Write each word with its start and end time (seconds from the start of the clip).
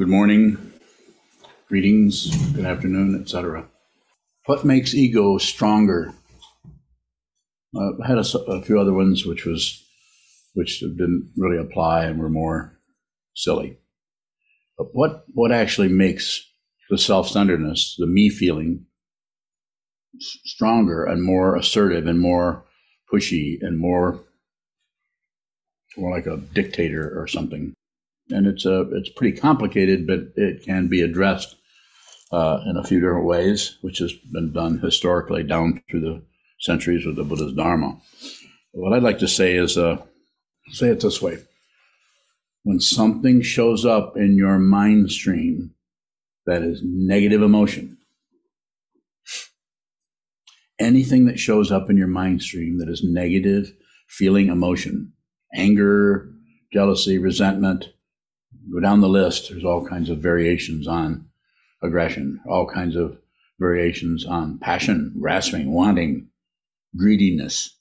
good 0.00 0.08
morning, 0.08 0.56
greetings, 1.68 2.34
good 2.54 2.64
afternoon, 2.64 3.20
etc. 3.20 3.68
What 4.46 4.64
makes 4.64 4.94
ego 4.94 5.36
stronger? 5.36 6.14
Uh, 7.76 7.90
I 8.02 8.06
had 8.06 8.16
a, 8.16 8.38
a, 8.48 8.62
few 8.62 8.80
other 8.80 8.94
ones 8.94 9.26
which 9.26 9.44
was 9.44 9.84
which 10.54 10.80
didn't 10.80 11.30
really 11.36 11.58
apply 11.58 12.06
and 12.06 12.18
were 12.18 12.30
more 12.30 12.80
silly. 13.34 13.76
But 14.78 14.86
what 14.94 15.24
what 15.34 15.52
actually 15.52 15.88
makes 15.88 16.48
the 16.88 16.96
self-centeredness, 16.96 17.96
the 17.98 18.06
me 18.06 18.30
feeling, 18.30 18.86
stronger 20.18 21.04
and 21.04 21.22
more 21.22 21.56
assertive 21.56 22.06
and 22.06 22.18
more 22.18 22.64
pushy 23.12 23.58
and 23.60 23.78
more 23.78 24.24
more 25.98 26.10
like 26.10 26.24
a 26.24 26.38
dictator 26.38 27.20
or 27.20 27.26
something? 27.26 27.74
And 28.30 28.46
it's 28.46 28.64
a 28.64 28.82
it's 28.92 29.10
pretty 29.10 29.38
complicated, 29.38 30.06
but 30.06 30.20
it 30.36 30.64
can 30.64 30.88
be 30.88 31.02
addressed 31.02 31.56
uh, 32.32 32.60
in 32.66 32.76
a 32.76 32.84
few 32.84 33.00
different 33.00 33.26
ways, 33.26 33.78
which 33.82 33.98
has 33.98 34.12
been 34.12 34.52
done 34.52 34.78
historically 34.78 35.42
down 35.42 35.82
through 35.90 36.00
the 36.00 36.22
centuries 36.60 37.06
with 37.06 37.16
the 37.16 37.24
Buddha's 37.24 37.54
Dharma. 37.54 37.98
What 38.72 38.92
I'd 38.92 39.02
like 39.02 39.18
to 39.18 39.28
say 39.28 39.56
is, 39.56 39.76
uh, 39.76 40.02
say 40.72 40.88
it 40.88 41.00
this 41.00 41.20
way: 41.20 41.38
when 42.62 42.80
something 42.80 43.42
shows 43.42 43.84
up 43.84 44.16
in 44.16 44.36
your 44.36 44.58
mind 44.58 45.10
stream 45.10 45.74
that 46.46 46.62
is 46.62 46.80
negative 46.84 47.42
emotion, 47.42 47.98
anything 50.78 51.26
that 51.26 51.38
shows 51.38 51.70
up 51.70 51.90
in 51.90 51.96
your 51.96 52.08
mind 52.08 52.42
stream 52.42 52.78
that 52.78 52.88
is 52.88 53.02
negative 53.04 53.72
feeling 54.08 54.48
emotion, 54.48 55.12
anger, 55.54 56.30
jealousy, 56.72 57.18
resentment, 57.18 57.86
go 58.72 58.80
down 58.80 59.00
the 59.00 59.08
list, 59.08 59.50
there's 59.50 59.64
all 59.64 59.86
kinds 59.86 60.10
of 60.10 60.18
variations 60.18 60.86
on 60.86 61.26
aggression, 61.82 62.40
all 62.48 62.66
kinds 62.66 62.96
of 62.96 63.18
variations 63.58 64.24
on 64.24 64.58
passion, 64.58 65.14
grasping, 65.20 65.72
wanting, 65.72 66.28
greediness. 66.96 67.76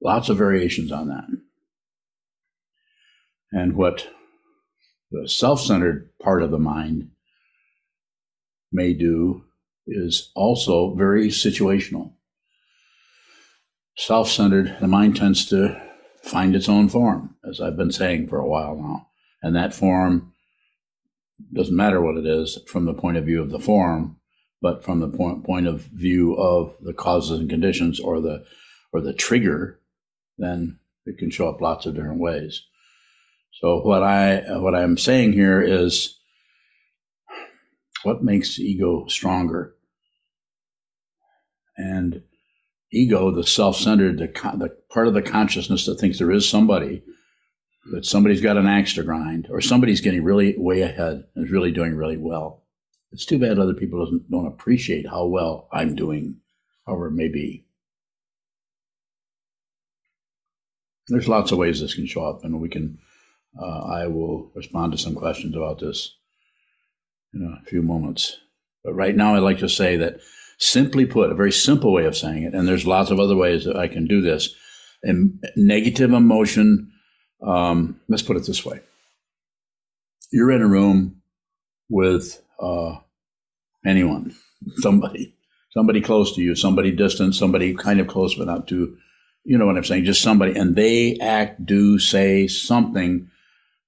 Lots 0.00 0.28
of 0.28 0.38
variations 0.38 0.92
on 0.92 1.08
that. 1.08 1.24
And 3.52 3.76
what 3.76 4.08
the 5.10 5.28
self 5.28 5.60
centered 5.60 6.10
part 6.20 6.42
of 6.42 6.50
the 6.50 6.58
mind 6.58 7.10
may 8.72 8.92
do 8.92 9.44
is 9.86 10.30
also 10.34 10.94
very 10.94 11.28
situational. 11.28 12.12
Self 13.96 14.28
centered, 14.28 14.76
the 14.80 14.88
mind 14.88 15.16
tends 15.16 15.46
to 15.46 15.80
find 16.22 16.56
its 16.56 16.68
own 16.68 16.88
form, 16.88 17.36
as 17.48 17.60
I've 17.60 17.76
been 17.76 17.92
saying 17.92 18.28
for 18.28 18.38
a 18.38 18.48
while 18.48 18.74
now. 18.74 19.06
And 19.44 19.54
that 19.54 19.74
form 19.74 20.32
doesn't 21.52 21.76
matter 21.76 22.00
what 22.00 22.16
it 22.16 22.26
is 22.26 22.58
from 22.66 22.86
the 22.86 22.94
point 22.94 23.18
of 23.18 23.26
view 23.26 23.42
of 23.42 23.50
the 23.50 23.60
form, 23.60 24.16
but 24.62 24.82
from 24.82 25.00
the 25.00 25.08
point, 25.08 25.44
point 25.44 25.66
of 25.66 25.82
view 25.82 26.32
of 26.34 26.74
the 26.80 26.94
causes 26.94 27.38
and 27.38 27.50
conditions 27.50 28.00
or 28.00 28.22
the 28.22 28.46
or 28.90 29.02
the 29.02 29.12
trigger, 29.12 29.80
then 30.38 30.78
it 31.04 31.18
can 31.18 31.30
show 31.30 31.46
up 31.46 31.60
lots 31.60 31.84
of 31.84 31.94
different 31.94 32.20
ways. 32.20 32.62
So 33.60 33.82
what 33.82 34.02
I 34.02 34.58
what 34.60 34.74
I'm 34.74 34.96
saying 34.96 35.34
here 35.34 35.60
is 35.60 36.18
what 38.02 38.24
makes 38.24 38.58
ego 38.58 39.06
stronger? 39.08 39.74
And 41.76 42.22
ego, 42.90 43.30
the 43.30 43.44
self-centered, 43.44 44.18
the, 44.18 44.28
the 44.56 44.74
part 44.90 45.06
of 45.06 45.12
the 45.12 45.20
consciousness 45.20 45.84
that 45.84 46.00
thinks 46.00 46.18
there 46.18 46.32
is 46.32 46.48
somebody 46.48 47.02
that 47.92 48.06
somebody's 48.06 48.40
got 48.40 48.56
an 48.56 48.66
axe 48.66 48.94
to 48.94 49.02
grind 49.02 49.48
or 49.50 49.60
somebody's 49.60 50.00
getting 50.00 50.24
really 50.24 50.54
way 50.56 50.80
ahead 50.82 51.24
and 51.34 51.44
is 51.44 51.50
really 51.50 51.70
doing 51.70 51.94
really 51.94 52.16
well. 52.16 52.62
It's 53.12 53.26
too 53.26 53.38
bad 53.38 53.58
other 53.58 53.74
people 53.74 54.04
don't, 54.04 54.30
don't 54.30 54.46
appreciate 54.46 55.08
how 55.08 55.26
well 55.26 55.68
I'm 55.72 55.94
doing, 55.94 56.40
however 56.86 57.08
it 57.08 57.12
may 57.12 57.28
be. 57.28 57.64
There's 61.08 61.28
lots 61.28 61.52
of 61.52 61.58
ways 61.58 61.80
this 61.80 61.94
can 61.94 62.06
show 62.06 62.24
up, 62.24 62.44
and 62.44 62.60
we 62.60 62.68
can. 62.70 62.98
Uh, 63.60 63.80
I 63.80 64.06
will 64.06 64.50
respond 64.54 64.92
to 64.92 64.98
some 64.98 65.14
questions 65.14 65.54
about 65.54 65.78
this 65.78 66.16
in 67.34 67.44
a 67.44 67.64
few 67.68 67.82
moments. 67.82 68.38
But 68.82 68.94
right 68.94 69.14
now, 69.14 69.34
I'd 69.34 69.40
like 69.40 69.58
to 69.58 69.68
say 69.68 69.96
that 69.98 70.20
simply 70.58 71.04
put, 71.04 71.30
a 71.30 71.34
very 71.34 71.52
simple 71.52 71.92
way 71.92 72.06
of 72.06 72.16
saying 72.16 72.44
it, 72.44 72.54
and 72.54 72.66
there's 72.66 72.86
lots 72.86 73.10
of 73.10 73.20
other 73.20 73.36
ways 73.36 73.64
that 73.64 73.76
I 73.76 73.86
can 73.86 74.06
do 74.06 74.22
this. 74.22 74.54
And 75.02 75.44
negative 75.56 76.12
emotion 76.12 76.90
um, 77.44 78.00
let's 78.08 78.22
put 78.22 78.36
it 78.36 78.46
this 78.46 78.64
way. 78.64 78.80
You're 80.32 80.52
in 80.52 80.62
a 80.62 80.68
room 80.68 81.22
with 81.88 82.42
uh, 82.58 82.96
anyone, 83.84 84.34
somebody, 84.76 85.34
somebody 85.70 86.00
close 86.00 86.34
to 86.34 86.42
you, 86.42 86.54
somebody 86.54 86.90
distant, 86.90 87.34
somebody 87.34 87.74
kind 87.74 88.00
of 88.00 88.06
close 88.06 88.34
but 88.34 88.46
not 88.46 88.66
too, 88.66 88.96
you 89.44 89.58
know 89.58 89.66
what 89.66 89.76
I'm 89.76 89.84
saying, 89.84 90.04
just 90.04 90.22
somebody, 90.22 90.56
and 90.56 90.74
they 90.74 91.18
act, 91.20 91.64
do, 91.64 91.98
say 91.98 92.46
something 92.46 93.30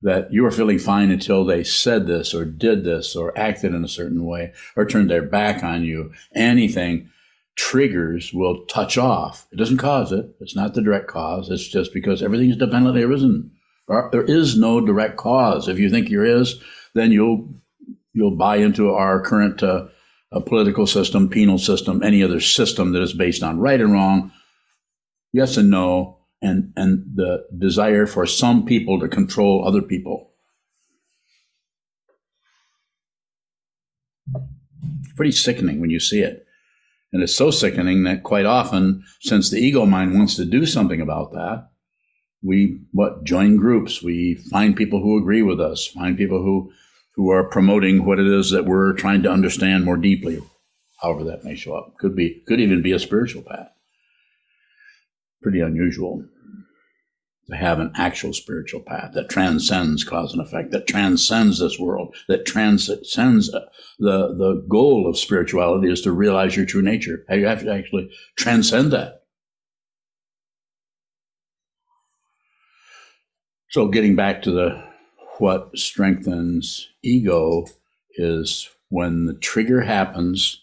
that 0.02 0.32
you 0.32 0.42
were 0.42 0.50
feeling 0.50 0.78
fine 0.78 1.10
until 1.10 1.44
they 1.44 1.64
said 1.64 2.06
this 2.06 2.34
or 2.34 2.44
did 2.44 2.84
this 2.84 3.16
or 3.16 3.36
acted 3.36 3.74
in 3.74 3.82
a 3.82 3.88
certain 3.88 4.24
way 4.24 4.52
or 4.76 4.84
turned 4.84 5.10
their 5.10 5.22
back 5.22 5.64
on 5.64 5.82
you, 5.82 6.12
anything 6.34 7.10
triggers 7.56 8.32
will 8.32 8.64
touch 8.66 8.98
off. 8.98 9.46
It 9.50 9.56
doesn't 9.56 9.78
cause 9.78 10.12
it. 10.12 10.26
It's 10.40 10.54
not 10.54 10.74
the 10.74 10.82
direct 10.82 11.08
cause. 11.08 11.50
It's 11.50 11.66
just 11.66 11.92
because 11.92 12.22
everything 12.22 12.50
is 12.50 12.56
dependently 12.56 13.02
arisen. 13.02 13.50
There 13.88 14.24
is 14.24 14.56
no 14.56 14.80
direct 14.80 15.16
cause. 15.16 15.68
If 15.68 15.78
you 15.78 15.90
think 15.90 16.08
there 16.08 16.24
is, 16.24 16.62
then 16.94 17.12
you'll 17.12 17.54
you'll 18.12 18.36
buy 18.36 18.56
into 18.56 18.92
our 18.92 19.20
current 19.20 19.62
uh, 19.62 19.86
uh, 20.32 20.40
political 20.40 20.86
system, 20.86 21.28
penal 21.28 21.58
system, 21.58 22.02
any 22.02 22.22
other 22.22 22.40
system 22.40 22.92
that 22.92 23.02
is 23.02 23.12
based 23.12 23.42
on 23.42 23.58
right 23.58 23.80
and 23.80 23.92
wrong, 23.92 24.32
yes 25.32 25.56
and 25.56 25.70
no, 25.70 26.18
and 26.42 26.72
and 26.76 27.04
the 27.14 27.46
desire 27.56 28.06
for 28.06 28.26
some 28.26 28.64
people 28.64 29.00
to 29.00 29.08
control 29.08 29.66
other 29.66 29.82
people. 29.82 30.32
Pretty 35.14 35.32
sickening 35.32 35.80
when 35.80 35.90
you 35.90 36.00
see 36.00 36.20
it. 36.20 36.45
And 37.12 37.22
it's 37.22 37.34
so 37.34 37.50
sickening 37.50 38.02
that 38.04 38.22
quite 38.22 38.46
often, 38.46 39.04
since 39.20 39.50
the 39.50 39.58
ego 39.58 39.86
mind 39.86 40.14
wants 40.14 40.36
to 40.36 40.44
do 40.44 40.66
something 40.66 41.00
about 41.00 41.32
that, 41.32 41.68
we 42.42 42.80
what 42.92 43.24
join 43.24 43.56
groups. 43.56 44.02
We 44.02 44.34
find 44.34 44.76
people 44.76 45.00
who 45.00 45.18
agree 45.18 45.42
with 45.42 45.60
us, 45.60 45.86
find 45.86 46.16
people 46.16 46.42
who 46.42 46.72
who 47.14 47.30
are 47.30 47.44
promoting 47.48 48.04
what 48.04 48.18
it 48.18 48.26
is 48.26 48.50
that 48.50 48.66
we're 48.66 48.92
trying 48.92 49.22
to 49.22 49.30
understand 49.30 49.84
more 49.84 49.96
deeply, 49.96 50.38
however 51.00 51.24
that 51.24 51.44
may 51.44 51.54
show 51.54 51.74
up. 51.74 51.96
Could 51.98 52.14
be 52.14 52.42
could 52.46 52.60
even 52.60 52.82
be 52.82 52.92
a 52.92 52.98
spiritual 52.98 53.42
path. 53.42 53.70
Pretty 55.42 55.60
unusual 55.60 56.24
to 57.48 57.56
have 57.56 57.78
an 57.78 57.92
actual 57.94 58.32
spiritual 58.32 58.80
path 58.80 59.12
that 59.14 59.28
transcends 59.28 60.02
cause 60.02 60.32
and 60.32 60.42
effect, 60.42 60.72
that 60.72 60.86
transcends 60.86 61.60
this 61.60 61.78
world, 61.78 62.14
that 62.28 62.44
transcends 62.44 63.54
uh, 63.54 63.60
the, 63.98 64.34
the 64.34 64.64
goal 64.68 65.08
of 65.08 65.16
spirituality 65.16 65.90
is 65.90 66.00
to 66.02 66.12
realize 66.12 66.56
your 66.56 66.66
true 66.66 66.82
nature. 66.82 67.24
You 67.30 67.46
have 67.46 67.62
to 67.62 67.72
actually 67.72 68.10
transcend 68.36 68.92
that. 68.92 69.22
So 73.70 73.88
getting 73.88 74.16
back 74.16 74.42
to 74.42 74.50
the 74.50 74.82
what 75.38 75.76
strengthens 75.76 76.88
ego 77.02 77.66
is 78.14 78.68
when 78.88 79.26
the 79.26 79.34
trigger 79.34 79.82
happens. 79.82 80.62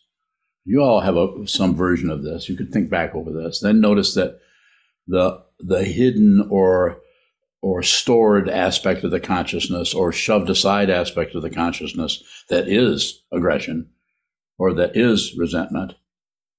You 0.65 0.81
all 0.81 1.01
have 1.01 1.15
a, 1.15 1.45
some 1.45 1.75
version 1.75 2.09
of 2.09 2.23
this. 2.23 2.49
You 2.49 2.55
could 2.55 2.71
think 2.71 2.89
back 2.89 3.13
over 3.13 3.31
this. 3.31 3.59
Then 3.59 3.81
notice 3.81 4.15
that 4.15 4.39
the 5.07 5.43
the 5.59 5.83
hidden 5.83 6.47
or 6.49 6.99
or 7.61 7.81
stored 7.81 8.49
aspect 8.49 9.03
of 9.03 9.11
the 9.11 9.19
consciousness 9.19 9.93
or 9.93 10.11
shoved 10.11 10.49
aside 10.49 10.89
aspect 10.89 11.33
of 11.33 11.41
the 11.41 11.49
consciousness 11.49 12.21
that 12.49 12.67
is 12.67 13.23
aggression 13.31 13.89
or 14.57 14.73
that 14.73 14.95
is 14.95 15.33
resentment 15.37 15.93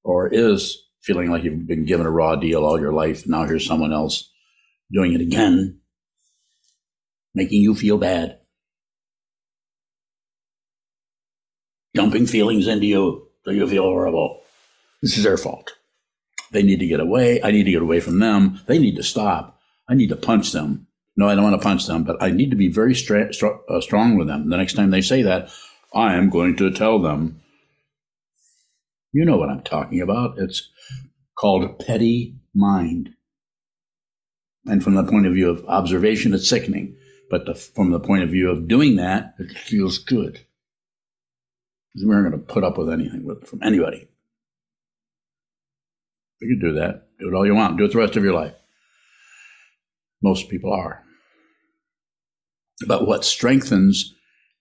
or 0.02 0.28
is 0.32 0.88
feeling 1.02 1.30
like 1.30 1.44
you've 1.44 1.66
been 1.66 1.84
given 1.84 2.06
a 2.06 2.10
raw 2.10 2.34
deal 2.36 2.64
all 2.64 2.80
your 2.80 2.92
life. 2.92 3.26
Now 3.26 3.44
here's 3.44 3.66
someone 3.66 3.92
else 3.92 4.30
doing 4.90 5.12
it 5.12 5.20
again, 5.20 5.80
making 7.34 7.60
you 7.60 7.74
feel 7.74 7.98
bad, 7.98 8.38
dumping 11.92 12.26
feelings 12.26 12.66
into 12.66 12.86
you 12.86 13.28
so 13.44 13.50
you 13.50 13.66
feel 13.68 13.82
horrible. 13.82 14.40
This 15.02 15.18
is 15.18 15.24
their 15.24 15.36
fault. 15.36 15.74
They 16.54 16.62
need 16.62 16.78
to 16.78 16.86
get 16.86 17.00
away. 17.00 17.42
I 17.42 17.50
need 17.50 17.64
to 17.64 17.72
get 17.72 17.82
away 17.82 17.98
from 17.98 18.20
them. 18.20 18.60
They 18.66 18.78
need 18.78 18.94
to 18.96 19.02
stop. 19.02 19.60
I 19.88 19.94
need 19.94 20.08
to 20.08 20.16
punch 20.16 20.52
them. 20.52 20.86
No, 21.16 21.28
I 21.28 21.34
don't 21.34 21.44
want 21.44 21.60
to 21.60 21.66
punch 21.66 21.86
them, 21.86 22.04
but 22.04 22.16
I 22.22 22.30
need 22.30 22.50
to 22.50 22.56
be 22.56 22.68
very 22.68 22.94
stra- 22.94 23.32
str- 23.34 23.58
uh, 23.68 23.80
strong 23.80 24.16
with 24.16 24.28
them. 24.28 24.48
The 24.50 24.56
next 24.56 24.74
time 24.74 24.90
they 24.90 25.00
say 25.00 25.22
that, 25.22 25.50
I 25.92 26.14
am 26.14 26.30
going 26.30 26.56
to 26.56 26.70
tell 26.70 27.00
them. 27.00 27.40
You 29.12 29.24
know 29.24 29.36
what 29.36 29.50
I'm 29.50 29.62
talking 29.62 30.00
about. 30.00 30.38
It's 30.38 30.70
called 31.36 31.78
petty 31.80 32.36
mind. 32.54 33.10
And 34.66 34.82
from 34.82 34.94
the 34.94 35.04
point 35.04 35.26
of 35.26 35.34
view 35.34 35.50
of 35.50 35.64
observation, 35.66 36.34
it's 36.34 36.48
sickening. 36.48 36.96
But 37.30 37.46
the, 37.46 37.54
from 37.54 37.90
the 37.90 38.00
point 38.00 38.22
of 38.22 38.30
view 38.30 38.48
of 38.50 38.68
doing 38.68 38.96
that, 38.96 39.34
it 39.38 39.56
feels 39.58 39.98
good. 39.98 40.46
We 41.94 42.12
aren't 42.12 42.30
going 42.30 42.40
to 42.40 42.52
put 42.52 42.64
up 42.64 42.78
with 42.78 42.90
anything 42.90 43.24
with, 43.24 43.46
from 43.46 43.62
anybody. 43.62 44.08
You 46.40 46.48
can 46.48 46.68
do 46.68 46.74
that. 46.74 47.08
Do 47.18 47.28
it 47.28 47.34
all 47.34 47.46
you 47.46 47.54
want. 47.54 47.78
Do 47.78 47.84
it 47.84 47.92
the 47.92 47.98
rest 47.98 48.16
of 48.16 48.24
your 48.24 48.34
life. 48.34 48.54
Most 50.22 50.48
people 50.48 50.72
are. 50.72 51.02
But 52.86 53.06
what 53.06 53.24
strengthens 53.24 54.14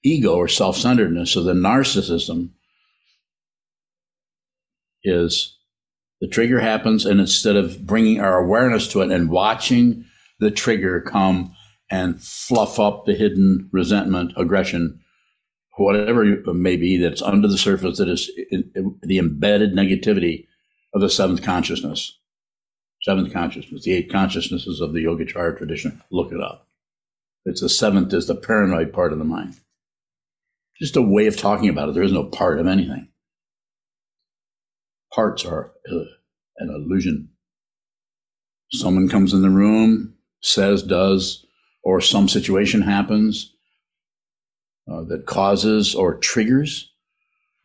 ego 0.04 0.36
or 0.36 0.48
self 0.48 0.78
centeredness 0.78 1.36
or 1.36 1.42
the 1.42 1.54
narcissism 1.54 2.52
is 5.04 5.58
the 6.22 6.28
trigger 6.28 6.60
happens, 6.60 7.06
and 7.06 7.20
instead 7.20 7.56
of 7.56 7.86
bringing 7.86 8.22
our 8.22 8.38
awareness 8.38 8.88
to 8.90 9.02
it 9.02 9.12
and 9.12 9.30
watching 9.30 10.06
the 10.40 10.52
trigger 10.52 11.02
come 11.02 11.54
and 11.90 12.22
fluff 12.22 12.80
up 12.80 13.06
the 13.06 13.14
hidden 13.14 13.70
resentment, 13.74 14.32
aggression, 14.38 15.00
whatever 15.78 16.24
it 16.24 16.46
may 16.54 16.78
be 16.78 16.98
that's 16.98 17.22
under 17.22 17.48
the 17.48 17.58
surface 17.58 17.98
that 17.98 18.08
is 18.08 18.32
the 19.02 19.18
embedded 19.18 19.74
negativity 19.74 20.46
of 20.94 21.02
the 21.02 21.10
seventh 21.10 21.42
consciousness. 21.42 22.20
Seventh 23.02 23.34
consciousness, 23.34 23.84
the 23.84 23.94
eight 23.94 24.12
consciousnesses 24.12 24.80
of 24.80 24.94
the 24.94 25.04
Yogacara 25.04 25.58
tradition. 25.58 26.02
Look 26.10 26.32
it 26.32 26.40
up. 26.40 26.68
It's 27.46 27.60
the 27.60 27.68
seventh 27.68 28.14
is 28.14 28.28
the 28.28 28.36
paranoid 28.36 28.94
part 28.94 29.12
of 29.12 29.20
the 29.20 29.26
mind. 29.26 29.56
Just 30.80 30.96
a 30.96 31.02
way 31.02 31.28
of 31.28 31.36
talking 31.38 31.68
about 31.68 31.90
it. 31.90 31.96
There 31.96 32.04
is 32.04 32.14
no 32.14 32.24
part 32.24 32.60
of 32.60 32.68
anything. 32.68 33.10
Parts 35.14 35.44
are 35.46 35.74
uh, 35.92 36.06
an 36.58 36.70
illusion. 36.70 37.30
Someone 38.72 39.10
comes 39.10 39.34
in 39.34 39.42
the 39.42 39.50
room, 39.50 40.16
says, 40.42 40.82
does, 40.82 41.46
or 41.84 42.00
some 42.02 42.28
situation 42.30 42.82
happens 42.82 43.54
uh, 44.90 45.04
that 45.04 45.26
causes 45.26 45.94
or 45.94 46.18
triggers 46.18 46.93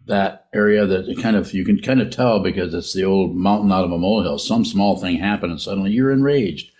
that 0.08 0.46
area 0.54 0.86
that 0.86 1.18
kind 1.22 1.36
of 1.36 1.52
you 1.52 1.64
can 1.64 1.80
kind 1.80 2.00
of 2.00 2.10
tell 2.10 2.40
because 2.40 2.74
it's 2.74 2.92
the 2.92 3.04
old 3.04 3.36
mountain 3.36 3.70
out 3.70 3.84
of 3.84 3.92
a 3.92 3.98
molehill. 3.98 4.38
Some 4.38 4.64
small 4.64 4.96
thing 4.96 5.18
happened 5.18 5.52
and 5.52 5.60
suddenly 5.60 5.92
you're 5.92 6.10
enraged, 6.10 6.70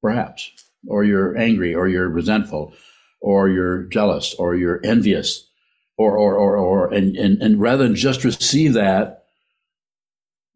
perhaps, 0.00 0.50
or 0.86 1.04
you're 1.04 1.36
angry, 1.36 1.74
or 1.74 1.88
you're 1.88 2.08
resentful, 2.08 2.74
or 3.20 3.48
you're 3.48 3.84
jealous, 3.84 4.34
or 4.34 4.54
you're 4.54 4.80
envious, 4.84 5.48
or 5.96 6.16
or 6.16 6.36
or 6.36 6.56
or 6.56 6.92
and 6.92 7.16
and, 7.16 7.42
and 7.42 7.60
rather 7.60 7.84
than 7.84 7.96
just 7.96 8.24
receive 8.24 8.72
that, 8.74 9.24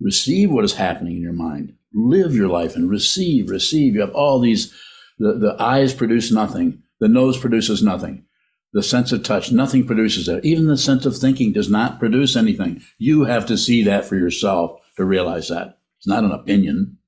receive 0.00 0.50
what 0.50 0.64
is 0.64 0.74
happening 0.74 1.16
in 1.16 1.22
your 1.22 1.32
mind. 1.32 1.74
Live 1.92 2.34
your 2.34 2.48
life 2.48 2.74
and 2.74 2.88
receive, 2.88 3.50
receive. 3.50 3.94
You 3.94 4.00
have 4.00 4.14
all 4.14 4.40
these. 4.40 4.72
The, 5.18 5.34
the 5.34 5.62
eyes 5.62 5.92
produce 5.92 6.32
nothing. 6.32 6.82
The 7.00 7.08
nose 7.08 7.36
produces 7.38 7.82
nothing 7.82 8.24
the 8.72 8.82
sense 8.82 9.12
of 9.12 9.22
touch, 9.22 9.52
nothing 9.52 9.86
produces 9.86 10.26
that. 10.26 10.44
Even 10.44 10.66
the 10.66 10.76
sense 10.76 11.04
of 11.04 11.16
thinking 11.16 11.52
does 11.52 11.70
not 11.70 11.98
produce 11.98 12.36
anything. 12.36 12.82
You 12.98 13.24
have 13.24 13.46
to 13.46 13.58
see 13.58 13.82
that 13.84 14.04
for 14.04 14.16
yourself 14.16 14.80
to 14.96 15.04
realize 15.04 15.48
that. 15.48 15.78
It's 15.98 16.06
not 16.06 16.24
an 16.24 16.32
opinion. 16.32 16.98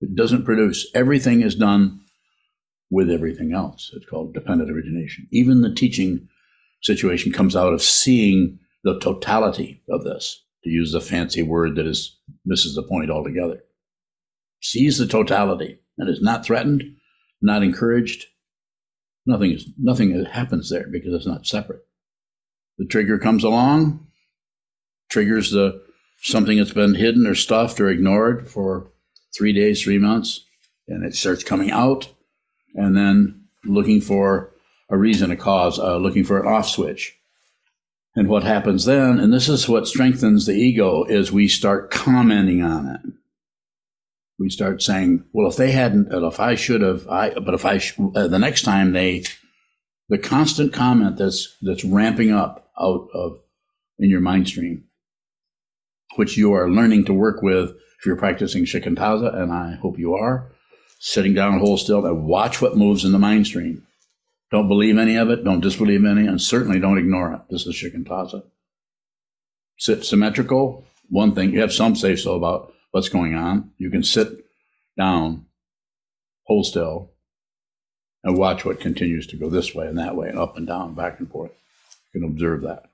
It 0.00 0.14
doesn't 0.14 0.44
produce. 0.44 0.90
Everything 0.94 1.42
is 1.42 1.54
done 1.54 2.00
with 2.90 3.10
everything 3.10 3.52
else. 3.52 3.90
It's 3.94 4.06
called 4.06 4.34
dependent 4.34 4.70
origination. 4.70 5.28
Even 5.30 5.60
the 5.60 5.74
teaching 5.74 6.28
situation 6.82 7.32
comes 7.32 7.54
out 7.54 7.72
of 7.72 7.82
seeing 7.82 8.58
the 8.84 8.98
totality 9.00 9.82
of 9.90 10.04
this, 10.04 10.44
to 10.64 10.70
use 10.70 10.92
the 10.92 11.00
fancy 11.00 11.42
word 11.42 11.76
that 11.76 11.86
is 11.86 12.18
misses 12.44 12.74
the 12.74 12.82
point 12.82 13.10
altogether. 13.10 13.62
Sees 14.60 14.98
the 14.98 15.06
totality 15.06 15.80
and 15.98 16.08
is 16.08 16.20
not 16.20 16.44
threatened, 16.44 16.84
not 17.40 17.62
encouraged, 17.62 18.26
Nothing 19.26 19.52
is 19.52 19.68
nothing 19.78 20.24
happens 20.24 20.70
there 20.70 20.86
because 20.90 21.12
it's 21.12 21.26
not 21.26 21.46
separate. 21.46 21.84
The 22.78 22.86
trigger 22.86 23.18
comes 23.18 23.44
along, 23.44 24.06
triggers 25.10 25.50
the 25.50 25.82
something 26.20 26.58
that's 26.58 26.72
been 26.72 26.94
hidden 26.94 27.26
or 27.26 27.34
stuffed 27.34 27.80
or 27.80 27.88
ignored 27.88 28.48
for 28.48 28.90
three 29.36 29.52
days, 29.52 29.82
three 29.82 29.98
months, 29.98 30.44
and 30.86 31.04
it 31.04 31.14
starts 31.14 31.44
coming 31.44 31.70
out, 31.70 32.08
and 32.74 32.96
then 32.96 33.44
looking 33.64 34.00
for 34.00 34.52
a 34.90 34.96
reason, 34.96 35.30
a 35.30 35.36
cause, 35.36 35.78
uh, 35.78 35.96
looking 35.96 36.24
for 36.24 36.40
an 36.40 36.46
off 36.46 36.68
switch. 36.68 37.16
And 38.16 38.28
what 38.28 38.42
happens 38.42 38.84
then, 38.84 39.20
and 39.20 39.32
this 39.32 39.48
is 39.48 39.68
what 39.68 39.86
strengthens 39.86 40.46
the 40.46 40.54
ego, 40.54 41.04
is 41.04 41.30
we 41.30 41.46
start 41.46 41.90
commenting 41.90 42.62
on 42.62 42.88
it 42.88 43.17
we 44.38 44.48
start 44.50 44.82
saying, 44.82 45.24
well, 45.32 45.48
if 45.48 45.56
they 45.56 45.72
hadn't, 45.72 46.08
if 46.12 46.38
I 46.40 46.54
should 46.54 46.80
have, 46.80 47.08
I, 47.08 47.30
but 47.30 47.54
if 47.54 47.64
I, 47.64 47.78
sh- 47.78 47.98
uh, 48.14 48.28
the 48.28 48.38
next 48.38 48.62
time 48.62 48.92
they, 48.92 49.24
the 50.08 50.18
constant 50.18 50.72
comment 50.72 51.16
that's, 51.16 51.56
that's 51.60 51.84
ramping 51.84 52.30
up 52.30 52.70
out 52.80 53.08
of, 53.12 53.40
in 53.98 54.08
your 54.10 54.20
mind 54.20 54.46
stream, 54.46 54.84
which 56.16 56.36
you 56.36 56.52
are 56.52 56.70
learning 56.70 57.04
to 57.06 57.12
work 57.12 57.42
with 57.42 57.70
if 57.70 58.06
you're 58.06 58.16
practicing 58.16 58.64
shikantaza, 58.64 59.34
and 59.34 59.52
I 59.52 59.74
hope 59.74 59.98
you 59.98 60.14
are, 60.14 60.52
sitting 61.00 61.34
down 61.34 61.58
hold 61.58 61.80
still 61.80 62.06
and 62.06 62.24
watch 62.24 62.62
what 62.62 62.76
moves 62.76 63.04
in 63.04 63.10
the 63.10 63.18
mind 63.18 63.46
stream. 63.46 63.84
Don't 64.52 64.68
believe 64.68 64.96
any 64.96 65.16
of 65.16 65.30
it, 65.30 65.44
don't 65.44 65.60
disbelieve 65.60 66.04
any, 66.04 66.26
and 66.26 66.40
certainly 66.40 66.78
don't 66.78 66.98
ignore 66.98 67.32
it. 67.34 67.40
This 67.50 67.66
is 67.66 67.74
shikantaza. 67.74 68.44
Sit 69.78 70.04
symmetrical, 70.04 70.86
one 71.08 71.34
thing, 71.34 71.52
you 71.52 71.60
have 71.60 71.72
some 71.72 71.96
say 71.96 72.14
so 72.14 72.34
about 72.34 72.72
what's 72.90 73.08
going 73.08 73.34
on. 73.34 73.70
You 73.78 73.90
can 73.90 74.02
sit 74.02 74.44
down, 74.96 75.46
hold 76.44 76.66
still, 76.66 77.12
and 78.24 78.36
watch 78.36 78.64
what 78.64 78.80
continues 78.80 79.26
to 79.28 79.36
go 79.36 79.48
this 79.48 79.74
way 79.74 79.86
and 79.86 79.98
that 79.98 80.16
way 80.16 80.28
and 80.28 80.38
up 80.38 80.56
and 80.56 80.66
down, 80.66 80.94
back 80.94 81.18
and 81.18 81.30
forth. 81.30 81.52
You 82.12 82.20
can 82.20 82.30
observe 82.30 82.62
that. 82.62 82.84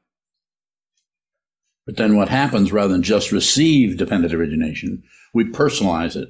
But 1.87 1.96
then 1.96 2.17
what 2.17 2.29
happens 2.29 2.73
rather 2.73 2.93
than 2.93 3.02
just 3.02 3.32
receive 3.32 3.99
dependent 3.99 4.32
origination, 4.32 5.02
we 5.32 5.44
personalize 5.44 6.17
it. 6.17 6.29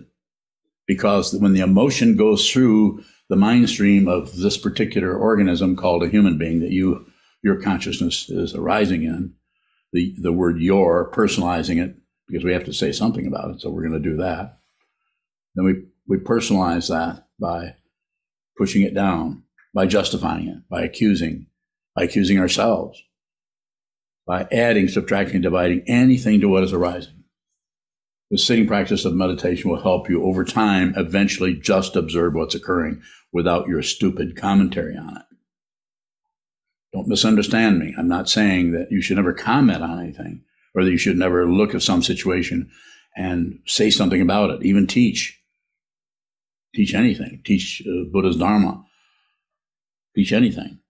Because 0.86 1.32
when 1.34 1.54
the 1.54 1.60
emotion 1.60 2.16
goes 2.16 2.50
through 2.50 3.02
the 3.30 3.36
mind 3.36 3.68
stream 3.70 4.06
of 4.06 4.36
this 4.36 4.58
particular 4.58 5.16
organism 5.16 5.76
called 5.76 6.02
a 6.02 6.08
human 6.08 6.36
being 6.36 6.60
that 6.60 6.72
you 6.72 7.06
your 7.42 7.60
consciousness 7.60 8.30
is 8.30 8.54
arising 8.54 9.04
in, 9.04 9.34
the, 9.92 10.14
the 10.18 10.32
word 10.32 10.58
your, 10.60 11.10
personalizing 11.10 11.82
it, 11.82 11.94
because 12.28 12.44
we 12.44 12.52
have 12.52 12.64
to 12.64 12.72
say 12.72 12.92
something 12.92 13.26
about 13.26 13.50
it. 13.50 13.60
So 13.60 13.70
we're 13.70 13.86
going 13.86 14.02
to 14.02 14.10
do 14.10 14.16
that. 14.16 14.58
Then 15.54 15.64
we, 15.64 15.84
we 16.08 16.18
personalize 16.18 16.88
that 16.88 17.26
by 17.38 17.76
pushing 18.56 18.82
it 18.82 18.94
down, 18.94 19.44
by 19.74 19.86
justifying 19.86 20.48
it, 20.48 20.68
by 20.68 20.82
accusing, 20.82 21.46
by 21.94 22.04
accusing 22.04 22.38
ourselves, 22.38 23.02
by 24.26 24.46
adding, 24.50 24.88
subtracting, 24.88 25.42
dividing 25.42 25.84
anything 25.86 26.40
to 26.40 26.48
what 26.48 26.64
is 26.64 26.72
arising. 26.72 27.24
The 28.30 28.38
sitting 28.38 28.66
practice 28.66 29.04
of 29.04 29.14
meditation 29.14 29.70
will 29.70 29.82
help 29.82 30.08
you 30.08 30.24
over 30.24 30.44
time 30.44 30.94
eventually 30.96 31.54
just 31.54 31.94
observe 31.94 32.34
what's 32.34 32.54
occurring 32.54 33.02
without 33.32 33.68
your 33.68 33.82
stupid 33.82 34.36
commentary 34.36 34.96
on 34.96 35.18
it. 35.18 35.22
Don't 36.92 37.08
misunderstand 37.08 37.78
me. 37.78 37.94
I'm 37.98 38.08
not 38.08 38.28
saying 38.28 38.72
that 38.72 38.90
you 38.90 39.02
should 39.02 39.16
never 39.16 39.34
comment 39.34 39.82
on 39.82 40.00
anything 40.00 40.42
or 40.74 40.84
that 40.84 40.90
you 40.90 40.98
should 40.98 41.16
never 41.16 41.48
look 41.48 41.74
at 41.74 41.82
some 41.82 42.02
situation 42.02 42.70
and 43.16 43.60
say 43.66 43.90
something 43.90 44.20
about 44.20 44.50
it, 44.50 44.64
even 44.64 44.86
teach. 44.86 45.40
Teach 46.74 46.94
anything, 46.94 47.40
teach 47.44 47.82
uh, 47.86 48.10
Buddha's 48.10 48.36
Dharma, 48.36 48.84
teach 50.16 50.32
anything. 50.32 50.80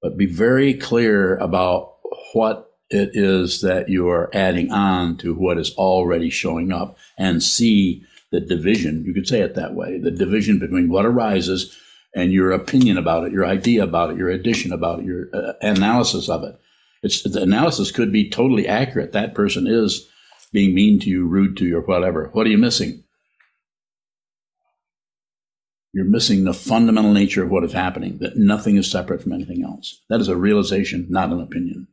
But 0.00 0.16
be 0.16 0.24
very 0.24 0.72
clear 0.72 1.36
about 1.36 1.96
what 2.32 2.70
it 2.88 3.10
is 3.12 3.60
that 3.60 3.88
you 3.88 4.08
are 4.08 4.30
adding 4.34 4.70
on 4.70 5.18
to 5.18 5.34
what 5.34 5.58
is 5.58 5.74
already 5.74 6.30
showing 6.30 6.72
up 6.72 6.96
and 7.18 7.42
see 7.42 8.04
the 8.30 8.40
division, 8.40 9.04
you 9.04 9.14
could 9.14 9.28
say 9.28 9.40
it 9.40 9.54
that 9.54 9.74
way, 9.74 9.98
the 9.98 10.10
division 10.10 10.58
between 10.58 10.88
what 10.88 11.06
arises 11.06 11.76
and 12.14 12.32
your 12.32 12.52
opinion 12.52 12.96
about 12.96 13.24
it, 13.24 13.32
your 13.32 13.46
idea 13.46 13.82
about 13.82 14.10
it, 14.10 14.16
your 14.16 14.30
addition 14.30 14.72
about 14.72 15.00
it, 15.00 15.04
your 15.04 15.28
uh, 15.32 15.52
analysis 15.60 16.28
of 16.28 16.42
it. 16.44 16.58
It's 17.06 17.22
the 17.22 17.40
analysis 17.40 17.92
could 17.92 18.12
be 18.12 18.28
totally 18.28 18.66
accurate. 18.66 19.12
That 19.12 19.32
person 19.32 19.68
is 19.68 20.08
being 20.52 20.74
mean 20.74 20.98
to 21.00 21.08
you, 21.08 21.24
rude 21.24 21.56
to 21.58 21.64
you, 21.64 21.78
or 21.78 21.82
whatever. 21.82 22.30
What 22.32 22.48
are 22.48 22.50
you 22.50 22.58
missing? 22.58 23.04
You're 25.92 26.04
missing 26.04 26.42
the 26.42 26.52
fundamental 26.52 27.12
nature 27.12 27.44
of 27.44 27.50
what 27.50 27.62
is 27.62 27.72
happening, 27.72 28.18
that 28.18 28.36
nothing 28.36 28.76
is 28.76 28.90
separate 28.90 29.22
from 29.22 29.32
anything 29.32 29.62
else. 29.62 30.02
That 30.08 30.20
is 30.20 30.26
a 30.26 30.36
realization, 30.36 31.06
not 31.08 31.30
an 31.30 31.40
opinion. 31.40 31.86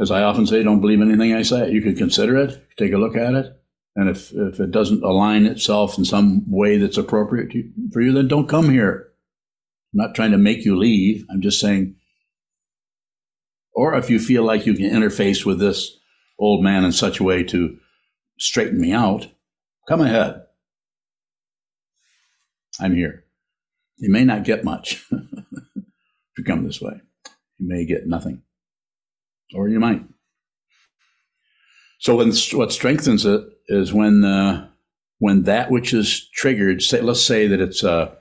As 0.00 0.10
I 0.10 0.24
often 0.24 0.46
say, 0.46 0.64
don't 0.64 0.80
believe 0.80 1.00
anything 1.00 1.32
I 1.32 1.42
say. 1.42 1.70
You 1.70 1.80
could 1.80 1.96
consider 1.96 2.36
it, 2.36 2.60
take 2.76 2.92
a 2.92 2.98
look 2.98 3.16
at 3.16 3.34
it, 3.34 3.56
and 3.94 4.08
if, 4.08 4.32
if 4.32 4.58
it 4.58 4.72
doesn't 4.72 5.04
align 5.04 5.46
itself 5.46 5.96
in 5.96 6.04
some 6.04 6.42
way 6.50 6.76
that's 6.76 6.98
appropriate 6.98 7.54
you, 7.54 7.70
for 7.92 8.00
you, 8.02 8.12
then 8.12 8.26
don't 8.26 8.48
come 8.48 8.68
here. 8.68 9.12
I'm 9.94 9.98
not 9.98 10.16
trying 10.16 10.32
to 10.32 10.38
make 10.38 10.64
you 10.64 10.76
leave. 10.76 11.24
I'm 11.30 11.40
just 11.40 11.60
saying 11.60 11.94
or 13.76 13.94
if 13.94 14.08
you 14.08 14.18
feel 14.18 14.42
like 14.42 14.66
you 14.66 14.74
can 14.74 14.90
interface 14.90 15.44
with 15.44 15.60
this 15.60 15.98
old 16.38 16.64
man 16.64 16.84
in 16.84 16.92
such 16.92 17.20
a 17.20 17.24
way 17.24 17.44
to 17.44 17.78
straighten 18.38 18.80
me 18.80 18.92
out, 18.92 19.28
come 19.86 20.00
ahead. 20.00 20.42
I'm 22.80 22.94
here. 22.94 23.24
You 23.98 24.10
may 24.10 24.24
not 24.24 24.44
get 24.44 24.64
much 24.64 25.04
if 25.12 26.38
you 26.38 26.44
come 26.44 26.64
this 26.64 26.80
way. 26.80 27.00
You 27.58 27.68
may 27.68 27.84
get 27.84 28.06
nothing, 28.06 28.42
or 29.54 29.68
you 29.68 29.78
might. 29.78 30.02
So 31.98 32.16
when, 32.16 32.32
what 32.52 32.72
strengthens 32.72 33.24
it 33.24 33.42
is 33.68 33.92
when 33.92 34.24
uh, 34.24 34.68
when 35.18 35.42
that 35.44 35.70
which 35.70 35.94
is 35.94 36.28
triggered. 36.30 36.82
Say, 36.82 37.00
let's 37.00 37.22
say 37.22 37.46
that 37.46 37.60
it's 37.60 37.82
a 37.82 38.16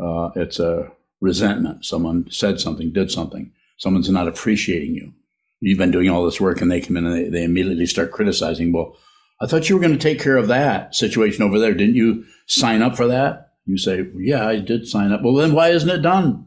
uh, 0.00 0.30
it's 0.36 0.58
a 0.58 0.90
resentment. 1.20 1.84
Someone 1.84 2.30
said 2.30 2.60
something, 2.60 2.92
did 2.92 3.10
something. 3.10 3.52
Someone's 3.78 4.10
not 4.10 4.28
appreciating 4.28 4.94
you. 4.94 5.12
You've 5.60 5.78
been 5.78 5.90
doing 5.90 6.08
all 6.08 6.24
this 6.24 6.40
work, 6.40 6.60
and 6.60 6.70
they 6.70 6.80
come 6.80 6.96
in 6.96 7.06
and 7.06 7.14
they, 7.14 7.28
they 7.28 7.44
immediately 7.44 7.86
start 7.86 8.12
criticizing. 8.12 8.72
Well, 8.72 8.96
I 9.40 9.46
thought 9.46 9.68
you 9.68 9.76
were 9.76 9.80
going 9.80 9.92
to 9.92 9.98
take 9.98 10.20
care 10.20 10.36
of 10.36 10.48
that 10.48 10.94
situation 10.94 11.42
over 11.42 11.58
there. 11.58 11.74
Didn't 11.74 11.94
you 11.94 12.24
sign 12.46 12.82
up 12.82 12.96
for 12.96 13.06
that? 13.08 13.52
You 13.66 13.78
say, 13.78 14.04
Yeah, 14.16 14.46
I 14.46 14.60
did 14.60 14.86
sign 14.86 15.12
up. 15.12 15.22
Well, 15.22 15.34
then 15.34 15.52
why 15.52 15.68
isn't 15.68 15.88
it 15.88 16.02
done? 16.02 16.46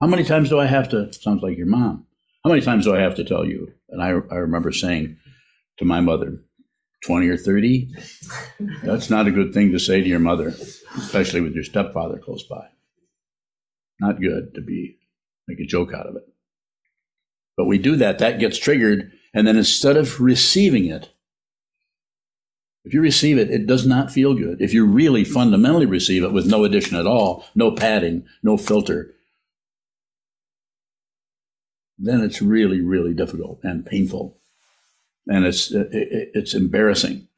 How 0.00 0.06
many 0.06 0.24
times 0.24 0.48
do 0.48 0.58
I 0.58 0.66
have 0.66 0.88
to? 0.90 1.12
Sounds 1.12 1.42
like 1.42 1.56
your 1.56 1.66
mom. 1.66 2.06
How 2.44 2.50
many 2.50 2.62
times 2.62 2.84
do 2.84 2.94
I 2.94 3.00
have 3.00 3.14
to 3.16 3.24
tell 3.24 3.44
you? 3.44 3.72
And 3.88 4.02
I, 4.02 4.08
I 4.08 4.38
remember 4.38 4.72
saying 4.72 5.16
to 5.78 5.84
my 5.84 6.00
mother, 6.00 6.42
20 7.04 7.28
or 7.28 7.36
30, 7.36 7.92
that's 8.82 9.10
not 9.10 9.26
a 9.26 9.32
good 9.32 9.52
thing 9.52 9.72
to 9.72 9.78
say 9.78 10.00
to 10.00 10.08
your 10.08 10.18
mother, 10.18 10.54
especially 10.96 11.40
with 11.40 11.54
your 11.54 11.64
stepfather 11.64 12.18
close 12.18 12.42
by. 12.44 12.66
Not 14.00 14.20
good 14.20 14.54
to 14.54 14.60
be, 14.60 14.96
make 15.48 15.60
a 15.60 15.66
joke 15.66 15.92
out 15.94 16.06
of 16.06 16.16
it. 16.16 16.28
But 17.56 17.66
we 17.66 17.78
do 17.78 17.96
that, 17.96 18.18
that 18.18 18.40
gets 18.40 18.58
triggered. 18.58 19.12
And 19.34 19.46
then 19.46 19.56
instead 19.56 19.96
of 19.96 20.20
receiving 20.20 20.86
it, 20.86 21.10
if 22.84 22.92
you 22.92 23.00
receive 23.00 23.38
it, 23.38 23.50
it 23.50 23.66
does 23.66 23.86
not 23.86 24.10
feel 24.10 24.34
good. 24.34 24.60
If 24.60 24.74
you 24.74 24.84
really 24.84 25.24
fundamentally 25.24 25.86
receive 25.86 26.24
it 26.24 26.32
with 26.32 26.46
no 26.46 26.64
addition 26.64 26.96
at 26.96 27.06
all, 27.06 27.44
no 27.54 27.70
padding, 27.70 28.26
no 28.42 28.56
filter, 28.56 29.14
then 31.98 32.20
it's 32.20 32.42
really, 32.42 32.80
really 32.80 33.14
difficult 33.14 33.60
and 33.62 33.86
painful. 33.86 34.38
And 35.28 35.44
it's, 35.44 35.70
it's 35.72 36.54
embarrassing 36.54 37.28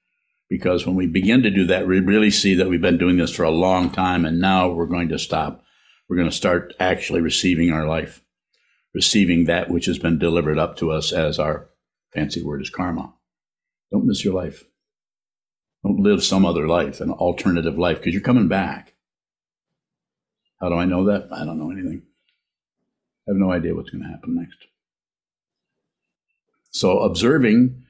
because 0.48 0.86
when 0.86 0.96
we 0.96 1.06
begin 1.06 1.42
to 1.42 1.50
do 1.50 1.66
that, 1.66 1.86
we 1.86 2.00
really 2.00 2.30
see 2.30 2.54
that 2.54 2.68
we've 2.68 2.80
been 2.80 2.96
doing 2.96 3.18
this 3.18 3.34
for 3.34 3.42
a 3.42 3.50
long 3.50 3.90
time 3.90 4.24
and 4.24 4.40
now 4.40 4.70
we're 4.70 4.86
going 4.86 5.10
to 5.10 5.18
stop. 5.18 5.63
We're 6.08 6.16
going 6.16 6.30
to 6.30 6.36
start 6.36 6.74
actually 6.78 7.20
receiving 7.20 7.72
our 7.72 7.86
life, 7.86 8.22
receiving 8.94 9.44
that 9.44 9.70
which 9.70 9.86
has 9.86 9.98
been 9.98 10.18
delivered 10.18 10.58
up 10.58 10.76
to 10.78 10.90
us 10.90 11.12
as 11.12 11.38
our 11.38 11.68
fancy 12.12 12.42
word 12.42 12.62
is 12.62 12.70
karma. 12.70 13.14
Don't 13.90 14.06
miss 14.06 14.24
your 14.24 14.34
life. 14.34 14.64
Don't 15.84 16.00
live 16.00 16.22
some 16.22 16.44
other 16.46 16.66
life, 16.66 17.00
an 17.00 17.10
alternative 17.10 17.78
life, 17.78 17.98
because 17.98 18.12
you're 18.12 18.22
coming 18.22 18.48
back. 18.48 18.94
How 20.60 20.68
do 20.68 20.76
I 20.76 20.84
know 20.84 21.04
that? 21.06 21.28
I 21.30 21.44
don't 21.44 21.58
know 21.58 21.70
anything. 21.70 22.02
I 23.26 23.30
have 23.30 23.36
no 23.36 23.52
idea 23.52 23.74
what's 23.74 23.90
going 23.90 24.02
to 24.02 24.08
happen 24.08 24.34
next. 24.34 24.56
So, 26.70 27.00
observing, 27.00 27.84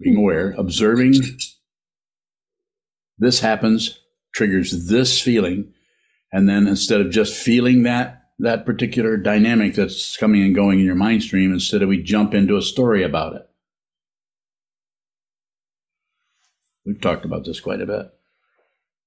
being 0.00 0.16
aware, 0.16 0.54
observing 0.58 1.14
this 3.18 3.40
happens, 3.40 3.98
triggers 4.34 4.88
this 4.88 5.20
feeling, 5.20 5.74
and 6.32 6.48
then 6.48 6.66
instead 6.66 7.00
of 7.00 7.10
just 7.10 7.34
feeling 7.34 7.82
that 7.84 8.14
that 8.38 8.64
particular 8.64 9.16
dynamic 9.16 9.74
that's 9.74 10.16
coming 10.16 10.42
and 10.42 10.54
going 10.54 10.78
in 10.78 10.86
your 10.86 10.94
mind 10.94 11.22
stream, 11.22 11.52
instead 11.52 11.82
of 11.82 11.88
we 11.88 12.02
jump 12.02 12.34
into 12.34 12.56
a 12.56 12.62
story 12.62 13.02
about 13.02 13.34
it. 13.34 13.48
We've 16.86 17.00
talked 17.00 17.24
about 17.24 17.44
this 17.44 17.60
quite 17.60 17.80
a 17.80 17.86
bit. 17.86 18.10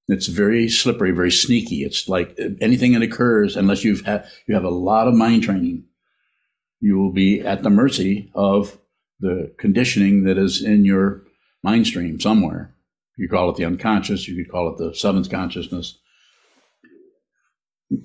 It's 0.08 0.26
very 0.26 0.68
slippery, 0.68 1.12
very 1.12 1.30
sneaky. 1.30 1.84
It's 1.84 2.08
like 2.08 2.38
anything 2.60 2.92
that 2.92 3.02
occurs, 3.02 3.56
unless 3.56 3.84
you've 3.84 4.04
had, 4.04 4.28
you 4.46 4.54
have 4.54 4.64
a 4.64 4.70
lot 4.70 5.08
of 5.08 5.14
mind 5.14 5.44
training, 5.44 5.84
you 6.80 6.98
will 6.98 7.12
be 7.12 7.40
at 7.40 7.62
the 7.62 7.70
mercy 7.70 8.30
of 8.34 8.78
the 9.20 9.54
conditioning 9.58 10.24
that 10.24 10.36
is 10.36 10.62
in 10.62 10.84
your 10.84 11.22
mind 11.62 11.86
stream 11.86 12.20
somewhere. 12.20 12.74
You 13.16 13.28
call 13.28 13.50
it 13.50 13.56
the 13.56 13.64
unconscious, 13.64 14.28
you 14.28 14.36
could 14.36 14.52
call 14.52 14.68
it 14.68 14.78
the 14.78 14.94
seventh 14.94 15.30
consciousness. 15.30 15.98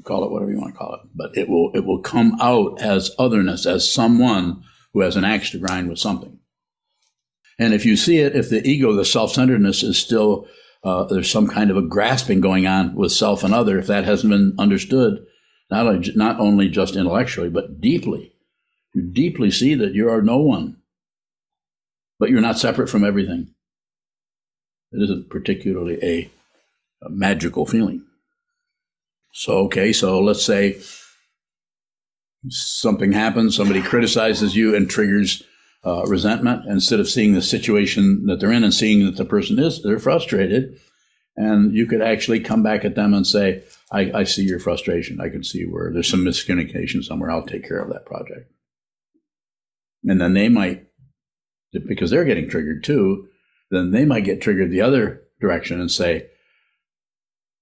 Call 0.04 0.24
it 0.26 0.32
whatever 0.32 0.52
you 0.52 0.60
want 0.60 0.74
to 0.74 0.78
call 0.78 0.96
it, 0.96 1.02
but 1.16 1.38
it 1.38 1.48
will 1.48 1.72
it 1.74 1.86
will 1.86 2.02
come 2.02 2.38
out 2.42 2.82
as 2.82 3.12
otherness, 3.18 3.66
as 3.66 3.92
someone 3.92 4.64
who 4.94 5.02
has 5.02 5.16
an 5.16 5.24
axe 5.24 5.52
to 5.52 5.60
grind 5.60 5.90
with 5.90 6.00
something. 6.00 6.40
And 7.60 7.74
if 7.74 7.86
you 7.86 7.96
see 7.96 8.18
it, 8.20 8.36
if 8.36 8.50
the 8.50 8.66
ego, 8.68 8.94
the 8.94 9.06
self 9.06 9.32
centeredness 9.34 9.84
is 9.84 9.98
still, 9.98 10.48
uh, 10.84 11.06
there's 11.06 11.30
some 11.30 11.48
kind 11.48 11.72
of 11.72 11.78
a 11.78 11.82
grasping 11.82 12.42
going 12.42 12.68
on 12.68 12.96
with 12.96 13.12
self 13.12 13.44
and 13.44 13.54
other, 13.54 13.80
if 13.80 13.88
that 13.88 14.06
hasn't 14.06 14.32
been 14.32 14.56
understood, 14.60 15.26
not 15.70 15.88
only, 15.88 16.12
not 16.16 16.40
only 16.40 16.70
just 16.70 16.96
intellectually, 16.96 17.50
but 17.50 17.82
deeply, 17.82 18.34
you 18.94 19.02
deeply 19.04 19.52
see 19.52 19.76
that 19.76 19.94
you 19.94 20.10
are 20.10 20.22
no 20.22 20.38
one, 20.38 20.78
but 22.20 22.30
you're 22.30 22.42
not 22.42 22.60
separate 22.60 22.90
from 22.90 23.04
everything. 23.04 23.54
It 24.92 25.04
isn't 25.04 25.30
particularly 25.30 26.00
a, 26.02 26.32
a 27.06 27.10
magical 27.10 27.66
feeling. 27.66 28.07
So, 29.38 29.60
okay, 29.66 29.94
so 29.94 30.20
let's 30.20 30.44
say 30.44 30.82
something 32.50 33.12
happens, 33.12 33.56
somebody 33.56 33.84
criticizes 33.84 34.56
you 34.56 34.76
and 34.76 34.90
triggers 34.90 35.44
uh, 35.86 36.06
resentment. 36.08 36.66
Instead 36.66 37.00
of 37.00 37.08
seeing 37.08 37.34
the 37.34 37.42
situation 37.42 38.26
that 38.26 38.40
they're 38.40 38.52
in 38.52 38.64
and 38.64 38.74
seeing 38.74 39.06
that 39.06 39.16
the 39.16 39.26
person 39.26 39.60
is 39.60 39.84
they're 39.84 40.00
frustrated 40.00 40.80
and 41.36 41.76
you 41.76 41.86
could 41.86 42.02
actually 42.02 42.40
come 42.40 42.64
back 42.64 42.84
at 42.84 42.96
them 42.96 43.14
and 43.14 43.28
say 43.28 43.64
I, 43.92 44.12
I 44.12 44.24
see 44.24 44.44
your 44.44 44.60
frustration. 44.60 45.22
I 45.22 45.30
can 45.30 45.44
see 45.44 45.66
where 45.66 45.94
there's 45.94 46.10
some 46.10 46.26
miscommunication 46.26 47.04
somewhere. 47.04 47.30
I'll 47.30 47.46
take 47.46 47.68
care 47.68 47.80
of 47.80 47.94
that 47.94 48.08
project. 48.08 48.52
And 50.04 50.20
then 50.20 50.34
they 50.34 50.50
might 50.50 50.88
because 51.86 52.10
they're 52.10 52.26
getting 52.26 52.50
triggered 52.50 52.84
too 52.84 53.28
then 53.70 53.92
they 53.92 54.06
might 54.06 54.24
get 54.24 54.42
triggered 54.42 54.72
the 54.72 54.82
other 54.82 55.22
direction 55.40 55.80
and 55.80 55.92
say 55.92 56.28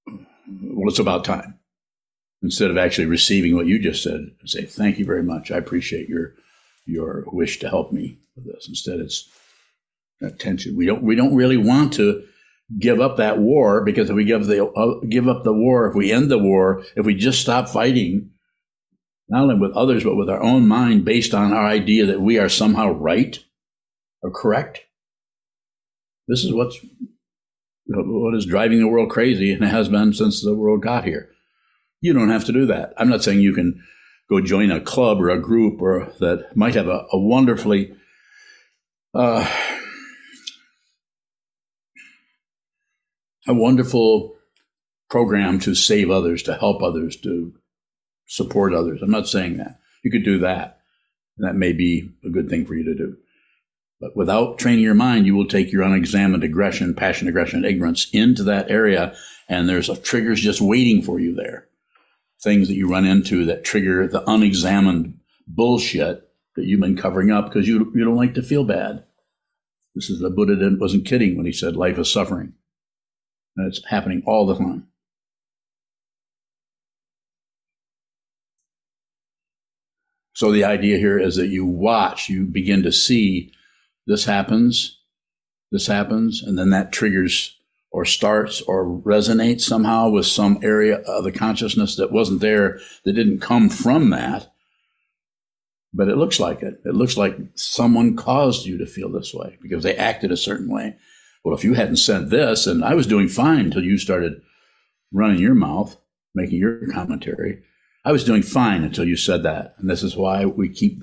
well 0.07 0.87
it's 0.87 0.99
about 0.99 1.25
time 1.25 1.59
instead 2.45 2.71
of 2.71 2.77
actually 2.77 3.05
receiving 3.05 3.55
what 3.55 3.67
you 3.67 3.77
just 3.77 4.01
said 4.01 4.31
and 4.39 4.49
say 4.49 4.63
thank 4.63 4.97
you 4.97 5.05
very 5.05 5.23
much 5.23 5.51
i 5.51 5.57
appreciate 5.57 6.07
your 6.07 6.33
your 6.85 7.23
wish 7.27 7.59
to 7.59 7.69
help 7.69 7.91
me 7.91 8.19
with 8.35 8.45
this. 8.45 8.67
Instead, 8.67 8.99
it's 8.99 9.29
attention. 10.21 10.75
We 10.75 10.85
don't 10.85 11.03
we 11.03 11.15
don't 11.15 11.35
really 11.35 11.57
want 11.57 11.93
to 11.93 12.23
give 12.79 12.99
up 12.99 13.17
that 13.17 13.39
war 13.39 13.83
because 13.83 14.09
if 14.09 14.15
we 14.15 14.25
give 14.25 14.45
the 14.45 14.65
uh, 14.65 14.99
give 15.09 15.27
up 15.27 15.43
the 15.43 15.53
war, 15.53 15.87
if 15.87 15.95
we 15.95 16.11
end 16.11 16.29
the 16.29 16.37
war, 16.37 16.83
if 16.95 17.05
we 17.05 17.15
just 17.15 17.41
stop 17.41 17.69
fighting, 17.69 18.31
not 19.27 19.43
only 19.43 19.55
with 19.55 19.75
others 19.75 20.03
but 20.03 20.15
with 20.15 20.29
our 20.29 20.41
own 20.41 20.67
mind, 20.67 21.05
based 21.05 21.33
on 21.33 21.53
our 21.53 21.65
idea 21.65 22.05
that 22.05 22.21
we 22.21 22.39
are 22.39 22.49
somehow 22.49 22.91
right 22.91 23.39
or 24.21 24.31
correct. 24.31 24.81
This 26.27 26.43
is 26.43 26.53
what's 26.53 26.79
what 27.87 28.35
is 28.35 28.47
driving 28.47 28.79
the 28.79 28.87
world 28.87 29.11
crazy, 29.11 29.51
and 29.51 29.63
it 29.63 29.67
has 29.67 29.89
been 29.89 30.13
since 30.13 30.41
the 30.41 30.55
world 30.55 30.81
got 30.81 31.05
here. 31.05 31.29
You 32.05 32.13
don't 32.13 32.29
have 32.29 32.45
to 32.45 32.51
do 32.51 32.67
that. 32.67 32.93
I'm 32.97 33.09
not 33.09 33.23
saying 33.23 33.39
you 33.39 33.55
can 33.55 33.83
go 34.29 34.39
join 34.39 34.69
a 34.69 34.79
club 34.79 35.19
or 35.19 35.31
a 35.31 35.41
group 35.41 35.81
or 35.81 36.13
that 36.19 36.55
might 36.55 36.75
have 36.75 36.87
a, 36.87 37.03
a 37.11 37.17
wonderfully 37.17 37.95
uh, 39.15 39.51
a 43.47 43.55
wonderful 43.55 44.35
program 45.09 45.59
to 45.61 45.73
save 45.73 46.11
others, 46.11 46.43
to 46.43 46.53
help 46.53 46.83
others, 46.83 47.15
to 47.21 47.55
support 48.27 48.75
others. 48.75 49.01
I'm 49.01 49.09
not 49.09 49.27
saying 49.27 49.57
that. 49.57 49.79
You 50.03 50.11
could 50.11 50.23
do 50.23 50.37
that. 50.37 50.81
That 51.39 51.55
may 51.55 51.73
be 51.73 52.11
a 52.23 52.29
good 52.29 52.49
thing 52.51 52.67
for 52.67 52.75
you 52.75 52.83
to 52.83 52.93
do. 52.93 53.17
But 53.99 54.15
without 54.15 54.59
training 54.59 54.83
your 54.83 54.93
mind, 54.93 55.25
you 55.25 55.35
will 55.35 55.47
take 55.47 55.71
your 55.71 55.81
unexamined 55.81 56.43
aggression, 56.43 56.93
passion, 56.93 57.27
aggression, 57.27 57.65
ignorance 57.65 58.07
into 58.13 58.43
that 58.43 58.69
area, 58.69 59.15
and 59.49 59.67
there's 59.67 59.89
a 59.89 59.97
triggers 59.97 60.39
just 60.39 60.61
waiting 60.61 61.01
for 61.01 61.19
you 61.19 61.33
there 61.33 61.67
things 62.45 62.69
that 62.69 62.75
you 62.75 62.87
run 62.87 63.05
into 63.05 63.43
that 63.45 63.65
trigger 63.65 64.07
the 64.07 64.23
unexamined 64.29 65.19
bullshit 65.47 66.29
that 66.55 66.63
you've 66.63 66.79
been 66.79 66.95
covering 66.95 67.31
up 67.31 67.47
because 67.47 67.67
you, 67.67 67.91
you 67.93 68.05
don't 68.05 68.15
like 68.15 68.35
to 68.35 68.41
feel 68.41 68.63
bad. 68.63 69.03
This 69.93 70.09
is 70.09 70.19
the 70.19 70.29
Buddha 70.29 70.55
didn't, 70.55 70.79
wasn't 70.79 71.05
kidding 71.05 71.35
when 71.35 71.45
he 71.45 71.51
said 71.51 71.75
life 71.75 71.97
is 71.97 72.11
suffering. 72.11 72.53
And 73.57 73.67
it's 73.67 73.85
happening 73.87 74.23
all 74.25 74.45
the 74.45 74.55
time. 74.55 74.87
So 80.33 80.51
the 80.51 80.65
idea 80.65 80.97
here 80.97 81.17
is 81.17 81.37
that 81.37 81.47
you 81.47 81.65
watch, 81.65 82.29
you 82.29 82.45
begin 82.45 82.83
to 82.83 82.91
see 82.91 83.53
this 84.05 84.25
happens, 84.25 84.99
this 85.71 85.87
happens, 85.87 86.43
and 86.43 86.59
then 86.59 86.69
that 86.71 86.91
triggers 86.91 87.54
or 87.95 88.03
starts 88.03 88.61
or 88.63 88.85
resonates 88.85 89.61
somehow 89.61 90.09
with 90.09 90.25
some 90.25 90.59
area 90.61 90.97
of 91.07 91.23
the 91.23 91.31
consciousness 91.31 91.95
that 91.95 92.11
wasn't 92.11 92.41
there, 92.41 92.77
that 93.05 93.13
didn't 93.13 93.39
come 93.39 93.69
from 93.69 94.09
that. 94.09 94.51
But 95.93 96.09
it 96.09 96.17
looks 96.17 96.37
like 96.37 96.61
it. 96.61 96.81
It 96.83 96.93
looks 96.93 97.15
like 97.15 97.37
someone 97.53 98.17
caused 98.17 98.65
you 98.65 98.77
to 98.79 98.85
feel 98.85 99.09
this 99.09 99.33
way 99.33 99.57
because 99.61 99.81
they 99.81 99.95
acted 99.95 100.29
a 100.29 100.35
certain 100.35 100.69
way 100.69 100.97
Well, 101.45 101.55
if 101.55 101.63
you 101.63 101.75
hadn't 101.75 101.97
said 101.97 102.31
this, 102.31 102.67
and 102.67 102.83
I 102.83 102.95
was 102.95 103.07
doing 103.07 103.29
fine 103.29 103.61
until 103.61 103.83
you 103.83 103.97
started 103.97 104.41
running 105.13 105.39
your 105.39 105.55
mouth, 105.55 105.95
making 106.33 106.59
your 106.59 106.91
commentary, 106.91 107.63
I 108.03 108.11
was 108.11 108.25
doing 108.25 108.41
fine 108.41 108.83
until 108.83 109.07
you 109.07 109.15
said 109.15 109.43
that. 109.43 109.75
And 109.77 109.89
this 109.89 110.03
is 110.03 110.17
why 110.17 110.43
we 110.45 110.67
keep 110.67 111.01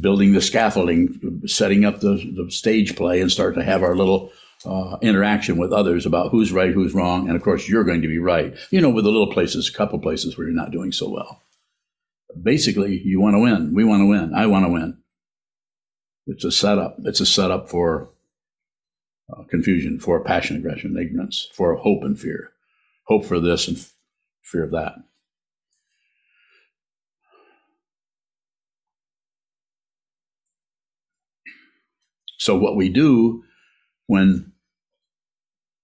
building 0.00 0.32
the 0.32 0.40
scaffolding, 0.40 1.42
setting 1.46 1.84
up 1.84 2.00
the, 2.00 2.14
the 2.34 2.50
stage 2.50 2.96
play, 2.96 3.20
and 3.20 3.30
start 3.30 3.54
to 3.54 3.62
have 3.62 3.84
our 3.84 3.94
little 3.94 4.32
uh, 4.64 4.98
interaction 5.02 5.56
with 5.56 5.72
others 5.72 6.06
about 6.06 6.30
who's 6.30 6.52
right, 6.52 6.72
who's 6.72 6.94
wrong, 6.94 7.28
and 7.28 7.36
of 7.36 7.42
course 7.42 7.68
you're 7.68 7.84
going 7.84 8.02
to 8.02 8.08
be 8.08 8.18
right. 8.18 8.54
You 8.70 8.80
know, 8.80 8.90
with 8.90 9.04
the 9.04 9.10
little 9.10 9.32
places, 9.32 9.68
a 9.68 9.72
couple 9.72 9.98
places 9.98 10.36
where 10.36 10.46
you're 10.46 10.56
not 10.56 10.70
doing 10.70 10.92
so 10.92 11.08
well. 11.08 11.42
Basically, 12.40 13.00
you 13.04 13.20
want 13.20 13.34
to 13.34 13.40
win. 13.40 13.74
We 13.74 13.84
want 13.84 14.00
to 14.00 14.06
win. 14.06 14.34
I 14.34 14.46
want 14.46 14.64
to 14.64 14.70
win. 14.72 14.98
It's 16.26 16.44
a 16.44 16.52
setup. 16.52 16.96
It's 17.04 17.20
a 17.20 17.26
setup 17.26 17.68
for 17.68 18.10
uh, 19.32 19.42
confusion, 19.44 19.98
for 19.98 20.22
passion, 20.22 20.56
aggression, 20.56 20.96
ignorance, 20.96 21.48
for 21.52 21.76
hope 21.76 22.02
and 22.02 22.18
fear. 22.18 22.52
Hope 23.04 23.24
for 23.24 23.40
this 23.40 23.68
and 23.68 23.76
f- 23.76 23.92
fear 24.42 24.64
of 24.64 24.70
that. 24.70 24.94
So, 32.38 32.56
what 32.56 32.76
we 32.76 32.88
do 32.88 33.44
when 34.06 34.51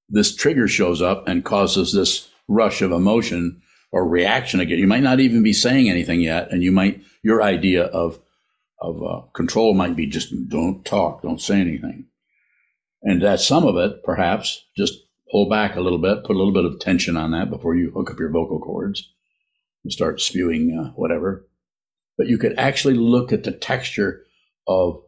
this 0.08 0.34
trigger 0.34 0.68
shows 0.68 1.02
up 1.02 1.28
and 1.28 1.44
causes 1.44 1.92
this 1.92 2.28
rush 2.48 2.80
of 2.82 2.92
emotion 2.92 3.60
or 3.92 4.06
reaction 4.06 4.60
again, 4.60 4.78
you 4.78 4.86
might 4.86 5.02
not 5.02 5.20
even 5.20 5.42
be 5.42 5.52
saying 5.52 5.88
anything 5.88 6.20
yet, 6.20 6.50
and 6.50 6.62
you 6.62 6.72
might 6.72 7.02
your 7.22 7.42
idea 7.42 7.84
of 7.84 8.18
of 8.80 9.02
uh, 9.02 9.20
control 9.32 9.74
might 9.74 9.96
be 9.96 10.06
just 10.06 10.32
don't 10.48 10.84
talk, 10.84 11.22
don't 11.22 11.40
say 11.40 11.60
anything, 11.60 12.06
and 13.02 13.22
that 13.22 13.40
some 13.40 13.66
of 13.66 13.76
it 13.76 14.04
perhaps 14.04 14.66
just 14.76 14.94
pull 15.30 15.48
back 15.48 15.76
a 15.76 15.80
little 15.80 15.98
bit, 15.98 16.24
put 16.24 16.36
a 16.36 16.38
little 16.38 16.52
bit 16.52 16.64
of 16.64 16.78
tension 16.80 17.16
on 17.16 17.32
that 17.32 17.50
before 17.50 17.74
you 17.74 17.90
hook 17.90 18.10
up 18.10 18.18
your 18.18 18.30
vocal 18.30 18.60
cords 18.60 19.10
and 19.84 19.92
start 19.92 20.20
spewing 20.20 20.78
uh, 20.78 20.90
whatever. 20.92 21.46
But 22.16 22.28
you 22.28 22.38
could 22.38 22.58
actually 22.58 22.94
look 22.94 23.32
at 23.32 23.44
the 23.44 23.52
texture 23.52 24.24
of 24.66 25.02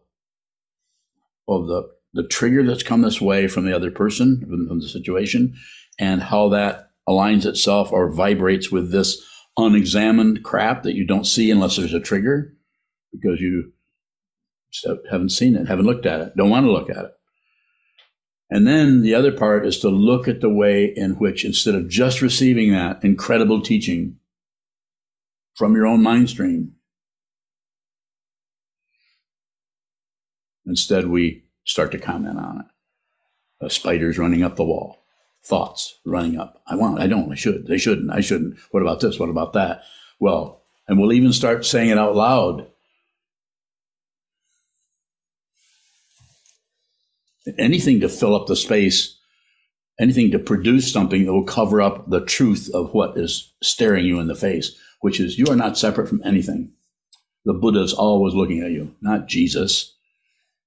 of 1.49 1.67
the 1.67 1.91
the 2.13 2.27
trigger 2.27 2.67
that's 2.67 2.83
come 2.83 3.03
this 3.03 3.21
way 3.21 3.47
from 3.47 3.65
the 3.65 3.75
other 3.75 3.91
person, 3.91 4.45
from 4.69 4.81
the 4.81 4.89
situation, 4.89 5.55
and 5.99 6.23
how 6.23 6.49
that 6.49 6.91
aligns 7.09 7.47
itself 7.47 7.93
or 7.93 8.11
vibrates 8.11 8.71
with 8.71 8.91
this 8.91 9.23
unexamined 9.57 10.43
crap 10.43 10.83
that 10.83 10.95
you 10.95 11.07
don't 11.07 11.27
see 11.27 11.51
unless 11.51 11.77
there's 11.77 11.95
a 11.95 12.01
trigger 12.01 12.55
because 13.13 13.41
you 13.41 13.73
haven't 15.11 15.31
seen 15.31 15.57
it, 15.57 15.67
haven't 15.67 15.87
looked 15.87 16.07
at 16.07 16.21
it, 16.21 16.37
don't 16.37 16.51
want 16.51 16.65
to 16.65 16.73
look 16.73 16.91
at 16.91 17.05
it. 17.05 17.11
And 18.51 18.67
then 18.67 19.03
the 19.03 19.15
other 19.15 19.31
part 19.31 19.65
is 19.65 19.79
to 19.81 19.89
look 19.89 20.27
at 20.27 20.41
the 20.41 20.51
way 20.51 20.93
in 20.97 21.13
which, 21.13 21.45
instead 21.45 21.77
of 21.77 21.89
just 21.89 22.21
receiving 22.21 22.73
that 22.73 23.05
incredible 23.05 23.63
teaching 23.63 24.17
from 25.55 25.77
your 25.77 25.87
own 25.87 26.03
mind 26.03 26.31
stream, 26.31 26.73
instead 30.67 31.07
we 31.07 31.45
start 31.71 31.93
to 31.93 31.99
comment 31.99 32.39
on 32.39 32.61
it. 32.61 32.67
Uh, 33.65 33.69
spiders 33.69 34.19
running 34.19 34.43
up 34.43 34.57
the 34.57 34.65
wall, 34.65 35.05
thoughts 35.45 36.01
running 36.05 36.39
up. 36.39 36.63
I 36.67 36.75
want, 36.75 37.01
I 37.01 37.07
don't, 37.07 37.31
I 37.31 37.35
should, 37.35 37.67
they 37.67 37.79
shouldn't, 37.79 38.11
I 38.11 38.21
shouldn't. 38.21 38.59
What 38.71 38.83
about 38.83 39.01
this? 39.01 39.19
What 39.19 39.29
about 39.29 39.53
that? 39.53 39.83
Well, 40.19 40.63
and 40.89 40.99
we'll 40.99 41.13
even 41.13 41.33
start 41.33 41.65
saying 41.65 41.91
it 41.91 41.99
out 41.99 42.17
loud. 42.17 42.67
Anything 47.59 48.01
to 48.01 48.09
fill 48.09 48.35
up 48.35 48.47
the 48.47 48.57
space, 48.57 49.17
anything 49.99 50.31
to 50.31 50.39
produce 50.39 50.93
something 50.93 51.25
that 51.25 51.33
will 51.33 51.45
cover 51.45 51.81
up 51.81 52.09
the 52.11 52.25
truth 52.25 52.71
of 52.73 52.93
what 52.95 53.17
is 53.17 53.53
staring 53.63 54.05
you 54.05 54.19
in 54.21 54.27
the 54.27 54.35
face, 54.35 54.75
which 55.01 55.21
is 55.21 55.39
you 55.39 55.47
are 55.47 55.57
not 55.57 55.79
separate 55.79 56.09
from 56.09 56.23
anything. 56.25 56.73
The 57.45 57.55
Buddha 57.55 57.83
is 57.83 57.93
always 57.93 58.35
looking 58.35 58.63
at 58.63 58.71
you, 58.71 58.95
not 59.01 59.27
Jesus, 59.27 59.95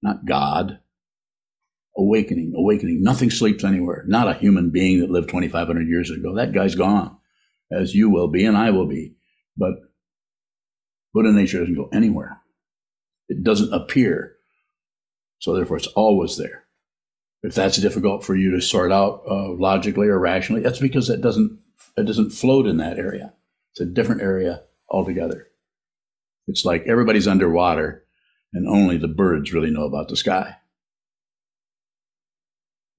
not 0.02 0.26
God, 0.26 0.80
awakening, 1.98 2.54
awakening. 2.56 3.04
Nothing 3.04 3.30
sleeps 3.30 3.64
anywhere. 3.64 4.04
Not 4.08 4.28
a 4.28 4.34
human 4.34 4.70
being 4.70 5.00
that 5.00 5.10
lived 5.10 5.30
2,500 5.30 5.88
years 5.88 6.10
ago. 6.10 6.36
That 6.36 6.54
guy's 6.54 6.76
gone, 6.76 7.18
as 7.72 7.94
you 7.94 8.10
will 8.10 8.28
be 8.28 8.46
and 8.46 8.58
I 8.58 8.72
will 8.72 8.88
be. 8.88 9.16
But 9.58 9.74
Buddha 11.14 11.32
nature 11.32 11.60
doesn't 11.60 11.76
go 11.76 11.90
anywhere. 11.94 12.42
It 13.30 13.44
doesn't 13.44 13.74
appear. 13.74 14.36
So 15.40 15.54
therefore, 15.54 15.78
it's 15.78 15.88
always 15.88 16.38
there. 16.38 16.64
If 17.44 17.56
that's 17.56 17.78
difficult 17.78 18.24
for 18.24 18.36
you 18.36 18.52
to 18.52 18.62
sort 18.62 18.92
out 18.92 19.24
uh, 19.30 19.50
logically 19.50 20.08
or 20.08 20.18
rationally, 20.18 20.62
that's 20.62 20.80
because 20.80 21.10
it 21.10 21.22
doesn't 21.22 21.60
it 21.98 22.06
doesn't 22.06 22.32
float 22.32 22.66
in 22.66 22.78
that 22.78 22.98
area. 22.98 23.34
It's 23.72 23.82
a 23.82 23.86
different 23.86 24.22
area 24.22 24.64
altogether. 24.90 25.48
It's 26.48 26.64
like 26.64 26.86
everybody's 26.88 27.28
underwater, 27.28 28.06
and 28.54 28.68
only 28.68 28.98
the 28.98 29.08
birds 29.08 29.54
really 29.54 29.72
know 29.72 29.84
about 29.84 30.08
the 30.08 30.16
sky. 30.16 30.56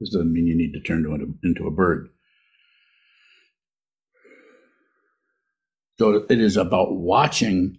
This 0.01 0.11
doesn't 0.11 0.33
mean 0.33 0.47
you 0.47 0.57
need 0.57 0.73
to 0.73 0.81
turn 0.81 1.05
into, 1.05 1.35
into 1.43 1.67
a 1.67 1.71
bird. 1.71 2.09
So 5.99 6.27
it 6.29 6.41
is 6.41 6.57
about 6.57 6.95
watching, 6.95 7.79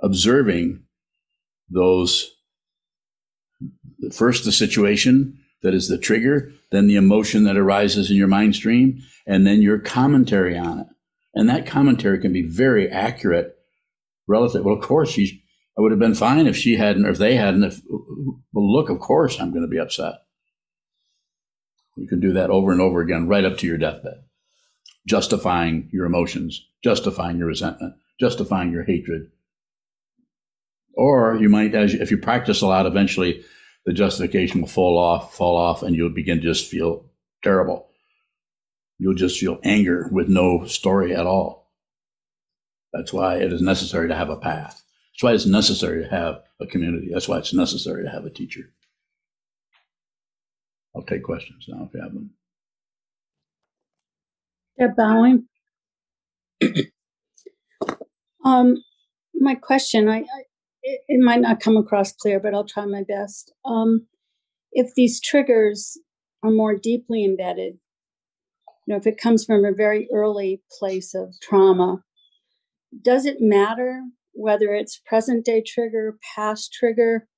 observing 0.00 0.84
those. 1.68 2.30
First, 4.12 4.44
the 4.44 4.52
situation 4.52 5.40
that 5.62 5.74
is 5.74 5.88
the 5.88 5.98
trigger, 5.98 6.52
then 6.70 6.86
the 6.86 6.94
emotion 6.94 7.42
that 7.44 7.56
arises 7.56 8.10
in 8.10 8.16
your 8.16 8.28
mind 8.28 8.54
stream, 8.54 9.02
and 9.26 9.44
then 9.44 9.60
your 9.60 9.80
commentary 9.80 10.56
on 10.56 10.78
it. 10.78 10.86
And 11.34 11.48
that 11.48 11.66
commentary 11.66 12.20
can 12.20 12.32
be 12.32 12.42
very 12.42 12.88
accurate 12.88 13.56
relative. 14.28 14.64
Well, 14.64 14.76
of 14.76 14.82
course, 14.82 15.10
she's, 15.10 15.32
I 15.76 15.80
would 15.80 15.90
have 15.90 15.98
been 15.98 16.14
fine 16.14 16.46
if 16.46 16.56
she 16.56 16.76
hadn't, 16.76 17.06
or 17.06 17.10
if 17.10 17.18
they 17.18 17.34
hadn't. 17.34 17.64
If, 17.64 17.80
well, 17.88 18.72
look, 18.72 18.88
of 18.88 19.00
course, 19.00 19.40
I'm 19.40 19.50
going 19.50 19.62
to 19.62 19.68
be 19.68 19.80
upset. 19.80 20.14
You 21.98 22.06
can 22.06 22.20
do 22.20 22.32
that 22.34 22.50
over 22.50 22.70
and 22.70 22.80
over 22.80 23.00
again, 23.00 23.26
right 23.26 23.44
up 23.44 23.58
to 23.58 23.66
your 23.66 23.76
deathbed, 23.76 24.22
justifying 25.06 25.88
your 25.92 26.06
emotions, 26.06 26.64
justifying 26.82 27.38
your 27.38 27.48
resentment, 27.48 27.94
justifying 28.20 28.70
your 28.70 28.84
hatred. 28.84 29.30
Or 30.94 31.36
you 31.36 31.48
might, 31.48 31.74
as 31.74 31.92
you, 31.92 32.00
if 32.00 32.10
you 32.10 32.18
practice 32.18 32.62
a 32.62 32.66
lot, 32.66 32.86
eventually 32.86 33.44
the 33.84 33.92
justification 33.92 34.60
will 34.60 34.68
fall 34.68 34.96
off, 34.96 35.34
fall 35.34 35.56
off, 35.56 35.82
and 35.82 35.96
you'll 35.96 36.10
begin 36.10 36.38
to 36.38 36.42
just 36.42 36.70
feel 36.70 37.06
terrible. 37.42 37.88
You'll 38.98 39.14
just 39.14 39.38
feel 39.38 39.60
anger 39.64 40.08
with 40.12 40.28
no 40.28 40.66
story 40.66 41.14
at 41.14 41.26
all. 41.26 41.72
That's 42.92 43.12
why 43.12 43.36
it 43.36 43.52
is 43.52 43.60
necessary 43.60 44.08
to 44.08 44.14
have 44.14 44.30
a 44.30 44.36
path. 44.36 44.82
That's 45.12 45.22
why 45.22 45.32
it's 45.32 45.46
necessary 45.46 46.04
to 46.04 46.10
have 46.10 46.42
a 46.60 46.66
community. 46.66 47.10
That's 47.12 47.28
why 47.28 47.38
it's 47.38 47.52
necessary 47.52 48.04
to 48.04 48.10
have 48.10 48.24
a 48.24 48.30
teacher. 48.30 48.70
I'll 50.98 51.04
take 51.04 51.22
questions 51.22 51.66
now 51.68 51.84
if 51.84 51.94
you 51.94 52.02
have 52.02 52.12
them. 52.12 52.30
They're 54.76 54.94
bowing. 54.94 55.46
um, 58.44 58.82
my 59.32 59.54
question, 59.54 60.08
I, 60.08 60.18
I 60.18 60.24
it, 60.82 61.00
it, 61.06 61.20
might 61.20 61.40
not 61.40 61.60
come 61.60 61.76
across 61.76 62.12
clear, 62.12 62.40
but 62.40 62.52
I'll 62.52 62.64
try 62.64 62.84
my 62.84 63.04
best. 63.04 63.52
Um, 63.64 64.08
if 64.72 64.92
these 64.96 65.20
triggers 65.20 65.96
are 66.42 66.50
more 66.50 66.76
deeply 66.76 67.24
embedded, 67.24 67.78
you 68.86 68.94
know, 68.94 68.96
if 68.96 69.06
it 69.06 69.20
comes 69.20 69.44
from 69.44 69.64
a 69.64 69.72
very 69.72 70.08
early 70.12 70.62
place 70.80 71.14
of 71.14 71.32
trauma, 71.40 72.02
does 73.02 73.24
it 73.24 73.36
matter 73.38 74.02
whether 74.32 74.74
it's 74.74 75.00
present 75.06 75.44
day 75.44 75.62
trigger, 75.64 76.18
past 76.34 76.72
trigger? 76.72 77.28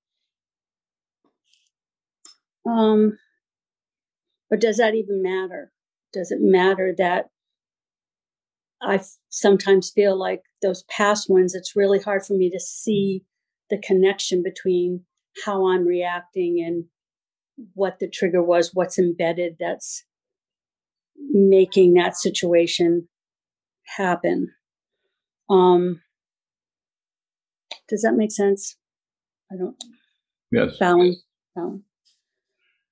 Um, 2.67 3.19
or 4.51 4.57
does 4.57 4.77
that 4.79 4.95
even 4.95 5.23
matter? 5.23 5.73
Does 6.13 6.31
it 6.31 6.39
matter 6.41 6.95
that 6.99 7.27
I 8.83 9.01
sometimes 9.29 9.91
feel 9.91 10.19
like 10.19 10.43
those 10.63 10.85
past 10.85 11.29
ones, 11.29 11.55
it's 11.55 11.77
really 11.77 12.01
hard 12.01 12.25
for 12.25 12.35
me 12.35 12.51
to 12.51 12.61
see 12.61 13.25
the 13.69 13.79
connection 13.79 14.43
between 14.43 15.05
how 15.45 15.69
I'm 15.69 15.87
reacting 15.87 16.63
and 16.65 16.85
what 17.75 17.99
the 17.99 18.09
trigger 18.09 18.43
was, 18.43 18.71
what's 18.73 18.99
embedded 18.99 19.57
that's 19.61 20.05
making 21.31 21.95
that 21.95 22.17
situation 22.17 23.09
happen. 23.97 24.53
Um, 25.49 26.01
does 27.89 28.03
that 28.03 28.15
make 28.15 28.33
sense? 28.33 28.77
I 29.53 29.57
don't. 29.57 29.77
Yes. 30.51 30.79
Balance. 30.79 31.23
balance. 31.55 31.83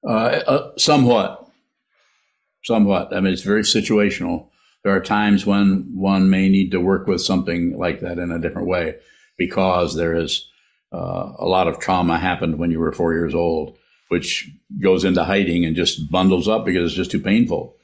Uh, 0.07 0.13
uh, 0.47 0.71
somewhat 0.77 1.48
somewhat. 2.65 3.15
I 3.15 3.21
mean, 3.21 3.33
it's 3.33 3.43
very 3.43 3.63
situational. 3.63 4.49
There 4.85 4.95
are 4.95 5.01
times 5.01 5.45
when 5.47 5.91
one 5.95 6.31
may 6.31 6.49
need 6.49 6.71
to 6.71 6.81
work 6.81 7.07
with 7.07 7.21
something 7.21 7.77
like 7.79 8.01
that 8.01 8.19
in 8.19 8.31
a 8.31 8.39
different 8.39 8.69
way 8.69 8.97
because 9.37 9.95
there 9.95 10.15
is 10.15 10.49
uh, 10.93 11.33
a 11.39 11.47
lot 11.47 11.69
of 11.69 11.79
trauma 11.79 12.19
happened 12.19 12.59
when 12.59 12.71
you 12.71 12.79
were 12.81 12.93
four 12.93 13.13
years 13.13 13.35
old. 13.35 13.77
which 14.09 14.51
goes 14.81 15.05
into 15.05 15.25
hiding 15.25 15.65
and 15.65 15.77
just 15.77 16.11
bundles 16.11 16.49
up 16.49 16.65
because 16.65 16.87
it's 16.87 16.97
just 16.97 17.11
too 17.11 17.21
painful. 17.21 17.77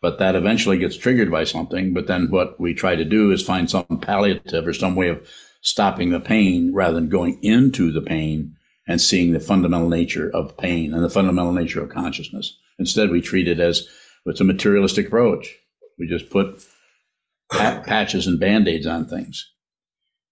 But 0.00 0.18
that 0.18 0.34
eventually 0.34 0.78
gets 0.78 0.96
triggered 0.96 1.30
by 1.30 1.44
something. 1.44 1.94
But 1.94 2.06
then 2.06 2.30
what 2.30 2.60
we 2.60 2.74
try 2.74 2.94
to 2.96 3.04
do 3.04 3.30
is 3.30 3.42
find 3.42 3.70
some 3.70 3.86
palliative 4.00 4.66
or 4.66 4.74
some 4.74 4.94
way 4.94 5.08
of 5.08 5.26
stopping 5.62 6.10
the 6.10 6.20
pain 6.20 6.74
rather 6.74 6.94
than 6.94 7.08
going 7.08 7.42
into 7.42 7.90
the 7.90 8.02
pain 8.02 8.54
and 8.86 9.00
seeing 9.00 9.32
the 9.32 9.40
fundamental 9.40 9.88
nature 9.88 10.30
of 10.30 10.56
pain 10.58 10.92
and 10.92 11.02
the 11.02 11.08
fundamental 11.08 11.52
nature 11.52 11.82
of 11.82 11.88
consciousness. 11.88 12.58
Instead, 12.78 13.08
we 13.08 13.22
treat 13.22 13.48
it 13.48 13.60
as 13.60 13.88
it's 14.26 14.40
a 14.40 14.44
materialistic 14.44 15.06
approach. 15.06 15.56
We 15.98 16.08
just 16.08 16.30
put 16.30 16.64
pat- 17.52 17.84
patches 17.86 18.26
and 18.26 18.40
band 18.40 18.68
aids 18.68 18.86
on 18.86 19.06
things. 19.06 19.50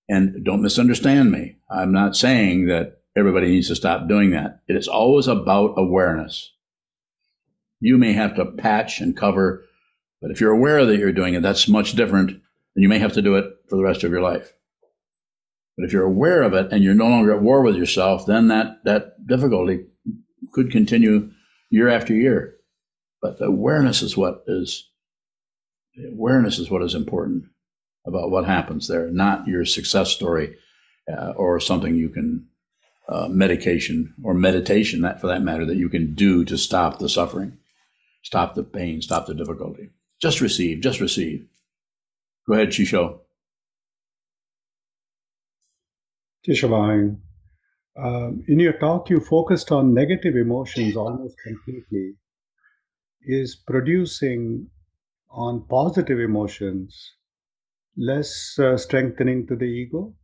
And 0.08 0.44
don't 0.44 0.62
misunderstand 0.62 1.30
me. 1.30 1.56
I'm 1.70 1.92
not 1.92 2.16
saying 2.16 2.66
that 2.66 3.02
everybody 3.16 3.48
needs 3.48 3.68
to 3.68 3.76
stop 3.76 4.08
doing 4.08 4.30
that. 4.30 4.60
It 4.68 4.76
is 4.76 4.88
always 4.88 5.26
about 5.26 5.74
awareness. 5.76 6.52
You 7.80 7.98
may 7.98 8.12
have 8.12 8.36
to 8.36 8.46
patch 8.46 9.00
and 9.00 9.16
cover, 9.16 9.64
but 10.20 10.30
if 10.30 10.40
you're 10.40 10.52
aware 10.52 10.84
that 10.86 10.98
you're 10.98 11.12
doing 11.12 11.34
it, 11.34 11.42
that's 11.42 11.68
much 11.68 11.92
different. 11.92 12.30
And 12.30 12.82
you 12.82 12.88
may 12.88 12.98
have 12.98 13.12
to 13.14 13.22
do 13.22 13.36
it 13.36 13.46
for 13.68 13.76
the 13.76 13.82
rest 13.82 14.04
of 14.04 14.10
your 14.10 14.22
life. 14.22 14.52
But 15.76 15.84
if 15.84 15.92
you're 15.92 16.04
aware 16.04 16.42
of 16.42 16.54
it 16.54 16.72
and 16.72 16.82
you're 16.82 16.94
no 16.94 17.08
longer 17.08 17.34
at 17.34 17.42
war 17.42 17.62
with 17.62 17.76
yourself, 17.76 18.26
then 18.26 18.48
that, 18.48 18.84
that 18.84 19.26
difficulty 19.26 19.86
could 20.52 20.70
continue 20.70 21.30
year 21.70 21.88
after 21.88 22.14
year. 22.14 22.56
But 23.22 23.36
awareness 23.40 24.02
is 24.02 24.16
what 24.16 24.42
is 24.48 24.90
awareness 26.12 26.58
is 26.58 26.70
what 26.70 26.82
is 26.82 26.94
important 26.94 27.44
about 28.04 28.30
what 28.30 28.44
happens 28.44 28.88
there, 28.88 29.08
not 29.10 29.46
your 29.46 29.64
success 29.64 30.10
story 30.10 30.56
uh, 31.10 31.30
or 31.36 31.60
something 31.60 31.94
you 31.94 32.08
can 32.08 32.48
uh, 33.08 33.28
medication 33.28 34.14
or 34.24 34.34
meditation 34.34 35.02
that 35.02 35.20
for 35.20 35.28
that 35.28 35.42
matter 35.42 35.64
that 35.66 35.76
you 35.76 35.88
can 35.88 36.14
do 36.14 36.44
to 36.44 36.58
stop 36.58 36.98
the 36.98 37.08
suffering, 37.08 37.58
stop 38.22 38.54
the 38.54 38.64
pain, 38.64 39.00
stop 39.00 39.26
the 39.26 39.34
difficulty. 39.34 39.90
Just 40.20 40.40
receive, 40.40 40.80
just 40.80 41.00
receive. 41.00 41.46
Go 42.48 42.54
ahead, 42.54 42.68
Chisho. 42.68 43.20
Tishavang, 46.46 47.18
um, 47.96 48.44
in 48.48 48.58
your 48.58 48.72
talk, 48.72 49.10
you 49.10 49.20
focused 49.20 49.70
on 49.70 49.94
negative 49.94 50.34
emotions 50.34 50.96
almost 50.96 51.36
completely. 51.44 52.14
Is 53.24 53.54
producing 53.54 54.68
on 55.30 55.64
positive 55.68 56.18
emotions 56.18 57.12
less 57.96 58.58
uh, 58.58 58.76
strengthening 58.76 59.46
to 59.46 59.56
the 59.56 59.64
ego? 59.64 60.14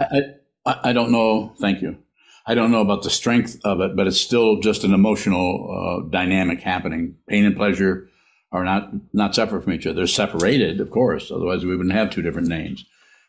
I, 0.00 0.22
I, 0.66 0.76
I, 0.84 0.92
don't 0.92 1.12
know. 1.12 1.54
Thank 1.60 1.80
you. 1.80 1.98
I 2.46 2.54
don't 2.54 2.72
know 2.72 2.80
about 2.80 3.04
the 3.04 3.10
strength 3.10 3.60
of 3.64 3.80
it, 3.80 3.94
but 3.94 4.08
it's 4.08 4.20
still 4.20 4.58
just 4.58 4.82
an 4.82 4.92
emotional 4.92 6.02
uh, 6.04 6.10
dynamic 6.10 6.60
happening. 6.60 7.14
Pain 7.28 7.44
and 7.44 7.56
pleasure 7.56 8.08
are 8.50 8.64
not 8.64 8.90
not 9.12 9.34
separate 9.36 9.62
from 9.62 9.74
each 9.74 9.86
other. 9.86 9.94
They're 9.94 10.06
separated, 10.08 10.80
of 10.80 10.90
course. 10.90 11.30
Otherwise, 11.30 11.64
we 11.64 11.76
wouldn't 11.76 11.94
have 11.94 12.10
two 12.10 12.22
different 12.22 12.48
names 12.48 12.84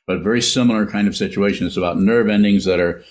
but 0.07 0.23
very 0.23 0.41
similar 0.41 0.85
kind 0.85 1.07
of 1.07 1.15
situation. 1.15 1.67
It's 1.67 1.77
about 1.77 1.97
nerve 1.97 2.29
endings 2.29 2.65
that 2.65 2.79
are 2.79 3.03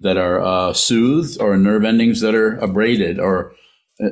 that 0.00 0.16
are 0.16 0.40
uh, 0.40 0.72
soothed 0.72 1.40
or 1.40 1.56
nerve 1.56 1.84
endings 1.84 2.20
that 2.20 2.34
are 2.34 2.56
abraded 2.58 3.18
or 3.18 3.54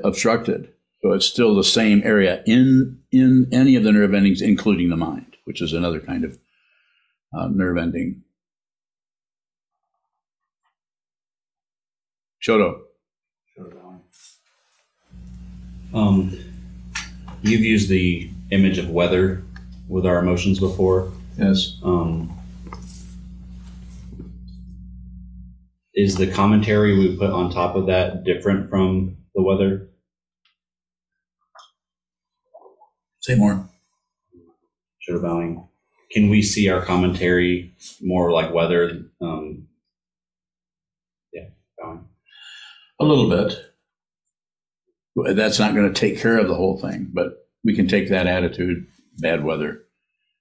obstructed. 0.05 0.73
So 1.03 1.13
it's 1.13 1.27
still 1.27 1.55
the 1.55 1.65
same 1.65 2.03
area 2.05 2.43
in 2.47 3.01
in 3.11 3.49
any 3.53 3.75
of 3.77 3.83
the 3.83 3.93
nerve 3.93 4.15
endings, 4.15 4.41
including 4.41 4.89
the 4.89 4.97
mind, 4.97 5.37
which 5.45 5.61
is 5.61 5.73
another 5.73 6.01
kind 6.01 6.25
of 6.25 6.39
uh, 7.37 7.49
nerve 7.49 7.77
ending. 7.77 8.23
Shoto. 12.47 12.81
Um, 15.95 16.37
you've 17.43 17.61
used 17.61 17.89
the 17.89 18.31
image 18.51 18.79
of 18.79 18.91
weather 18.91 19.43
with 19.89 20.07
our 20.07 20.19
emotions 20.19 20.59
before. 20.59 21.13
Yes. 21.37 21.79
Um, 21.83 22.37
is 25.95 26.17
the 26.17 26.31
commentary 26.31 26.99
we 26.99 27.17
put 27.17 27.31
on 27.31 27.51
top 27.51 27.77
of 27.77 27.87
that 27.87 28.25
different 28.25 28.71
from 28.71 29.17
the 29.35 29.43
weather? 29.43 29.89
Say 33.21 33.37
more. 33.37 33.69
Have 35.09 35.23
bowing. 35.23 35.69
Can 36.11 36.29
we 36.29 36.43
see 36.43 36.69
our 36.69 36.85
commentary 36.85 37.75
more 38.01 38.31
like 38.31 38.53
weather? 38.53 39.03
Um, 39.21 39.69
yeah, 41.33 41.49
bowing. 41.79 42.07
A 43.01 43.05
little 43.05 43.29
bit. 43.29 43.55
That's 45.37 45.59
not 45.59 45.75
going 45.75 45.93
to 45.93 46.01
take 46.01 46.21
care 46.21 46.39
of 46.39 46.49
the 46.49 46.55
whole 46.55 46.79
thing, 46.79 47.11
but 47.13 47.49
we 47.65 47.75
can 47.75 47.87
take 47.87 48.09
that 48.09 48.27
attitude, 48.27 48.87
bad 49.19 49.45
weather, 49.45 49.83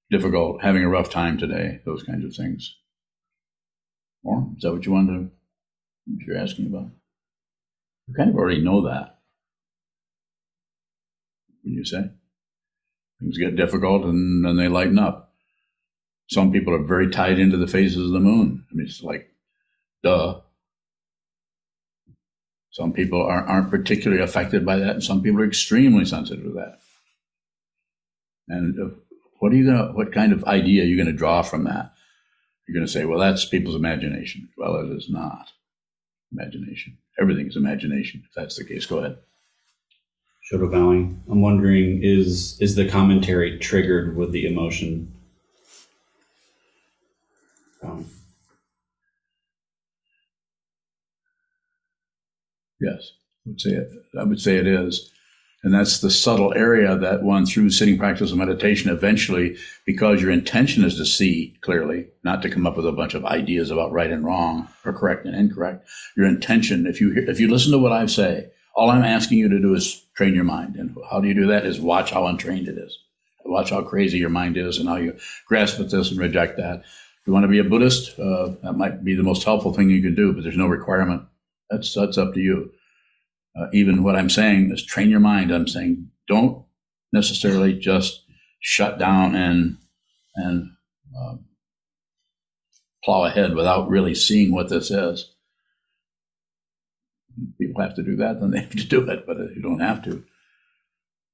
difficult, 0.09 0.61
having 0.61 0.83
a 0.83 0.89
rough 0.89 1.09
time 1.09 1.37
today, 1.37 1.81
those 1.85 2.03
kinds 2.03 2.23
of 2.23 2.35
things. 2.35 2.75
Or 4.23 4.47
is 4.55 4.63
that 4.63 4.71
what 4.71 4.85
you 4.85 4.91
wanted 4.91 5.13
to, 5.13 5.31
what 6.05 6.25
you're 6.25 6.37
asking 6.37 6.67
about? 6.67 6.91
You 8.11 8.17
kind 8.17 8.29
of 8.29 8.35
already 8.35 8.61
know 8.61 8.81
that. 8.81 9.19
When 11.63 11.75
you 11.75 11.85
say 11.85 12.09
things 13.21 13.37
get 13.37 13.55
difficult 13.55 14.03
and 14.03 14.43
then 14.43 14.57
they 14.57 14.67
lighten 14.67 14.99
up. 14.99 15.33
Some 16.29 16.51
people 16.51 16.73
are 16.73 16.83
very 16.83 17.09
tied 17.09 17.39
into 17.39 17.55
the 17.55 17.67
phases 17.67 18.07
of 18.07 18.11
the 18.11 18.19
moon. 18.19 18.65
I 18.69 18.75
mean, 18.75 18.87
it's 18.87 19.01
like, 19.01 19.29
duh. 20.03 20.41
Some 22.71 22.91
people 22.91 23.21
aren't, 23.21 23.47
aren't 23.47 23.69
particularly 23.69 24.21
affected 24.21 24.65
by 24.65 24.77
that, 24.77 24.89
and 24.91 25.03
some 25.03 25.21
people 25.21 25.41
are 25.41 25.47
extremely 25.47 26.03
sensitive 26.03 26.43
to 26.43 26.51
that. 26.51 26.79
And 28.49 28.77
uh, 28.77 28.95
what 29.39 29.53
are 29.53 29.55
you 29.55 29.65
gonna? 29.65 29.93
What 29.93 30.13
kind 30.13 30.33
of 30.33 30.43
idea 30.45 30.83
are 30.83 30.85
you 30.85 30.97
gonna 30.97 31.11
draw 31.11 31.43
from 31.43 31.65
that? 31.65 31.93
You're 32.67 32.75
gonna 32.75 32.87
say, 32.87 33.05
well, 33.05 33.19
that's 33.19 33.45
people's 33.45 33.75
imagination. 33.75 34.49
Well, 34.57 34.75
it 34.77 34.95
is 34.95 35.09
not 35.09 35.51
imagination. 36.31 36.97
Everything 37.19 37.47
is 37.47 37.55
imagination. 37.55 38.23
If 38.27 38.33
that's 38.33 38.55
the 38.55 38.63
case, 38.63 38.85
go 38.85 38.99
ahead. 38.99 39.17
Shoto 40.51 40.71
bowing. 40.71 41.21
I'm 41.29 41.41
wondering, 41.41 42.01
is 42.03 42.59
is 42.59 42.75
the 42.75 42.87
commentary 42.89 43.59
triggered 43.59 44.15
with 44.17 44.31
the 44.31 44.45
emotion? 44.45 45.13
Um, 47.83 48.05
yes, 52.79 53.11
I 53.45 53.49
would 53.49 53.61
say 53.61 53.71
it. 53.71 53.91
I 54.17 54.23
would 54.23 54.41
say 54.41 54.57
it 54.57 54.67
is. 54.67 55.11
And 55.63 55.73
that's 55.73 55.99
the 55.99 56.09
subtle 56.09 56.53
area 56.55 56.97
that 56.97 57.21
one 57.21 57.45
through 57.45 57.69
sitting 57.69 57.99
practice 57.99 58.31
and 58.31 58.39
meditation 58.39 58.89
eventually, 58.89 59.57
because 59.85 60.21
your 60.21 60.31
intention 60.31 60.83
is 60.83 60.95
to 60.97 61.05
see 61.05 61.55
clearly, 61.61 62.07
not 62.23 62.41
to 62.41 62.49
come 62.49 62.65
up 62.65 62.77
with 62.77 62.87
a 62.87 62.91
bunch 62.91 63.13
of 63.13 63.25
ideas 63.25 63.69
about 63.69 63.91
right 63.91 64.09
and 64.09 64.25
wrong 64.25 64.69
or 64.83 64.91
correct 64.91 65.25
and 65.25 65.35
incorrect. 65.35 65.87
Your 66.17 66.25
intention, 66.25 66.87
if 66.87 66.99
you 66.99 67.13
if 67.15 67.39
you 67.39 67.47
listen 67.47 67.71
to 67.73 67.77
what 67.77 67.91
I 67.91 68.07
say, 68.07 68.49
all 68.75 68.89
I'm 68.89 69.03
asking 69.03 69.37
you 69.37 69.49
to 69.49 69.59
do 69.59 69.75
is 69.75 70.03
train 70.15 70.33
your 70.33 70.43
mind. 70.43 70.77
And 70.77 70.95
how 71.11 71.19
do 71.19 71.27
you 71.27 71.35
do 71.35 71.47
that? 71.47 71.65
Is 71.65 71.79
watch 71.79 72.09
how 72.09 72.25
untrained 72.25 72.67
it 72.67 72.79
is. 72.79 72.97
Watch 73.45 73.69
how 73.69 73.83
crazy 73.83 74.17
your 74.17 74.29
mind 74.29 74.57
is 74.57 74.79
and 74.79 74.89
how 74.89 74.95
you 74.95 75.17
grasp 75.47 75.79
at 75.79 75.91
this 75.91 76.09
and 76.09 76.19
reject 76.19 76.57
that. 76.57 76.79
If 76.79 77.27
you 77.27 77.33
want 77.33 77.43
to 77.43 77.49
be 77.49 77.59
a 77.59 77.63
Buddhist, 77.63 78.17
uh, 78.19 78.53
that 78.63 78.73
might 78.77 79.03
be 79.03 79.13
the 79.13 79.21
most 79.21 79.43
helpful 79.43 79.73
thing 79.73 79.91
you 79.91 80.01
can 80.01 80.15
do, 80.15 80.33
but 80.33 80.41
there's 80.41 80.57
no 80.57 80.65
requirement. 80.65 81.23
That's 81.69 81.93
that's 81.93 82.17
up 82.17 82.33
to 82.33 82.39
you 82.39 82.71
uh, 83.55 83.67
even 83.73 84.03
what 84.03 84.15
I'm 84.15 84.29
saying 84.29 84.71
is 84.71 84.85
train 84.85 85.09
your 85.09 85.19
mind. 85.19 85.51
I'm 85.51 85.67
saying 85.67 86.09
don't 86.27 86.65
necessarily 87.11 87.77
just 87.77 88.23
shut 88.59 88.97
down 88.97 89.35
and 89.35 89.77
and 90.35 90.71
uh, 91.17 91.35
plow 93.03 93.25
ahead 93.25 93.55
without 93.55 93.89
really 93.89 94.15
seeing 94.15 94.53
what 94.53 94.69
this 94.69 94.91
is. 94.91 95.33
People 97.59 97.81
have 97.81 97.95
to 97.95 98.03
do 98.03 98.15
that, 98.17 98.39
then 98.39 98.51
they 98.51 98.59
have 98.61 98.69
to 98.71 98.87
do 98.87 99.09
it, 99.09 99.25
but 99.25 99.37
you 99.55 99.61
don't 99.61 99.79
have 99.79 100.03
to. 100.03 100.23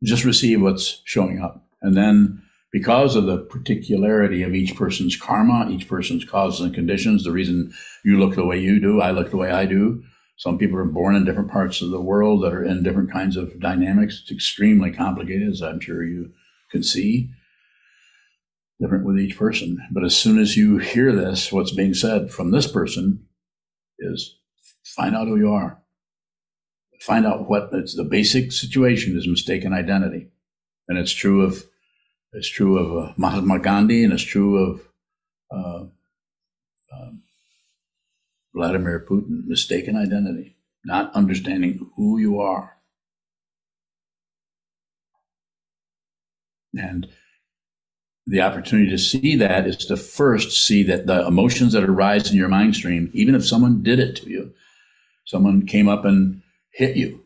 Just 0.04 0.26
receive 0.26 0.62
what's 0.62 1.02
showing 1.06 1.42
up. 1.42 1.68
And 1.82 1.98
then, 1.98 2.44
because 2.72 3.16
of 3.16 3.26
the 3.26 3.38
particularity 3.38 4.44
of 4.44 4.54
each 4.54 4.76
person's 4.76 5.16
karma, 5.16 5.70
each 5.72 5.88
person's 5.88 6.24
causes 6.24 6.62
and 6.62 6.74
conditions, 6.74 7.24
the 7.24 7.32
reason 7.32 7.74
you 8.06 8.20
look 8.20 8.36
the 8.36 8.46
way 8.46 8.60
you 8.60 8.80
do, 8.80 9.02
I 9.02 9.12
look 9.12 9.32
the 9.32 9.38
way 9.38 9.52
I 9.52 9.66
do, 9.66 10.04
some 10.38 10.60
people 10.60 10.78
are 10.78 10.86
born 10.86 11.16
in 11.16 11.26
different 11.26 11.52
parts 11.52 11.82
of 11.82 11.90
the 11.90 12.00
world 12.00 12.44
that 12.44 12.54
are 12.54 12.64
in 12.64 12.84
different 12.84 13.12
kinds 13.12 13.36
of 13.38 13.60
dynamics. 13.60 14.20
It's 14.22 14.32
extremely 14.32 14.92
complicated, 14.92 15.50
as 15.50 15.64
I'm 15.64 15.80
sure 15.80 16.06
you 16.06 16.32
can 16.72 16.84
see, 16.84 17.32
different 18.80 19.04
with 19.04 19.20
each 19.20 19.36
person. 19.36 19.80
But 19.92 20.04
as 20.04 20.16
soon 20.16 20.38
as 20.40 20.56
you 20.56 20.78
hear 20.78 21.12
this, 21.12 21.52
what's 21.52 21.72
being 21.72 21.96
said 21.96 22.30
from 22.30 22.52
this 22.52 22.72
person 22.72 23.26
is 23.98 24.38
find 24.86 25.16
out 25.16 25.28
who 25.28 25.38
you 25.38 25.52
are. 25.52 25.82
Find 27.02 27.26
out 27.26 27.50
what 27.50 27.70
it's 27.74 27.96
the 27.96 28.04
basic 28.04 28.52
situation 28.52 29.18
is 29.18 29.28
mistaken 29.28 29.74
identity. 29.74 30.30
And 30.88 31.00
it's 31.00 31.12
true 31.12 31.42
of 31.42 31.64
it's 32.34 32.48
true 32.48 32.78
of 32.78 33.10
uh, 33.10 33.14
Mahatma 33.18 33.60
Gandhi 33.60 34.04
and 34.04 34.14
it's 34.14 34.22
true 34.22 34.58
of 34.58 34.82
uh, 35.52 35.86
uh, 36.96 37.12
Vladimir 38.58 39.06
Putin, 39.08 39.46
mistaken 39.46 39.96
identity. 39.96 40.56
not 40.84 41.14
understanding 41.14 41.90
who 41.98 42.18
you 42.18 42.40
are. 42.40 42.78
And 46.78 47.08
the 48.26 48.42
opportunity 48.42 48.90
to 48.90 48.98
see 48.98 49.36
that 49.36 49.68
is 49.68 49.76
to 49.88 49.98
first 49.98 50.66
see 50.66 50.84
that 50.84 51.08
the 51.08 51.28
emotions 51.28 51.74
that 51.74 51.84
arise 51.84 52.32
in 52.32 52.38
your 52.38 52.48
mind 52.48 52.76
stream, 52.76 53.12
even 53.14 53.36
if 53.36 53.46
someone 53.46 53.84
did 53.84 54.00
it 54.00 54.16
to 54.18 54.30
you, 54.30 54.54
someone 55.26 55.66
came 55.66 55.90
up 55.90 56.06
and 56.06 56.42
hit 56.72 56.96
you, 56.96 57.26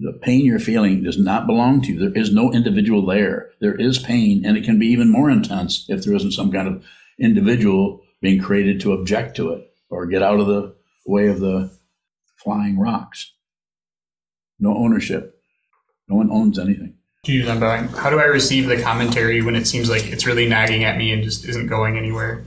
the 0.00 0.18
pain 0.20 0.44
you're 0.44 0.58
feeling 0.58 1.04
does 1.04 1.18
not 1.18 1.46
belong 1.46 1.80
to 1.82 1.92
you. 1.92 1.98
There 1.98 2.20
is 2.20 2.32
no 2.32 2.52
individual 2.52 3.06
there. 3.06 3.50
There 3.60 3.76
is 3.76 3.98
pain, 3.98 4.44
and 4.44 4.56
it 4.56 4.64
can 4.64 4.80
be 4.80 4.88
even 4.88 5.10
more 5.10 5.30
intense 5.30 5.86
if 5.88 6.04
there 6.04 6.14
isn't 6.14 6.32
some 6.32 6.50
kind 6.50 6.66
of 6.66 6.84
individual 7.20 8.02
being 8.20 8.40
created 8.40 8.80
to 8.80 8.92
object 8.92 9.36
to 9.36 9.52
it 9.52 9.65
or 9.90 10.06
get 10.06 10.22
out 10.22 10.40
of 10.40 10.46
the 10.46 10.74
way 11.06 11.28
of 11.28 11.40
the 11.40 11.76
flying 12.36 12.78
rocks. 12.78 13.32
No 14.58 14.76
ownership. 14.76 15.40
No 16.08 16.16
one 16.16 16.30
owns 16.30 16.58
anything. 16.58 16.94
How 17.90 18.08
do 18.10 18.20
I 18.20 18.24
receive 18.24 18.68
the 18.68 18.80
commentary 18.80 19.42
when 19.42 19.56
it 19.56 19.66
seems 19.66 19.90
like 19.90 20.06
it's 20.06 20.26
really 20.26 20.48
nagging 20.48 20.84
at 20.84 20.96
me 20.96 21.12
and 21.12 21.24
just 21.24 21.44
isn't 21.44 21.66
going 21.66 21.98
anywhere? 21.98 22.44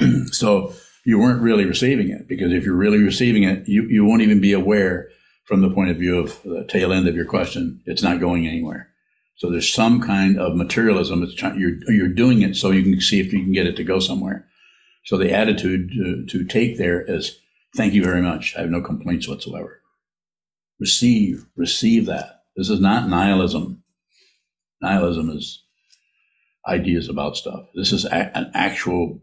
so 0.32 0.72
you 1.04 1.18
weren't 1.18 1.42
really 1.42 1.66
receiving 1.66 2.10
it 2.10 2.26
because 2.26 2.52
if 2.52 2.64
you're 2.64 2.74
really 2.74 3.02
receiving 3.02 3.42
it, 3.42 3.68
you, 3.68 3.82
you 3.84 4.04
won't 4.04 4.22
even 4.22 4.40
be 4.40 4.52
aware 4.52 5.10
from 5.44 5.60
the 5.60 5.70
point 5.70 5.90
of 5.90 5.98
view 5.98 6.18
of 6.18 6.42
the 6.42 6.64
tail 6.68 6.92
end 6.92 7.06
of 7.06 7.14
your 7.14 7.26
question. 7.26 7.82
It's 7.84 8.02
not 8.02 8.20
going 8.20 8.46
anywhere. 8.46 8.88
So 9.36 9.50
there's 9.50 9.72
some 9.72 10.00
kind 10.00 10.38
of 10.38 10.54
materialism. 10.54 11.22
It's 11.22 11.34
trying, 11.34 11.58
you're, 11.58 11.78
you're 11.92 12.08
doing 12.08 12.42
it 12.42 12.56
so 12.56 12.70
you 12.70 12.82
can 12.82 13.00
see 13.00 13.20
if 13.20 13.32
you 13.32 13.40
can 13.40 13.52
get 13.52 13.66
it 13.66 13.76
to 13.76 13.84
go 13.84 13.98
somewhere. 13.98 14.46
So 15.04 15.16
the 15.16 15.32
attitude 15.32 15.90
to, 15.92 16.26
to 16.26 16.44
take 16.44 16.76
there 16.78 17.00
is, 17.02 17.38
thank 17.76 17.94
you 17.94 18.02
very 18.04 18.22
much. 18.22 18.54
I 18.56 18.60
have 18.60 18.70
no 18.70 18.80
complaints 18.80 19.28
whatsoever. 19.28 19.80
Receive, 20.78 21.46
receive 21.56 22.06
that 22.06 22.42
this 22.56 22.68
is 22.70 22.80
not 22.80 23.08
nihilism. 23.08 23.82
Nihilism 24.82 25.30
is 25.30 25.62
ideas 26.66 27.08
about 27.08 27.36
stuff. 27.36 27.66
This 27.74 27.92
is 27.92 28.04
a- 28.04 28.36
an 28.36 28.50
actual, 28.54 29.22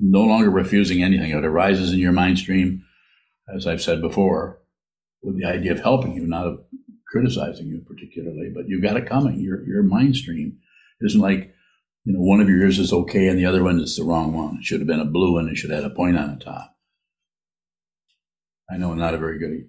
no 0.00 0.22
longer 0.22 0.50
refusing 0.50 1.02
anything. 1.02 1.30
It 1.30 1.44
arises 1.44 1.92
in 1.92 1.98
your 1.98 2.12
mind 2.12 2.38
stream, 2.38 2.84
as 3.54 3.66
I've 3.66 3.82
said 3.82 4.00
before, 4.00 4.60
with 5.22 5.38
the 5.38 5.44
idea 5.46 5.72
of 5.72 5.80
helping 5.80 6.14
you, 6.14 6.26
not 6.26 6.46
of 6.46 6.64
criticizing 7.10 7.66
you 7.66 7.82
particularly, 7.86 8.50
but 8.54 8.68
you've 8.68 8.82
got 8.82 8.96
it 8.96 9.06
coming. 9.06 9.40
Your, 9.40 9.66
your 9.66 9.82
mind 9.82 10.16
stream 10.16 10.58
isn't 11.00 11.20
like, 11.20 11.54
you 12.04 12.14
know, 12.14 12.20
one 12.20 12.40
of 12.40 12.48
your 12.48 12.58
ears 12.58 12.78
is 12.78 12.92
okay 12.92 13.28
and 13.28 13.38
the 13.38 13.46
other 13.46 13.62
one 13.62 13.78
is 13.80 13.96
the 13.96 14.04
wrong 14.04 14.32
one. 14.32 14.56
It 14.58 14.64
should 14.64 14.80
have 14.80 14.86
been 14.86 15.00
a 15.00 15.04
blue 15.04 15.34
one. 15.34 15.48
It 15.48 15.56
should 15.56 15.70
have 15.70 15.82
had 15.82 15.92
a 15.92 15.94
point 15.94 16.16
on 16.16 16.38
the 16.38 16.44
top. 16.44 16.74
I 18.70 18.76
know 18.76 18.94
not 18.94 19.14
a 19.14 19.18
very 19.18 19.38
good 19.38 19.68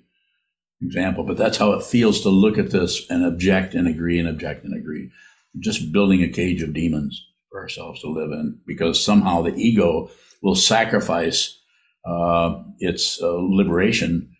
example, 0.81 1.23
but 1.23 1.37
that's 1.37 1.57
how 1.57 1.73
it 1.73 1.83
feels 1.83 2.21
to 2.21 2.29
look 2.29 2.57
at 2.57 2.71
this 2.71 3.09
and 3.09 3.25
object 3.25 3.73
and 3.73 3.87
agree 3.87 4.19
and 4.19 4.29
object 4.29 4.63
and 4.63 4.75
agree. 4.75 5.11
Just 5.59 5.91
building 5.91 6.23
a 6.23 6.29
cage 6.29 6.61
of 6.61 6.73
demons 6.73 7.25
for 7.49 7.59
ourselves 7.59 8.01
to 8.01 8.07
live 8.07 8.31
in 8.31 8.59
because 8.65 9.03
somehow 9.03 9.41
the 9.41 9.53
ego 9.55 10.09
will 10.41 10.55
sacrifice 10.55 11.59
uh, 12.05 12.63
its 12.79 13.21
uh, 13.21 13.27
liberation 13.29 14.35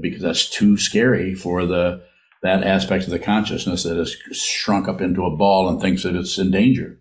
because 0.00 0.22
that's 0.22 0.50
too 0.50 0.76
scary 0.76 1.34
for 1.34 1.64
the 1.64 2.02
that 2.42 2.64
aspect 2.64 3.04
of 3.04 3.10
the 3.10 3.18
consciousness 3.18 3.84
that 3.84 3.96
has 3.96 4.14
shrunk 4.32 4.88
up 4.88 5.00
into 5.00 5.24
a 5.24 5.36
ball 5.36 5.68
and 5.68 5.80
thinks 5.80 6.02
that 6.02 6.14
it's 6.14 6.38
in 6.38 6.50
danger 6.50 6.98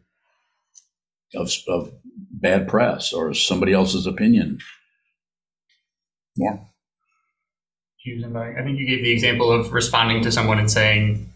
of, 1.35 1.51
of 1.67 1.91
bad 2.31 2.67
press 2.67 3.13
or 3.13 3.33
somebody 3.33 3.73
else's 3.73 4.05
opinion. 4.05 4.59
More 6.37 6.69
using 8.05 8.35
I 8.35 8.63
think 8.63 8.77
you 8.77 8.85
gave 8.85 9.03
the 9.03 9.11
example 9.11 9.51
of 9.51 9.73
responding 9.73 10.21
to 10.23 10.31
someone 10.31 10.59
and 10.59 10.69
saying, 10.69 11.33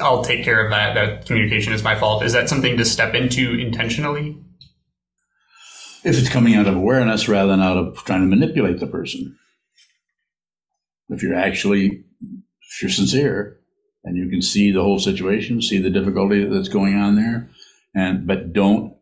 I'll 0.00 0.24
take 0.24 0.44
care 0.44 0.64
of 0.64 0.70
that. 0.70 0.94
That 0.94 1.26
communication 1.26 1.72
is 1.72 1.82
my 1.82 1.94
fault. 1.94 2.24
Is 2.24 2.32
that 2.32 2.48
something 2.48 2.76
to 2.76 2.84
step 2.84 3.14
into 3.14 3.54
intentionally? 3.54 4.36
If 6.02 6.18
it's 6.18 6.30
coming 6.30 6.54
out 6.54 6.66
of 6.66 6.74
awareness 6.74 7.28
rather 7.28 7.50
than 7.50 7.60
out 7.60 7.76
of 7.76 8.02
trying 8.04 8.20
to 8.20 8.26
manipulate 8.26 8.80
the 8.80 8.86
person. 8.86 9.36
If 11.10 11.22
you're 11.22 11.34
actually, 11.34 12.04
if 12.62 12.82
you're 12.82 12.90
sincere 12.90 13.58
and 14.04 14.16
you 14.16 14.30
can 14.30 14.40
see 14.40 14.70
the 14.70 14.82
whole 14.82 14.98
situation, 14.98 15.60
see 15.60 15.78
the 15.78 15.90
difficulty 15.90 16.44
that's 16.44 16.68
going 16.68 16.94
on 16.94 17.16
there, 17.16 17.50
and 17.94 18.26
but 18.26 18.52
don't 18.52 18.94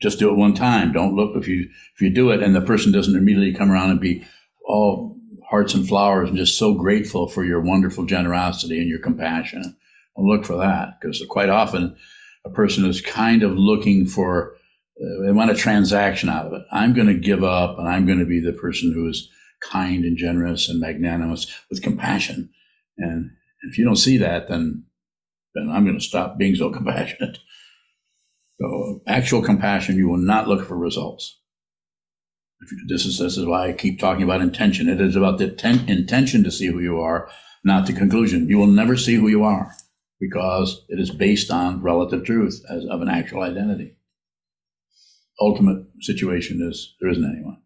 just 0.00 0.18
do 0.18 0.30
it 0.30 0.36
one 0.36 0.54
time. 0.54 0.92
Don't 0.92 1.14
look 1.14 1.36
if 1.36 1.48
you 1.48 1.68
if 1.94 2.00
you 2.00 2.10
do 2.10 2.30
it 2.30 2.42
and 2.42 2.54
the 2.54 2.60
person 2.60 2.92
doesn't 2.92 3.16
immediately 3.16 3.54
come 3.54 3.70
around 3.70 3.90
and 3.90 4.00
be 4.00 4.24
all 4.64 5.16
hearts 5.48 5.74
and 5.74 5.86
flowers 5.86 6.28
and 6.28 6.36
just 6.36 6.58
so 6.58 6.74
grateful 6.74 7.28
for 7.28 7.44
your 7.44 7.60
wonderful 7.60 8.04
generosity 8.04 8.78
and 8.80 8.88
your 8.88 8.98
compassion. 8.98 9.76
Look 10.16 10.44
for 10.44 10.56
that 10.56 10.98
because 11.00 11.22
quite 11.28 11.50
often 11.50 11.96
a 12.44 12.50
person 12.50 12.84
is 12.84 13.00
kind 13.00 13.42
of 13.42 13.52
looking 13.52 14.06
for, 14.06 14.56
uh, 15.00 15.24
they 15.24 15.32
want 15.32 15.50
a 15.50 15.54
transaction 15.54 16.28
out 16.28 16.46
of 16.46 16.52
it. 16.54 16.62
I'm 16.72 16.94
going 16.94 17.08
to 17.08 17.14
give 17.14 17.44
up 17.44 17.78
and 17.78 17.88
I'm 17.88 18.06
going 18.06 18.18
to 18.18 18.24
be 18.24 18.40
the 18.40 18.52
person 18.52 18.92
who 18.92 19.08
is 19.08 19.28
kind 19.60 20.04
and 20.04 20.16
generous 20.16 20.68
and 20.68 20.80
magnanimous 20.80 21.52
with 21.70 21.82
compassion. 21.82 22.50
And 22.98 23.30
if 23.62 23.78
you 23.78 23.84
don't 23.84 23.96
see 23.96 24.16
that, 24.18 24.48
then, 24.48 24.84
then 25.54 25.68
I'm 25.68 25.84
going 25.84 25.98
to 25.98 26.04
stop 26.04 26.38
being 26.38 26.54
so 26.54 26.70
compassionate. 26.72 27.38
So 28.60 29.02
actual 29.06 29.42
compassion, 29.42 29.96
you 29.96 30.08
will 30.08 30.16
not 30.16 30.48
look 30.48 30.66
for 30.66 30.76
results. 30.76 31.40
This 32.88 33.04
is 33.04 33.18
this 33.18 33.36
is 33.36 33.44
why 33.44 33.68
I 33.68 33.72
keep 33.72 34.00
talking 34.00 34.22
about 34.22 34.40
intention. 34.40 34.88
It 34.88 35.00
is 35.00 35.14
about 35.14 35.38
the 35.38 35.50
ten, 35.50 35.88
intention 35.88 36.42
to 36.44 36.50
see 36.50 36.66
who 36.66 36.80
you 36.80 36.98
are, 36.98 37.28
not 37.64 37.86
the 37.86 37.92
conclusion. 37.92 38.48
You 38.48 38.56
will 38.56 38.66
never 38.66 38.96
see 38.96 39.14
who 39.14 39.28
you 39.28 39.44
are 39.44 39.72
because 40.18 40.84
it 40.88 40.98
is 40.98 41.10
based 41.10 41.50
on 41.50 41.82
relative 41.82 42.24
truth 42.24 42.62
as 42.70 42.86
of 42.86 43.02
an 43.02 43.10
actual 43.10 43.42
identity. 43.42 43.96
Ultimate 45.38 45.84
situation 46.00 46.66
is 46.66 46.94
there 46.98 47.10
isn't 47.10 47.30
anyone. 47.30 47.58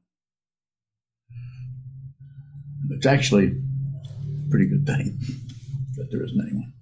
It's 2.90 3.06
actually 3.06 3.46
a 3.46 4.50
pretty 4.50 4.66
good 4.66 4.84
thing 4.84 5.18
that 5.96 6.10
there 6.10 6.24
isn't 6.24 6.40
anyone. 6.40 6.72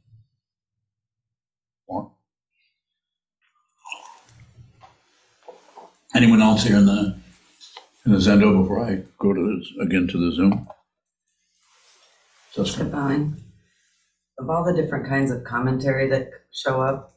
More. 1.89 2.13
Anyone 6.19 6.43
else 6.43 6.65
here 6.65 6.79
in 6.79 6.87
the 6.87 7.17
in 8.05 8.11
the 8.11 8.19
Zendo 8.19 8.61
before 8.61 8.85
I 8.85 9.05
go 9.21 9.33
to 9.33 9.41
the, 9.41 9.85
again 9.85 10.09
to 10.09 10.19
the 10.19 10.35
Zoom? 10.35 10.69
Jessica? 12.53 12.91
Fine. 12.91 13.37
Of 14.41 14.51
all 14.51 14.65
the 14.65 14.75
different 14.75 15.09
kinds 15.09 15.31
of 15.31 15.45
commentary 15.45 16.09
that 16.11 16.31
show 16.53 16.83
up, 16.83 17.15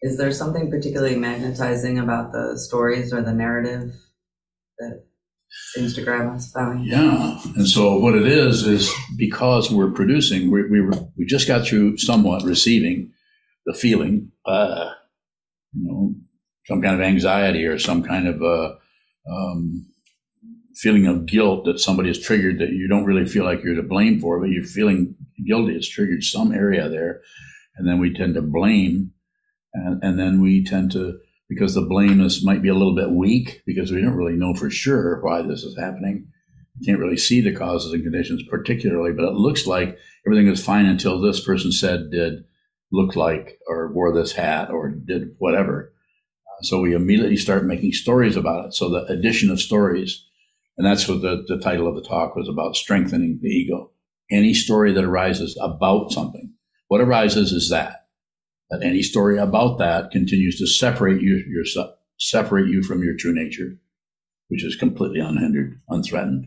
is 0.00 0.18
there 0.18 0.32
something 0.32 0.70
particularly 0.70 1.14
magnetizing 1.14 2.00
about 2.00 2.32
the 2.32 2.58
stories 2.58 3.12
or 3.12 3.22
the 3.22 3.32
narrative 3.32 3.94
that 4.80 5.04
seems 5.74 5.94
to 5.94 6.02
grab 6.02 6.34
us? 6.34 6.52
Yeah, 6.82 7.38
and 7.54 7.68
so 7.68 7.96
what 7.96 8.16
it 8.16 8.26
is 8.26 8.66
is 8.66 8.92
because 9.16 9.70
we're 9.70 9.92
producing, 9.92 10.50
we 10.50 10.68
we, 10.68 10.80
were, 10.80 10.98
we 11.16 11.26
just 11.26 11.46
got 11.46 11.64
through 11.64 11.96
somewhat 11.98 12.42
receiving 12.42 13.12
the 13.66 13.74
feeling, 13.74 14.32
uh, 14.46 14.90
you 15.74 15.86
know, 15.86 16.14
some 16.66 16.80
kind 16.82 16.94
of 16.94 17.00
anxiety 17.00 17.64
or 17.64 17.78
some 17.78 18.02
kind 18.02 18.28
of 18.28 18.42
uh, 18.42 18.74
um, 19.30 19.86
feeling 20.74 21.06
of 21.06 21.26
guilt 21.26 21.64
that 21.64 21.80
somebody 21.80 22.08
has 22.08 22.20
triggered 22.20 22.58
that 22.58 22.70
you 22.70 22.88
don't 22.88 23.04
really 23.04 23.26
feel 23.26 23.44
like 23.44 23.62
you're 23.62 23.74
to 23.74 23.82
blame 23.82 24.20
for, 24.20 24.40
but 24.40 24.50
you're 24.50 24.64
feeling 24.64 25.14
guilty. 25.46 25.74
It's 25.74 25.88
triggered 25.88 26.22
some 26.22 26.52
area 26.52 26.88
there. 26.88 27.20
And 27.76 27.88
then 27.88 27.98
we 27.98 28.14
tend 28.14 28.34
to 28.34 28.42
blame. 28.42 29.12
And, 29.74 30.02
and 30.02 30.18
then 30.18 30.40
we 30.40 30.64
tend 30.64 30.92
to, 30.92 31.18
because 31.48 31.74
the 31.74 31.82
blame 31.82 32.20
is, 32.20 32.44
might 32.44 32.62
be 32.62 32.68
a 32.68 32.74
little 32.74 32.94
bit 32.94 33.10
weak 33.10 33.62
because 33.66 33.90
we 33.90 34.00
don't 34.00 34.16
really 34.16 34.36
know 34.36 34.54
for 34.54 34.70
sure 34.70 35.20
why 35.22 35.42
this 35.42 35.62
is 35.62 35.76
happening. 35.78 36.28
Can't 36.84 36.98
really 36.98 37.18
see 37.18 37.40
the 37.40 37.54
causes 37.54 37.92
and 37.92 38.02
conditions 38.02 38.42
particularly, 38.50 39.12
but 39.12 39.26
it 39.26 39.34
looks 39.34 39.66
like 39.66 39.98
everything 40.26 40.48
was 40.48 40.64
fine 40.64 40.86
until 40.86 41.20
this 41.20 41.44
person 41.44 41.70
said, 41.70 42.10
did, 42.10 42.44
looked 42.90 43.16
like, 43.16 43.58
or 43.68 43.92
wore 43.92 44.12
this 44.12 44.32
hat, 44.32 44.70
or 44.70 44.90
did 44.90 45.34
whatever. 45.38 45.92
So 46.64 46.80
we 46.80 46.94
immediately 46.94 47.36
start 47.36 47.64
making 47.64 47.92
stories 47.92 48.36
about 48.36 48.66
it. 48.66 48.74
So 48.74 48.88
the 48.88 49.04
addition 49.06 49.50
of 49.50 49.60
stories 49.60 50.24
and 50.76 50.86
that's 50.86 51.06
what 51.06 51.22
the, 51.22 51.44
the 51.46 51.58
title 51.58 51.86
of 51.86 51.94
the 51.94 52.02
talk 52.02 52.34
was 52.34 52.48
about 52.48 52.76
strengthening 52.76 53.38
the 53.42 53.48
ego. 53.48 53.90
Any 54.30 54.54
story 54.54 54.92
that 54.92 55.04
arises 55.04 55.58
about 55.60 56.12
something, 56.12 56.54
what 56.88 57.00
arises 57.00 57.52
is 57.52 57.68
that. 57.70 58.06
That 58.70 58.82
any 58.82 59.02
story 59.02 59.38
about 59.38 59.78
that 59.78 60.10
continues 60.10 60.58
to 60.58 60.66
separate 60.66 61.20
you, 61.20 61.44
yourself, 61.46 61.90
separate 62.18 62.68
you 62.68 62.82
from 62.82 63.02
your 63.02 63.14
true 63.14 63.34
nature, 63.34 63.76
which 64.48 64.64
is 64.64 64.76
completely 64.76 65.20
unhindered, 65.20 65.80
unthreatened, 65.90 66.46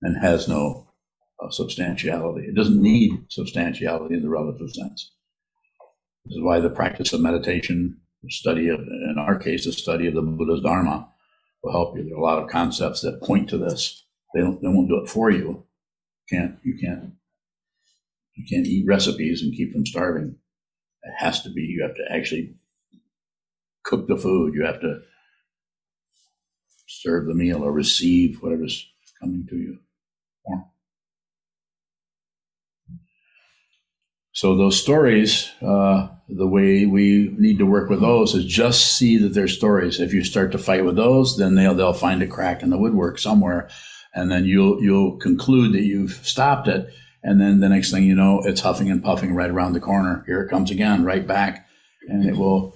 and 0.00 0.16
has 0.22 0.48
no 0.48 0.88
uh, 1.42 1.50
substantiality. 1.50 2.46
It 2.46 2.54
doesn't 2.54 2.80
need 2.80 3.26
substantiality 3.28 4.14
in 4.14 4.22
the 4.22 4.30
relative 4.30 4.70
sense. 4.70 5.12
This 6.24 6.36
is 6.36 6.42
why 6.42 6.60
the 6.60 6.70
practice 6.70 7.12
of 7.12 7.20
meditation, 7.20 8.00
the 8.24 8.30
study 8.30 8.68
of, 8.68 8.80
in 8.80 9.16
our 9.18 9.38
case, 9.38 9.64
the 9.64 9.72
study 9.72 10.06
of 10.06 10.14
the 10.14 10.22
Buddha's 10.22 10.62
Dharma, 10.62 11.08
will 11.62 11.72
help 11.72 11.96
you. 11.96 12.04
There 12.04 12.14
are 12.14 12.20
a 12.20 12.22
lot 12.22 12.42
of 12.42 12.48
concepts 12.48 13.00
that 13.00 13.22
point 13.22 13.48
to 13.50 13.58
this. 13.58 14.04
They 14.34 14.40
don't, 14.40 14.60
they 14.60 14.68
won't 14.68 14.88
do 14.88 15.00
it 15.02 15.08
for 15.08 15.30
you. 15.30 15.66
Can't 16.30 16.58
you 16.64 16.78
can't 16.80 17.12
you 18.34 18.44
can't 18.48 18.66
eat 18.66 18.86
recipes 18.86 19.42
and 19.42 19.54
keep 19.54 19.72
from 19.72 19.86
starving. 19.86 20.36
It 21.02 21.14
has 21.18 21.42
to 21.42 21.50
be 21.50 21.62
you 21.62 21.82
have 21.82 21.94
to 21.96 22.04
actually 22.10 22.54
cook 23.84 24.08
the 24.08 24.16
food. 24.16 24.54
You 24.54 24.64
have 24.64 24.80
to 24.80 25.00
serve 26.88 27.26
the 27.26 27.34
meal 27.34 27.62
or 27.62 27.72
receive 27.72 28.38
whatever's 28.40 28.90
coming 29.20 29.46
to 29.50 29.56
you. 29.56 29.78
So 34.34 34.56
those 34.56 34.80
stories, 34.80 35.52
uh, 35.62 36.08
the 36.28 36.48
way 36.48 36.86
we 36.86 37.32
need 37.38 37.58
to 37.58 37.66
work 37.66 37.88
with 37.88 38.00
those 38.00 38.34
is 38.34 38.44
just 38.44 38.98
see 38.98 39.16
that 39.18 39.28
they're 39.28 39.46
stories. 39.46 40.00
If 40.00 40.12
you 40.12 40.24
start 40.24 40.50
to 40.52 40.58
fight 40.58 40.84
with 40.84 40.96
those, 40.96 41.38
then 41.38 41.54
they'll 41.54 41.74
they'll 41.74 41.92
find 41.92 42.20
a 42.20 42.26
crack 42.26 42.60
in 42.60 42.70
the 42.70 42.78
woodwork 42.78 43.20
somewhere, 43.20 43.68
and 44.12 44.32
then 44.32 44.44
you'll 44.44 44.82
you'll 44.82 45.18
conclude 45.18 45.72
that 45.74 45.84
you've 45.84 46.14
stopped 46.26 46.66
it, 46.66 46.92
and 47.22 47.40
then 47.40 47.60
the 47.60 47.68
next 47.68 47.92
thing 47.92 48.02
you 48.02 48.16
know, 48.16 48.40
it's 48.40 48.62
huffing 48.62 48.90
and 48.90 49.04
puffing 49.04 49.36
right 49.36 49.50
around 49.50 49.72
the 49.72 49.80
corner. 49.80 50.24
Here 50.26 50.42
it 50.42 50.50
comes 50.50 50.72
again, 50.72 51.04
right 51.04 51.24
back, 51.24 51.68
and 52.08 52.28
it 52.28 52.36
will 52.36 52.74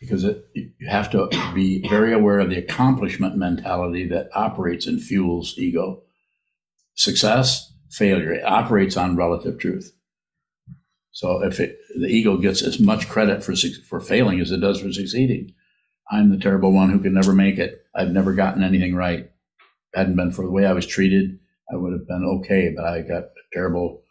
because 0.00 0.22
it, 0.22 0.44
you 0.52 0.70
have 0.86 1.10
to 1.12 1.30
be 1.54 1.88
very 1.88 2.12
aware 2.12 2.40
of 2.40 2.50
the 2.50 2.58
accomplishment 2.58 3.38
mentality 3.38 4.06
that 4.08 4.28
operates 4.34 4.86
and 4.86 5.02
fuels 5.02 5.54
ego. 5.56 6.02
Success, 6.94 7.72
failure, 7.90 8.34
it 8.34 8.44
operates 8.44 8.98
on 8.98 9.16
relative 9.16 9.58
truth. 9.58 9.94
So 11.14 11.44
if 11.44 11.60
it, 11.60 11.78
the 11.96 12.08
ego 12.08 12.36
gets 12.36 12.60
as 12.60 12.80
much 12.80 13.08
credit 13.08 13.42
for 13.42 13.54
for 13.88 14.00
failing 14.00 14.40
as 14.40 14.50
it 14.50 14.60
does 14.60 14.80
for 14.80 14.92
succeeding, 14.92 15.54
I'm 16.10 16.30
the 16.30 16.38
terrible 16.38 16.72
one 16.72 16.90
who 16.90 16.98
can 16.98 17.14
never 17.14 17.32
make 17.32 17.56
it. 17.56 17.86
I've 17.94 18.10
never 18.10 18.34
gotten 18.34 18.64
anything 18.64 18.96
right. 18.96 19.30
Hadn't 19.94 20.16
been 20.16 20.32
for 20.32 20.44
the 20.44 20.50
way 20.50 20.66
I 20.66 20.72
was 20.72 20.86
treated, 20.86 21.38
I 21.72 21.76
would 21.76 21.92
have 21.92 22.08
been 22.08 22.24
okay. 22.40 22.74
But 22.76 22.84
I 22.86 23.02
got 23.02 23.26
terrible. 23.52 24.02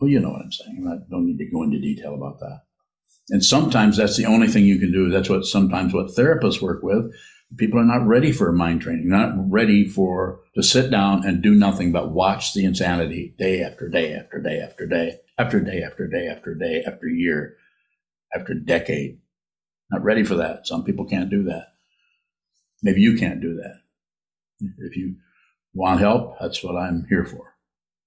Well, 0.00 0.08
you 0.08 0.20
know 0.20 0.30
what 0.30 0.42
I'm 0.42 0.52
saying. 0.52 0.86
I 0.88 1.10
don't 1.10 1.26
need 1.26 1.38
to 1.38 1.50
go 1.50 1.64
into 1.64 1.80
detail 1.80 2.14
about 2.14 2.38
that. 2.38 2.62
And 3.30 3.44
sometimes 3.44 3.96
that's 3.96 4.16
the 4.16 4.26
only 4.26 4.46
thing 4.46 4.64
you 4.64 4.78
can 4.78 4.92
do. 4.92 5.10
That's 5.10 5.28
what 5.28 5.46
sometimes 5.46 5.92
what 5.92 6.14
therapists 6.14 6.62
work 6.62 6.84
with. 6.84 7.12
People 7.56 7.80
are 7.80 7.84
not 7.84 8.06
ready 8.06 8.30
for 8.30 8.50
mind 8.52 8.82
training, 8.82 9.08
not 9.08 9.34
ready 9.36 9.86
for 9.86 10.40
to 10.54 10.62
sit 10.62 10.92
down 10.92 11.26
and 11.26 11.42
do 11.42 11.54
nothing 11.54 11.90
but 11.90 12.12
watch 12.12 12.54
the 12.54 12.64
insanity 12.64 13.34
day 13.36 13.62
after 13.62 13.88
day 13.88 14.14
after 14.14 14.40
day 14.40 14.60
after 14.60 14.86
day 14.86 15.18
after 15.42 15.60
day 15.60 15.82
after 15.82 16.06
day 16.06 16.28
after 16.28 16.54
day 16.54 16.82
after 16.86 17.06
year 17.08 17.56
after 18.34 18.54
decade. 18.54 19.18
Not 19.90 20.04
ready 20.04 20.24
for 20.24 20.36
that. 20.36 20.66
Some 20.66 20.84
people 20.84 21.04
can't 21.04 21.30
do 21.30 21.42
that. 21.44 21.68
Maybe 22.82 23.00
you 23.00 23.16
can't 23.16 23.40
do 23.40 23.56
that. 23.56 23.80
If 24.78 24.96
you 24.96 25.16
want 25.74 26.00
help, 26.00 26.38
that's 26.40 26.62
what 26.62 26.76
I'm 26.76 27.06
here 27.08 27.24
for. 27.24 27.54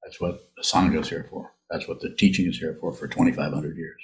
That's 0.04 0.19
what 0.21 0.39
the 0.56 0.63
Sangha 0.63 1.02
is 1.02 1.10
here 1.10 1.28
for. 1.30 1.52
That's 1.69 1.88
what 1.88 2.00
the 2.00 2.13
teaching 2.15 2.48
is 2.48 2.58
here 2.58 2.78
for 2.80 2.93
for 2.93 3.08
2,500 3.08 3.78
years. 3.78 4.02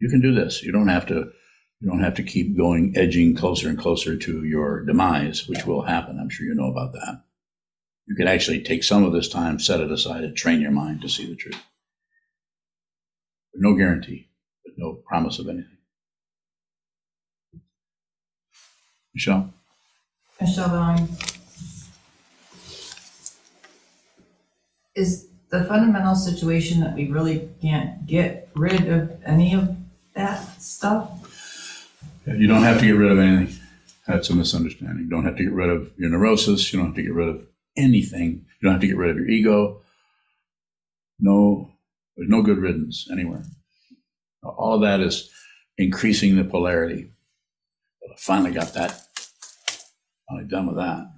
You 0.00 0.10
can 0.10 0.20
do 0.20 0.34
this. 0.34 0.62
You 0.62 0.72
don't 0.72 0.88
have 0.88 1.06
to. 1.06 1.30
You 1.80 1.90
don't 1.90 2.02
have 2.02 2.14
to 2.14 2.22
keep 2.22 2.56
going, 2.56 2.94
edging 2.96 3.34
closer 3.34 3.68
and 3.68 3.78
closer 3.78 4.16
to 4.16 4.44
your 4.44 4.84
demise, 4.84 5.46
which 5.46 5.66
will 5.66 5.82
happen. 5.82 6.18
I'm 6.18 6.30
sure 6.30 6.46
you 6.46 6.54
know 6.54 6.70
about 6.70 6.92
that. 6.92 7.24
You 8.06 8.14
can 8.14 8.26
actually 8.26 8.62
take 8.62 8.84
some 8.84 9.04
of 9.04 9.12
this 9.12 9.28
time, 9.28 9.58
set 9.58 9.80
it 9.80 9.90
aside, 9.90 10.24
and 10.24 10.34
train 10.34 10.62
your 10.62 10.70
mind 10.70 11.02
to 11.02 11.08
see 11.10 11.26
the 11.26 11.36
truth. 11.36 11.60
No 13.54 13.74
guarantee, 13.74 14.28
but 14.64 14.74
no 14.76 14.94
promise 14.94 15.38
of 15.38 15.48
anything. 15.48 15.78
Michelle? 19.14 19.52
Michelle. 20.40 21.08
Is 24.96 25.28
the 25.50 25.64
fundamental 25.64 26.14
situation 26.14 26.80
that 26.80 26.94
we 26.94 27.08
really 27.08 27.48
can't 27.60 28.06
get 28.06 28.48
rid 28.54 28.88
of 28.88 29.12
any 29.24 29.54
of 29.54 29.76
that 30.14 30.60
stuff? 30.60 31.10
You 32.26 32.46
don't 32.46 32.62
have 32.62 32.80
to 32.80 32.86
get 32.86 32.92
rid 32.92 33.12
of 33.12 33.18
anything. 33.18 33.60
That's 34.06 34.30
a 34.30 34.34
misunderstanding. 34.34 35.04
You 35.04 35.10
don't 35.10 35.24
have 35.24 35.36
to 35.36 35.44
get 35.44 35.52
rid 35.52 35.70
of 35.70 35.90
your 35.96 36.10
neurosis. 36.10 36.72
You 36.72 36.78
don't 36.78 36.88
have 36.88 36.96
to 36.96 37.02
get 37.02 37.14
rid 37.14 37.28
of 37.28 37.46
anything. 37.76 38.46
You 38.60 38.62
don't 38.62 38.72
have 38.72 38.80
to 38.80 38.86
get 38.86 38.96
rid 38.96 39.10
of 39.10 39.16
your 39.16 39.28
ego. 39.28 39.80
No, 41.18 41.73
there's 42.16 42.28
no 42.28 42.42
good 42.42 42.58
riddance 42.58 43.08
anywhere. 43.10 43.44
All 44.42 44.74
of 44.74 44.82
that 44.82 45.00
is 45.00 45.30
increasing 45.78 46.36
the 46.36 46.44
polarity. 46.44 47.10
But 48.00 48.12
I 48.12 48.16
finally 48.18 48.52
got 48.52 48.74
that. 48.74 49.00
Finally 50.28 50.48
done 50.48 50.66
with 50.66 50.76
that. 50.76 51.10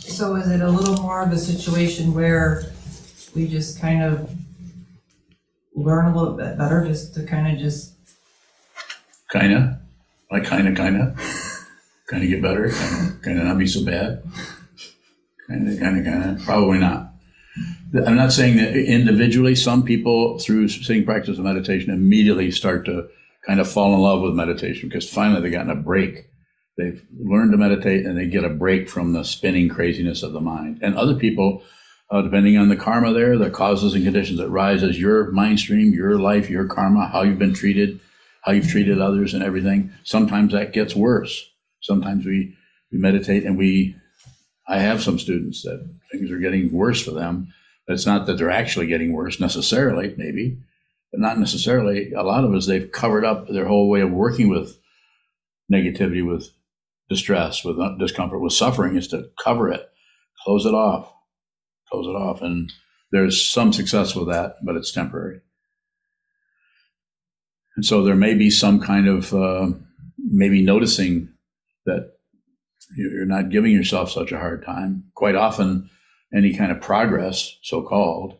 So 0.00 0.36
is 0.36 0.48
it 0.50 0.60
a 0.60 0.68
little 0.68 1.02
more 1.02 1.22
of 1.22 1.32
a 1.32 1.38
situation 1.38 2.14
where 2.14 2.64
we 3.34 3.48
just 3.48 3.80
kind 3.80 4.02
of 4.02 4.30
learn 5.74 6.06
a 6.06 6.16
little 6.16 6.36
bit 6.36 6.56
better 6.56 6.86
just 6.86 7.14
to 7.14 7.24
kind 7.24 7.52
of 7.52 7.58
just 7.58 7.94
Kinda, 9.32 9.80
like 10.34 10.48
kinda, 10.48 10.74
kinda, 10.74 11.14
kinda 12.10 12.26
get 12.26 12.42
better, 12.42 12.68
kinda, 12.68 13.12
kinda 13.22 13.44
not 13.44 13.56
be 13.56 13.68
so 13.68 13.84
bad. 13.84 14.20
Kinda, 15.46 15.76
kinda, 15.78 16.02
kinda, 16.02 16.40
probably 16.44 16.78
not. 16.78 17.12
I'm 18.04 18.16
not 18.16 18.32
saying 18.32 18.56
that 18.56 18.74
individually, 18.74 19.54
some 19.54 19.84
people 19.84 20.40
through 20.40 20.66
sitting 20.66 21.04
practice 21.04 21.38
of 21.38 21.44
meditation 21.44 21.94
immediately 21.94 22.50
start 22.50 22.84
to 22.86 23.06
kind 23.46 23.60
of 23.60 23.70
fall 23.70 23.94
in 23.94 24.00
love 24.00 24.22
with 24.22 24.34
meditation 24.34 24.88
because 24.88 25.08
finally 25.08 25.40
they've 25.40 25.52
gotten 25.52 25.70
a 25.70 25.76
break. 25.76 26.26
They've 26.76 27.00
learned 27.16 27.52
to 27.52 27.58
meditate 27.58 28.04
and 28.04 28.18
they 28.18 28.26
get 28.26 28.42
a 28.42 28.48
break 28.48 28.88
from 28.90 29.12
the 29.12 29.22
spinning 29.22 29.68
craziness 29.68 30.24
of 30.24 30.32
the 30.32 30.40
mind. 30.40 30.80
And 30.82 30.96
other 30.96 31.14
people, 31.14 31.62
uh, 32.10 32.22
depending 32.22 32.56
on 32.56 32.68
the 32.68 32.74
karma 32.74 33.12
there, 33.12 33.38
the 33.38 33.50
causes 33.50 33.94
and 33.94 34.02
conditions 34.02 34.40
that 34.40 34.48
rise 34.48 34.82
as 34.82 35.00
your 35.00 35.30
mind 35.30 35.60
stream, 35.60 35.92
your 35.92 36.18
life, 36.18 36.50
your 36.50 36.66
karma, 36.66 37.06
how 37.06 37.22
you've 37.22 37.38
been 37.38 37.54
treated, 37.54 38.00
how 38.44 38.52
you've 38.52 38.68
treated 38.68 39.00
others 39.00 39.32
and 39.32 39.42
everything. 39.42 39.90
Sometimes 40.04 40.52
that 40.52 40.74
gets 40.74 40.94
worse. 40.94 41.50
Sometimes 41.80 42.26
we, 42.26 42.54
we 42.92 42.98
meditate 42.98 43.44
and 43.44 43.56
we, 43.56 43.96
I 44.68 44.78
have 44.78 45.02
some 45.02 45.18
students 45.18 45.62
that 45.62 45.88
things 46.12 46.30
are 46.30 46.38
getting 46.38 46.70
worse 46.70 47.02
for 47.02 47.12
them. 47.12 47.52
But 47.86 47.94
it's 47.94 48.06
not 48.06 48.26
that 48.26 48.38
they're 48.38 48.50
actually 48.50 48.86
getting 48.86 49.12
worse 49.12 49.40
necessarily, 49.40 50.14
maybe, 50.16 50.58
but 51.10 51.20
not 51.20 51.38
necessarily. 51.38 52.12
A 52.12 52.22
lot 52.22 52.44
of 52.44 52.54
us, 52.54 52.66
they've 52.66 52.90
covered 52.90 53.24
up 53.24 53.48
their 53.48 53.66
whole 53.66 53.88
way 53.88 54.00
of 54.00 54.10
working 54.10 54.48
with 54.48 54.78
negativity, 55.72 56.26
with 56.26 56.50
distress, 57.08 57.64
with 57.64 57.76
discomfort, 57.98 58.40
with 58.40 58.52
suffering 58.52 58.96
is 58.96 59.08
to 59.08 59.28
cover 59.42 59.70
it, 59.70 59.88
close 60.42 60.64
it 60.64 60.74
off, 60.74 61.12
close 61.90 62.06
it 62.06 62.16
off. 62.16 62.40
And 62.42 62.72
there's 63.10 63.42
some 63.42 63.72
success 63.72 64.14
with 64.14 64.28
that, 64.28 64.56
but 64.62 64.76
it's 64.76 64.92
temporary. 64.92 65.40
And 67.76 67.84
so 67.84 68.02
there 68.02 68.16
may 68.16 68.34
be 68.34 68.50
some 68.50 68.80
kind 68.80 69.08
of 69.08 69.34
uh, 69.34 69.68
maybe 70.18 70.62
noticing 70.62 71.28
that 71.86 72.12
you're 72.96 73.26
not 73.26 73.50
giving 73.50 73.72
yourself 73.72 74.10
such 74.10 74.32
a 74.32 74.38
hard 74.38 74.64
time. 74.64 75.04
Quite 75.14 75.34
often, 75.34 75.90
any 76.34 76.54
kind 76.56 76.70
of 76.72 76.80
progress, 76.80 77.56
so 77.62 77.82
called, 77.82 78.38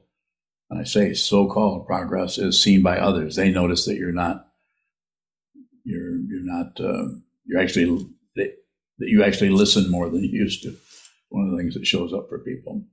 and 0.71 0.81
I 0.81 0.85
say 0.85 1.15
so 1.15 1.47
called 1.47 1.87
progress, 1.87 2.39
is 2.39 2.63
seen 2.63 2.83
by 2.83 2.99
others. 2.99 3.37
They 3.37 3.51
notice 3.51 3.85
that 3.87 3.97
you're 3.97 4.13
not, 4.13 4.49
you're 5.85 6.17
you're 6.17 6.45
not, 6.45 6.81
uh, 6.81 7.09
you're 7.45 7.61
actually 7.61 8.07
that 8.99 9.09
you 9.09 9.25
actually 9.25 9.51
listen 9.51 9.91
more 9.91 10.09
than 10.09 10.23
you 10.23 10.31
used 10.31 10.63
to. 10.63 10.77
One 11.29 11.47
of 11.47 11.51
the 11.51 11.57
things 11.57 11.75
that 11.75 11.87
shows 11.87 12.13
up 12.13 12.29
for 12.29 12.39
people, 12.39 12.85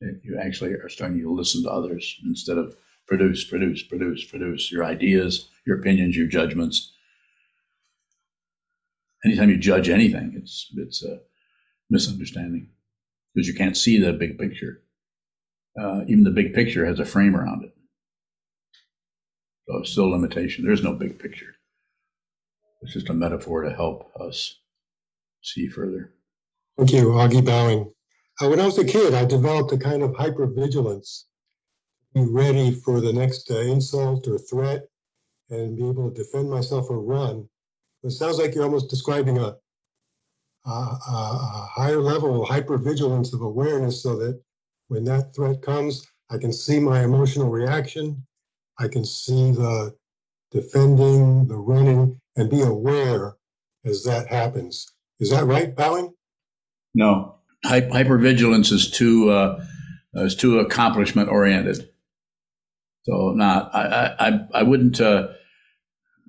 that 0.00 0.20
you 0.24 0.38
actually 0.40 0.72
are 0.72 0.88
starting 0.88 1.20
to 1.20 1.32
listen 1.32 1.62
to 1.64 1.70
others 1.70 2.18
instead 2.24 2.56
of 2.56 2.74
produce, 3.06 3.44
produce, 3.44 3.82
produce, 3.82 4.24
produce 4.24 4.72
your 4.72 4.84
ideas, 4.84 5.48
your 5.66 5.78
opinions, 5.78 6.16
your 6.16 6.26
judgments. 6.26 6.92
Anytime 9.24 9.50
you 9.50 9.56
judge 9.56 9.88
anything, 9.88 10.34
it's 10.36 10.70
it's 10.76 11.02
a 11.02 11.20
misunderstanding 11.90 12.68
because 13.34 13.48
you 13.48 13.54
can't 13.54 13.76
see 13.76 13.98
the 13.98 14.12
big 14.12 14.38
picture. 14.38 14.82
Uh, 15.80 16.02
even 16.06 16.24
the 16.24 16.30
big 16.30 16.54
picture 16.54 16.86
has 16.86 17.00
a 17.00 17.04
frame 17.04 17.34
around 17.34 17.64
it. 17.64 17.74
So 19.66 19.78
it's 19.78 19.90
still 19.90 20.10
limitation. 20.10 20.64
There's 20.64 20.84
no 20.84 20.92
big 20.92 21.18
picture. 21.18 21.54
It's 22.82 22.92
just 22.92 23.08
a 23.08 23.14
metaphor 23.14 23.62
to 23.62 23.72
help 23.72 24.10
us 24.20 24.60
see 25.42 25.68
further. 25.68 26.12
Thank 26.76 26.92
you, 26.92 27.06
Augie 27.06 27.44
Bowing. 27.44 27.90
Uh, 28.40 28.48
when 28.48 28.60
I 28.60 28.66
was 28.66 28.78
a 28.78 28.84
kid, 28.84 29.14
I 29.14 29.24
developed 29.24 29.72
a 29.72 29.78
kind 29.78 30.02
of 30.02 30.10
hypervigilance 30.10 31.24
ready 32.14 32.72
for 32.72 33.00
the 33.00 33.12
next 33.12 33.50
uh, 33.50 33.58
insult 33.58 34.26
or 34.28 34.38
threat 34.38 34.86
and 35.50 35.76
be 35.76 35.88
able 35.88 36.10
to 36.10 36.22
defend 36.22 36.50
myself 36.50 36.86
or 36.90 37.00
run. 37.00 37.48
It 38.02 38.10
sounds 38.10 38.38
like 38.38 38.54
you're 38.54 38.64
almost 38.64 38.90
describing 38.90 39.38
a, 39.38 39.56
a, 40.66 40.70
a 40.70 41.68
higher 41.74 42.00
level 42.00 42.42
of 42.42 42.48
hypervigilance 42.48 43.32
of 43.32 43.40
awareness 43.42 44.02
so 44.02 44.16
that 44.18 44.40
when 44.88 45.04
that 45.04 45.34
threat 45.34 45.62
comes, 45.62 46.06
I 46.30 46.38
can 46.38 46.52
see 46.52 46.80
my 46.80 47.02
emotional 47.04 47.50
reaction 47.50 48.24
I 48.78 48.88
can 48.88 49.04
see 49.04 49.52
the 49.52 49.94
defending, 50.50 51.46
the 51.48 51.56
running, 51.56 52.20
and 52.36 52.50
be 52.50 52.62
aware 52.62 53.36
as 53.84 54.04
that 54.04 54.28
happens. 54.28 54.90
Is 55.20 55.30
that 55.30 55.44
right, 55.44 55.74
Bowing? 55.74 56.12
No, 56.94 57.36
Hy- 57.64 57.82
hypervigilance 57.82 58.72
is 58.72 58.90
too 58.90 59.30
uh, 59.30 59.64
is 60.14 60.34
too 60.34 60.58
accomplishment 60.58 61.28
oriented. 61.28 61.88
So 63.04 63.32
not 63.34 63.74
I 63.74 64.14
I 64.18 64.40
I 64.54 64.62
wouldn't 64.62 65.00
uh, 65.00 65.28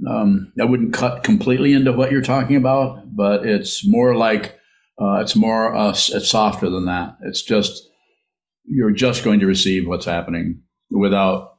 um, 0.07 0.51
I 0.59 0.65
wouldn't 0.65 0.93
cut 0.93 1.23
completely 1.23 1.73
into 1.73 1.93
what 1.93 2.11
you're 2.11 2.21
talking 2.21 2.57
about, 2.57 3.15
but 3.15 3.45
it's 3.45 3.87
more 3.87 4.15
like 4.15 4.59
uh, 5.01 5.19
it's 5.21 5.35
more 5.35 5.73
uh, 5.73 5.91
it's 5.91 6.29
softer 6.29 6.69
than 6.69 6.85
that. 6.85 7.17
It's 7.21 7.41
just 7.41 7.89
you're 8.65 8.91
just 8.91 9.23
going 9.23 9.39
to 9.39 9.45
receive 9.45 9.87
what's 9.87 10.05
happening 10.05 10.61
without 10.89 11.55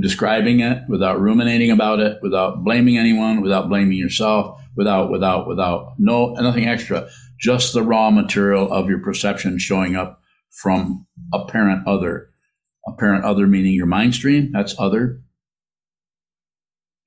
describing 0.00 0.60
it, 0.60 0.82
without 0.88 1.20
ruminating 1.20 1.70
about 1.70 2.00
it, 2.00 2.18
without 2.22 2.64
blaming 2.64 2.98
anyone, 2.98 3.42
without 3.42 3.68
blaming 3.68 3.98
yourself, 3.98 4.60
without 4.76 5.10
without 5.10 5.46
without 5.46 5.94
no 5.98 6.32
nothing 6.34 6.66
extra. 6.66 7.08
Just 7.38 7.74
the 7.74 7.82
raw 7.82 8.10
material 8.10 8.72
of 8.72 8.88
your 8.88 9.00
perception 9.00 9.58
showing 9.58 9.96
up 9.96 10.20
from 10.50 11.06
apparent 11.32 11.86
other. 11.86 12.30
Apparent 12.86 13.24
other 13.24 13.46
meaning 13.46 13.74
your 13.74 13.86
mind 13.86 14.14
stream, 14.14 14.50
that's 14.52 14.74
other. 14.78 15.20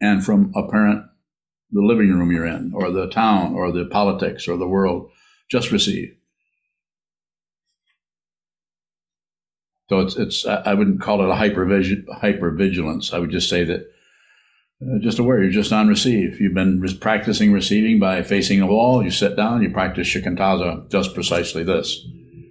And 0.01 0.23
from 0.23 0.51
apparent 0.55 1.05
the 1.71 1.81
living 1.81 2.11
room 2.11 2.31
you're 2.31 2.45
in, 2.45 2.71
or 2.73 2.91
the 2.91 3.07
town, 3.09 3.53
or 3.53 3.71
the 3.71 3.85
politics, 3.85 4.47
or 4.47 4.57
the 4.57 4.67
world, 4.67 5.11
just 5.49 5.71
receive. 5.71 6.17
So 9.89 9.99
it's 9.99 10.15
it's 10.17 10.45
I 10.45 10.73
wouldn't 10.73 11.01
call 11.01 11.21
it 11.21 11.29
a 11.29 11.35
hyper 11.35 11.65
hypervigilance. 11.65 13.13
I 13.13 13.19
would 13.19 13.31
just 13.31 13.49
say 13.49 13.63
that 13.63 13.89
uh, 14.81 14.99
just 14.99 15.19
aware 15.19 15.41
you're 15.41 15.51
just 15.51 15.71
on 15.71 15.87
receive. 15.87 16.41
You've 16.41 16.53
been 16.53 16.81
re- 16.81 16.97
practicing 16.97 17.53
receiving 17.53 17.99
by 17.99 18.21
facing 18.23 18.61
a 18.61 18.67
wall. 18.67 19.01
You 19.01 19.11
sit 19.11 19.37
down, 19.37 19.63
you 19.63 19.71
practice 19.71 20.07
shikantaza, 20.07 20.89
just 20.91 21.13
precisely 21.13 21.63
this, 21.63 22.05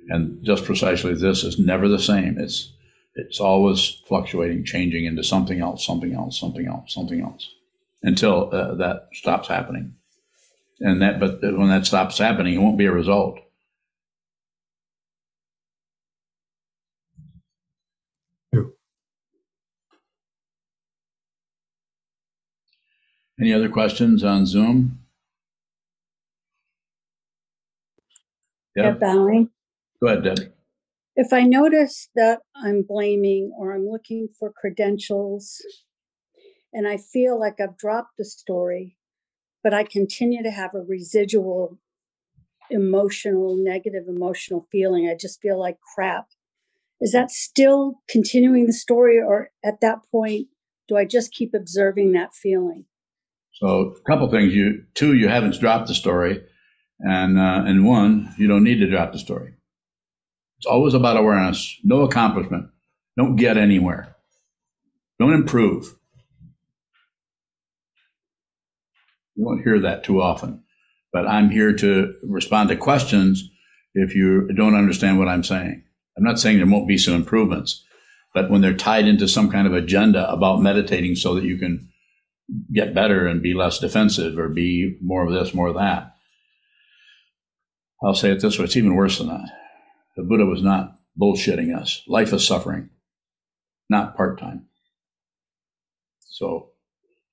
and 0.09 0.43
just 0.45 0.65
precisely 0.65 1.15
this 1.15 1.45
is 1.45 1.59
never 1.59 1.89
the 1.89 1.99
same. 1.99 2.39
It's 2.39 2.73
it's 3.17 3.41
always 3.41 4.03
fluctuating, 4.07 4.65
changing 4.65 5.07
into 5.07 5.25
something 5.25 5.61
else, 5.61 5.85
something 5.85 6.15
else, 6.15 6.39
something 6.39 6.67
else, 6.67 6.93
something 6.93 7.21
else, 7.23 7.51
until 8.03 8.55
uh, 8.55 8.75
that 8.75 9.09
stops 9.13 9.49
happening. 9.49 9.95
And 10.81 11.01
that, 11.01 11.19
but 11.19 11.41
when 11.41 11.69
that 11.69 11.87
stops 11.87 12.19
happening, 12.19 12.55
it 12.55 12.59
won't 12.59 12.77
be 12.79 12.85
a 12.87 12.93
result. 12.93 13.41
Any 23.39 23.53
other 23.53 23.69
questions 23.69 24.25
on 24.25 24.47
Zoom? 24.47 25.01
Deb 28.75 29.01
Bowing. 29.01 29.51
Go 30.01 30.09
ahead, 30.09 30.25
Deb. 30.25 30.56
If 31.17 31.33
I 31.33 31.45
notice 31.45 32.11
that 32.15 32.41
I'm 32.55 32.83
blaming 32.83 33.51
or 33.59 33.75
I'm 33.75 33.89
looking 33.89 34.29
for 34.39 34.53
credentials 34.53 35.63
and 36.75 36.87
I 36.87 36.99
feel 36.99 37.41
like 37.41 37.59
I've 37.59 37.79
dropped 37.79 38.19
the 38.19 38.25
story, 38.25 38.99
but 39.65 39.73
I 39.73 39.85
continue 39.85 40.43
to 40.43 40.51
have 40.51 40.75
a 40.75 40.83
residual 40.83 41.79
emotional, 42.71 43.57
negative 43.57 44.05
emotional 44.09 44.67
feeling, 44.71 45.09
I 45.09 45.17
just 45.19 45.41
feel 45.41 45.59
like 45.59 45.79
crap. 45.95 46.27
Is 47.01 47.13
that 47.13 47.31
still 47.31 48.01
continuing 48.09 48.67
the 48.67 48.73
story, 48.73 49.19
or 49.19 49.51
at 49.65 49.81
that 49.81 50.01
point, 50.11 50.49
do 50.89 50.97
I 50.97 51.05
just 51.05 51.33
keep 51.33 51.53
observing 51.55 52.13
that 52.13 52.35
feeling? 52.35 52.87
So 53.53 53.95
a 53.97 54.11
couple 54.11 54.31
things. 54.31 54.55
You 54.55 54.85
two, 54.95 55.15
you 55.15 55.29
haven't 55.29 55.59
dropped 55.61 55.89
the 55.89 55.95
story, 55.95 56.43
and 57.01 57.39
uh, 57.39 57.65
and 57.67 57.87
one, 57.87 58.35
you 58.39 58.49
don't 58.49 58.65
need 58.65 58.79
to 58.79 58.91
drop 58.91 59.13
the 59.13 59.19
story. 59.19 59.56
It's 60.59 60.67
always 60.67 60.95
about 60.95 61.17
awareness. 61.17 61.79
No 61.85 62.03
accomplishment. 62.03 62.69
Don't 63.17 63.37
get 63.37 63.57
anywhere. 63.57 64.17
Don't 65.19 65.33
improve. 65.35 65.95
You 69.35 69.45
won't 69.45 69.65
hear 69.65 69.81
that 69.81 70.05
too 70.05 70.21
often, 70.21 70.63
but 71.13 71.27
I'm 71.27 71.51
here 71.51 71.75
to 71.75 72.15
respond 72.23 72.71
to 72.71 72.77
questions 72.77 73.51
if 73.95 74.15
you 74.15 74.49
don't 74.55 74.75
understand 74.75 75.19
what 75.19 75.29
I'm 75.29 75.45
saying. 75.45 75.83
I'm 76.17 76.25
not 76.25 76.39
saying 76.39 76.57
there 76.57 76.67
won't 76.67 76.89
be 76.89 76.97
some 76.99 77.15
improvements, 77.15 77.85
but 78.35 78.51
when 78.51 78.63
they're 78.63 78.75
tied 78.75 79.07
into 79.07 79.29
some 79.29 79.51
kind 79.51 79.67
of 79.67 79.75
agenda 79.75 80.31
about 80.31 80.63
meditating 80.63 81.17
so 81.17 81.35
that 81.35 81.45
you 81.45 81.59
can 81.59 81.91
get 82.73 82.95
better 82.95 83.27
and 83.27 83.43
be 83.43 83.55
less 83.55 83.79
defensive 83.79 84.39
or 84.39 84.49
be 84.49 84.97
more 85.03 85.27
of 85.27 85.33
this, 85.33 85.53
more 85.53 85.69
of 85.69 85.75
that. 85.75 86.15
I'll 88.03 88.15
say 88.15 88.31
it 88.31 88.41
this 88.41 88.59
way 88.59 88.65
it's 88.65 88.77
even 88.77 88.95
worse 88.95 89.19
than 89.19 89.29
that. 89.29 89.49
The 90.17 90.23
Buddha 90.23 90.47
was 90.47 90.63
not 90.63 90.97
bullshitting 91.21 91.77
us. 91.77 92.03
Life 92.07 92.33
is 92.33 92.47
suffering, 92.47 92.91
not 93.89 94.17
part 94.17 94.39
time. 94.39 94.67
So, 96.21 96.71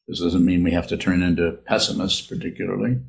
this 0.08 0.20
doesn't 0.20 0.46
mean 0.46 0.64
we 0.64 0.72
have 0.72 0.88
to 0.88 0.98
turn 0.98 1.24
into 1.24 1.60
pessimists, 1.66 2.22
particularly, 2.22 3.00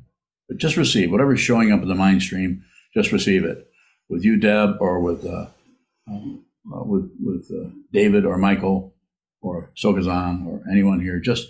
but 0.47 0.57
just 0.57 0.77
receive 0.77 1.11
whatever's 1.11 1.41
showing 1.41 1.71
up 1.71 1.81
in 1.81 1.87
the 1.87 1.95
mind 1.95 2.21
stream, 2.21 2.63
just 2.93 3.11
receive 3.11 3.43
it. 3.43 3.67
With 4.07 4.23
you, 4.23 4.37
Deb, 4.37 4.77
or 4.79 5.01
with, 5.01 5.25
uh, 5.25 5.47
um, 6.07 6.45
uh, 6.71 6.83
with, 6.83 7.11
with 7.19 7.51
uh, 7.51 7.69
David 7.91 8.25
or 8.25 8.37
Michael 8.37 8.93
or 9.41 9.71
Sokazan 9.75 10.45
or 10.45 10.61
anyone 10.71 11.01
here, 11.01 11.19
just 11.19 11.47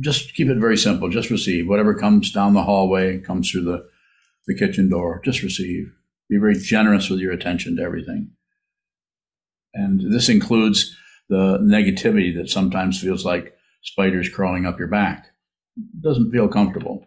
just 0.00 0.34
keep 0.34 0.48
it 0.48 0.58
very 0.58 0.76
simple. 0.76 1.08
Just 1.08 1.30
receive 1.30 1.68
whatever 1.68 1.94
comes 1.94 2.30
down 2.30 2.54
the 2.54 2.62
hallway, 2.62 3.18
comes 3.18 3.50
through 3.50 3.64
the, 3.64 3.88
the 4.46 4.54
kitchen 4.54 4.88
door. 4.88 5.20
Just 5.24 5.42
receive. 5.42 5.92
Be 6.28 6.38
very 6.38 6.58
generous 6.58 7.10
with 7.10 7.20
your 7.20 7.32
attention 7.32 7.76
to 7.76 7.82
everything. 7.82 8.30
And 9.72 10.12
this 10.12 10.28
includes 10.28 10.96
the 11.28 11.58
negativity 11.58 12.34
that 12.36 12.50
sometimes 12.50 13.00
feels 13.00 13.24
like 13.24 13.54
spiders 13.82 14.28
crawling 14.28 14.66
up 14.66 14.78
your 14.78 14.88
back. 14.88 15.26
It 15.76 16.02
doesn't 16.02 16.30
feel 16.30 16.48
comfortable. 16.48 17.06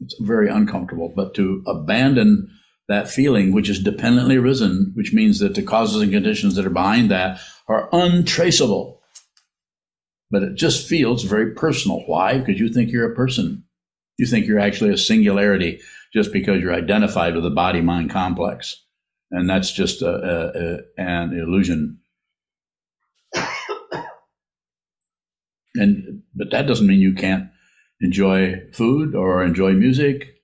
It's 0.00 0.16
very 0.20 0.48
uncomfortable. 0.48 1.12
But 1.14 1.34
to 1.34 1.62
abandon 1.66 2.50
that 2.88 3.10
feeling, 3.10 3.52
which 3.52 3.68
is 3.68 3.82
dependently 3.82 4.38
risen, 4.38 4.92
which 4.94 5.12
means 5.12 5.40
that 5.40 5.54
the 5.54 5.62
causes 5.62 6.00
and 6.00 6.10
conditions 6.10 6.54
that 6.54 6.66
are 6.66 6.70
behind 6.70 7.10
that 7.10 7.40
are 7.68 7.88
untraceable 7.92 8.98
but 10.30 10.42
it 10.42 10.54
just 10.54 10.86
feels 10.86 11.24
very 11.24 11.54
personal. 11.54 12.00
Why? 12.06 12.38
Because 12.38 12.60
you 12.60 12.68
think 12.68 12.90
you're 12.90 13.10
a 13.10 13.16
person. 13.16 13.64
You 14.18 14.26
think 14.26 14.46
you're 14.46 14.58
actually 14.58 14.90
a 14.90 14.98
singularity 14.98 15.80
just 16.12 16.32
because 16.32 16.60
you're 16.60 16.74
identified 16.74 17.34
with 17.34 17.44
the 17.44 17.50
body 17.50 17.80
mind 17.80 18.10
complex. 18.10 18.84
And 19.30 19.48
that's 19.48 19.72
just 19.72 20.02
a, 20.02 20.08
a, 20.08 20.48
a, 20.58 20.78
an 20.96 21.32
illusion. 21.38 21.98
and 25.74 26.22
but 26.34 26.50
that 26.50 26.66
doesn't 26.66 26.86
mean 26.86 27.00
you 27.00 27.12
can't 27.14 27.50
enjoy 28.00 28.62
food 28.72 29.14
or 29.14 29.44
enjoy 29.44 29.72
music 29.72 30.34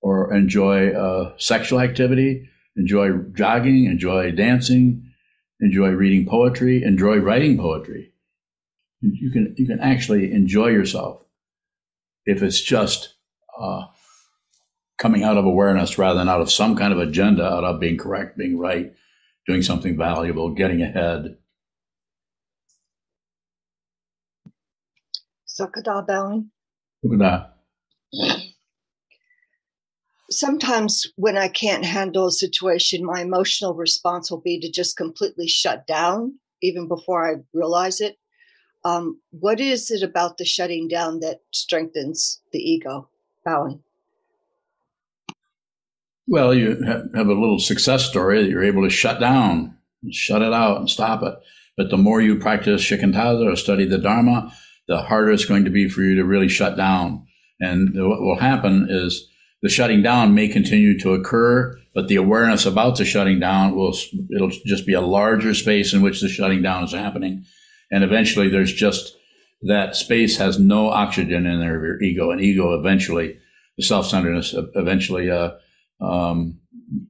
or 0.00 0.32
enjoy 0.32 0.90
uh, 0.90 1.32
sexual 1.38 1.80
activity, 1.80 2.48
enjoy 2.76 3.10
jogging, 3.34 3.86
enjoy 3.86 4.30
dancing, 4.30 5.10
enjoy 5.60 5.88
reading 5.88 6.24
poetry, 6.26 6.82
enjoy 6.84 7.16
writing 7.16 7.58
poetry 7.58 8.10
you 9.00 9.30
can 9.30 9.54
you 9.56 9.66
can 9.66 9.80
actually 9.80 10.32
enjoy 10.32 10.68
yourself 10.68 11.22
if 12.26 12.42
it's 12.42 12.60
just 12.60 13.14
uh, 13.58 13.86
coming 15.00 15.24
out 15.24 15.36
of 15.36 15.44
awareness 15.44 15.98
rather 15.98 16.18
than 16.18 16.28
out 16.28 16.40
of 16.40 16.52
some 16.52 16.76
kind 16.76 16.92
of 16.92 17.00
agenda, 17.00 17.44
out 17.44 17.64
of 17.64 17.80
being 17.80 17.98
correct, 17.98 18.38
being 18.38 18.58
right, 18.58 18.92
doing 19.46 19.62
something 19.62 19.96
valuable, 19.96 20.50
getting 20.54 20.82
ahead. 20.82 21.36
Sakada 25.48 26.06
bowing. 26.06 26.50
Sakada. 27.04 27.48
Sometimes 30.30 31.08
when 31.16 31.36
I 31.36 31.48
can't 31.48 31.84
handle 31.84 32.28
a 32.28 32.32
situation, 32.32 33.04
my 33.04 33.22
emotional 33.22 33.74
response 33.74 34.30
will 34.30 34.40
be 34.40 34.60
to 34.60 34.70
just 34.70 34.96
completely 34.96 35.48
shut 35.48 35.88
down 35.88 36.38
even 36.62 36.86
before 36.86 37.28
I 37.28 37.40
realize 37.52 38.00
it 38.00 38.20
um, 38.84 39.20
what 39.30 39.60
is 39.60 39.90
it 39.90 40.02
about 40.02 40.38
the 40.38 40.44
shutting 40.44 40.88
down 40.88 41.20
that 41.20 41.40
strengthens 41.52 42.40
the 42.52 42.58
ego? 42.58 43.08
Bowing. 43.44 43.82
Well, 46.30 46.54
you 46.54 46.80
have 47.14 47.26
a 47.26 47.34
little 47.34 47.58
success 47.58 48.04
story 48.04 48.42
that 48.42 48.48
you're 48.48 48.64
able 48.64 48.84
to 48.84 48.90
shut 48.90 49.20
down, 49.20 49.76
shut 50.10 50.40
it 50.40 50.52
out, 50.52 50.78
and 50.78 50.88
stop 50.88 51.22
it. 51.22 51.34
But 51.76 51.90
the 51.90 51.98
more 51.98 52.22
you 52.22 52.36
practice 52.38 52.82
shikantaza 52.82 53.52
or 53.52 53.56
study 53.56 53.84
the 53.84 53.98
Dharma, 53.98 54.52
the 54.88 55.02
harder 55.02 55.32
it's 55.32 55.44
going 55.44 55.64
to 55.64 55.70
be 55.70 55.88
for 55.88 56.02
you 56.02 56.14
to 56.16 56.24
really 56.24 56.48
shut 56.48 56.76
down. 56.76 57.26
And 57.60 57.90
what 57.94 58.22
will 58.22 58.38
happen 58.38 58.86
is 58.88 59.28
the 59.60 59.68
shutting 59.68 60.02
down 60.02 60.34
may 60.34 60.48
continue 60.48 60.98
to 61.00 61.12
occur, 61.12 61.76
but 61.94 62.08
the 62.08 62.16
awareness 62.16 62.64
about 62.64 62.96
the 62.96 63.04
shutting 63.04 63.40
down 63.40 63.74
will 63.74 63.94
it'll 64.34 64.50
just 64.64 64.86
be 64.86 64.94
a 64.94 65.00
larger 65.00 65.52
space 65.52 65.92
in 65.92 66.00
which 66.00 66.20
the 66.20 66.28
shutting 66.28 66.62
down 66.62 66.84
is 66.84 66.92
happening 66.92 67.44
and 67.90 68.04
eventually 68.04 68.48
there's 68.48 68.72
just 68.72 69.16
that 69.62 69.96
space 69.96 70.38
has 70.38 70.58
no 70.58 70.88
oxygen 70.88 71.46
in 71.46 71.60
there 71.60 71.76
of 71.76 71.82
your 71.82 72.02
ego, 72.02 72.30
and 72.30 72.40
ego 72.40 72.78
eventually, 72.78 73.38
the 73.76 73.82
self-centeredness 73.82 74.54
eventually 74.74 75.30
uh, 75.30 75.50
um, 76.00 76.58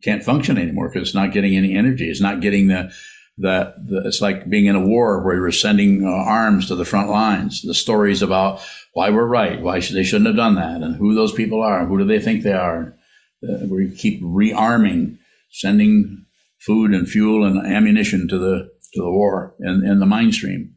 can't 0.02 0.22
function 0.22 0.58
anymore 0.58 0.88
because 0.88 1.08
it's 1.08 1.14
not 1.14 1.32
getting 1.32 1.56
any 1.56 1.76
energy. 1.76 2.10
It's 2.10 2.20
not 2.20 2.40
getting 2.40 2.68
the 2.68 2.92
that 3.38 3.74
it's 4.04 4.20
like 4.20 4.50
being 4.50 4.66
in 4.66 4.76
a 4.76 4.86
war 4.86 5.22
where 5.22 5.34
you're 5.34 5.50
sending 5.50 6.04
uh, 6.04 6.10
arms 6.10 6.68
to 6.68 6.76
the 6.76 6.84
front 6.84 7.08
lines. 7.08 7.62
The 7.62 7.74
stories 7.74 8.20
about 8.20 8.60
why 8.92 9.08
we're 9.08 9.26
right, 9.26 9.60
why 9.62 9.80
should, 9.80 9.96
they 9.96 10.04
shouldn't 10.04 10.26
have 10.26 10.36
done 10.36 10.56
that, 10.56 10.82
and 10.82 10.96
who 10.96 11.14
those 11.14 11.32
people 11.32 11.62
are, 11.62 11.86
who 11.86 11.98
do 11.98 12.04
they 12.04 12.20
think 12.20 12.42
they 12.42 12.52
are. 12.52 12.94
Uh, 13.42 13.66
we 13.68 13.90
keep 13.90 14.22
rearming, 14.22 15.16
sending 15.50 16.26
food 16.58 16.92
and 16.92 17.08
fuel 17.08 17.44
and 17.44 17.66
ammunition 17.66 18.28
to 18.28 18.38
the 18.38 18.70
to 18.92 19.02
the 19.02 19.10
war 19.10 19.54
and, 19.60 19.84
in 19.84 20.00
the 20.00 20.06
mind 20.06 20.34
stream. 20.34 20.74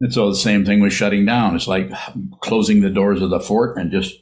And 0.00 0.12
so 0.12 0.28
the 0.28 0.36
same 0.36 0.64
thing 0.64 0.80
with 0.80 0.92
shutting 0.92 1.24
down. 1.24 1.54
It's 1.54 1.68
like 1.68 1.90
closing 2.40 2.80
the 2.80 2.90
doors 2.90 3.22
of 3.22 3.30
the 3.30 3.40
fort 3.40 3.78
and 3.78 3.90
just 3.90 4.14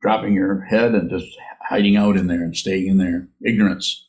dropping 0.00 0.34
your 0.34 0.62
head 0.62 0.94
and 0.94 1.10
just 1.10 1.26
hiding 1.70 1.96
out 1.96 2.16
in 2.16 2.26
there 2.26 2.42
and 2.42 2.56
staying 2.56 2.88
in 2.88 2.98
there. 2.98 3.28
Ignorance. 3.46 4.08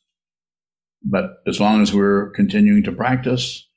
But 1.03 1.43
as 1.47 1.59
long 1.59 1.82
as 1.82 1.93
we're 1.93 2.32
continuing 2.32 2.84
to 2.84 2.91
practice, 2.91 3.68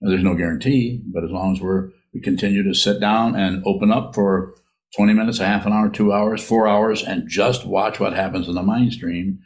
there's 0.00 0.22
no 0.22 0.34
guarantee, 0.34 1.02
but 1.04 1.24
as 1.24 1.30
long 1.30 1.54
as 1.54 1.60
we're, 1.60 1.90
we 2.14 2.20
continue 2.20 2.62
to 2.62 2.74
sit 2.74 3.00
down 3.00 3.36
and 3.36 3.62
open 3.66 3.92
up 3.92 4.14
for 4.14 4.54
20 4.96 5.12
minutes, 5.12 5.40
a 5.40 5.46
half 5.46 5.66
an 5.66 5.74
hour, 5.74 5.90
two 5.90 6.12
hours, 6.12 6.42
four 6.42 6.66
hours, 6.66 7.02
and 7.02 7.28
just 7.28 7.66
watch 7.66 8.00
what 8.00 8.14
happens 8.14 8.48
in 8.48 8.54
the 8.54 8.62
mind 8.62 8.94
stream, 8.94 9.40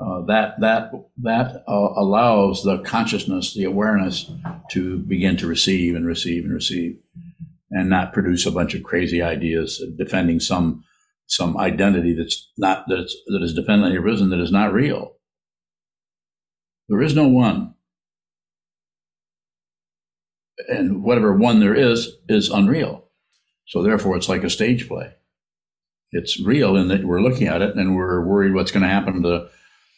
uh, 0.00 0.22
that 0.26 0.58
that 0.60 0.90
that 1.20 1.64
uh, 1.68 1.88
allows 1.96 2.62
the 2.62 2.78
consciousness, 2.78 3.52
the 3.52 3.64
awareness, 3.64 4.30
to 4.70 4.98
begin 5.00 5.36
to 5.36 5.46
receive 5.46 5.96
and 5.96 6.06
receive 6.06 6.44
and 6.44 6.54
receive, 6.54 6.96
and 7.70 7.90
not 7.90 8.12
produce 8.12 8.46
a 8.46 8.52
bunch 8.52 8.74
of 8.74 8.82
crazy 8.84 9.20
ideas 9.20 9.82
defending 9.98 10.40
some 10.40 10.84
some 11.28 11.56
identity 11.58 12.14
that's 12.14 12.50
not 12.56 12.84
that's 12.88 13.14
that 13.26 13.42
is 13.42 13.54
dependently 13.54 13.96
arisen 13.96 14.30
that 14.30 14.40
is 14.40 14.50
not 14.50 14.72
real. 14.72 15.18
There 16.88 17.02
is 17.02 17.14
no 17.14 17.28
one. 17.28 17.74
And 20.68 21.04
whatever 21.04 21.32
one 21.34 21.60
there 21.60 21.74
is, 21.74 22.16
is 22.28 22.50
unreal. 22.50 23.04
So 23.66 23.82
therefore, 23.82 24.16
it's 24.16 24.28
like 24.28 24.42
a 24.42 24.50
stage 24.50 24.88
play. 24.88 25.12
It's 26.10 26.40
real 26.40 26.76
in 26.76 26.88
that 26.88 27.04
we're 27.04 27.20
looking 27.20 27.46
at 27.46 27.62
it 27.62 27.76
and 27.76 27.94
we're 27.94 28.24
worried 28.24 28.54
what's 28.54 28.72
going 28.72 28.82
to 28.82 28.88
happen 28.88 29.22
to, 29.22 29.48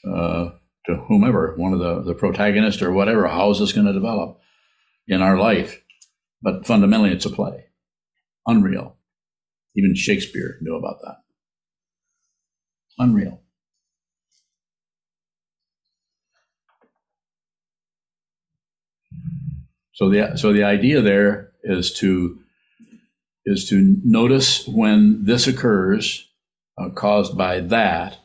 uh, 0.09 0.51
to 0.87 0.97
whomever, 1.09 1.55
one 1.57 1.72
of 1.72 1.78
the, 1.78 2.03
the 2.03 2.14
protagonists 2.14 2.83
or 2.83 2.93
whatever. 2.93 3.28
How 3.28 3.51
is 3.51 3.61
this 3.61 3.72
going 3.72 3.87
to 3.87 3.93
develop 3.93 4.41
in 5.07 5.22
our 5.22 5.39
life? 5.39 5.81
But 6.43 6.66
fundamentally, 6.66 7.12
it's 7.12 7.26
a 7.26 7.31
play. 7.31 7.66
Unreal. 8.47 8.97
Even 9.77 9.95
Shakespeare 9.95 10.59
knew 10.61 10.77
about 10.77 11.01
that. 11.03 11.16
Unreal. 12.99 13.41
So 20.01 20.09
the 20.09 20.37
so 20.37 20.53
the 20.53 20.64
idea 20.64 21.03
there 21.03 21.53
is 21.62 21.93
to 21.95 22.39
is 23.45 23.68
to 23.68 23.97
notice 24.03 24.66
when 24.66 25.25
this 25.25 25.47
occurs, 25.47 26.27
uh, 26.79 26.89
caused 26.91 27.37
by 27.37 27.61
that, 27.61 28.18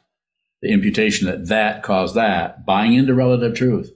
the 0.62 0.72
imputation 0.72 1.28
that 1.28 1.48
that 1.48 1.84
caused 1.84 2.16
that, 2.16 2.66
buying 2.66 2.94
into 2.94 3.14
relative 3.14 3.56
truth, 3.56 3.92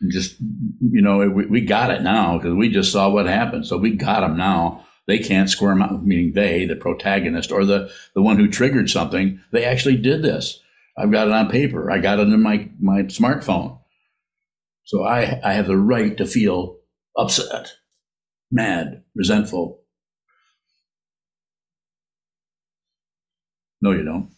and 0.00 0.12
just 0.12 0.36
you 0.40 1.02
know 1.02 1.28
we, 1.28 1.46
we 1.46 1.60
got 1.60 1.90
it 1.90 2.02
now 2.02 2.38
because 2.38 2.54
we 2.54 2.68
just 2.68 2.92
saw 2.92 3.08
what 3.08 3.26
happened, 3.26 3.66
so 3.66 3.78
we 3.78 3.90
got 3.90 4.20
them 4.20 4.36
now. 4.36 4.86
They 5.06 5.18
can't 5.18 5.50
squirm 5.50 5.82
out, 5.82 6.04
meaning 6.04 6.32
they, 6.32 6.64
the 6.64 6.76
protagonist 6.76 7.52
or 7.52 7.64
the 7.64 7.90
the 8.14 8.22
one 8.22 8.36
who 8.38 8.48
triggered 8.48 8.88
something. 8.88 9.40
They 9.52 9.64
actually 9.64 9.96
did 9.96 10.22
this. 10.22 10.60
I've 10.96 11.10
got 11.12 11.26
it 11.28 11.34
on 11.34 11.50
paper. 11.50 11.90
I 11.90 11.98
got 11.98 12.20
it 12.20 12.28
in 12.28 12.42
my 12.42 12.68
my 12.80 13.02
smartphone. 13.02 13.78
So 14.84 15.02
I 15.04 15.40
I 15.44 15.52
have 15.54 15.66
the 15.66 15.76
right 15.76 16.16
to 16.16 16.26
feel 16.26 16.78
upset, 17.16 17.74
mad, 18.50 19.02
resentful. 19.14 19.80
No, 23.82 23.92
you 23.92 24.02
don't. 24.02 24.30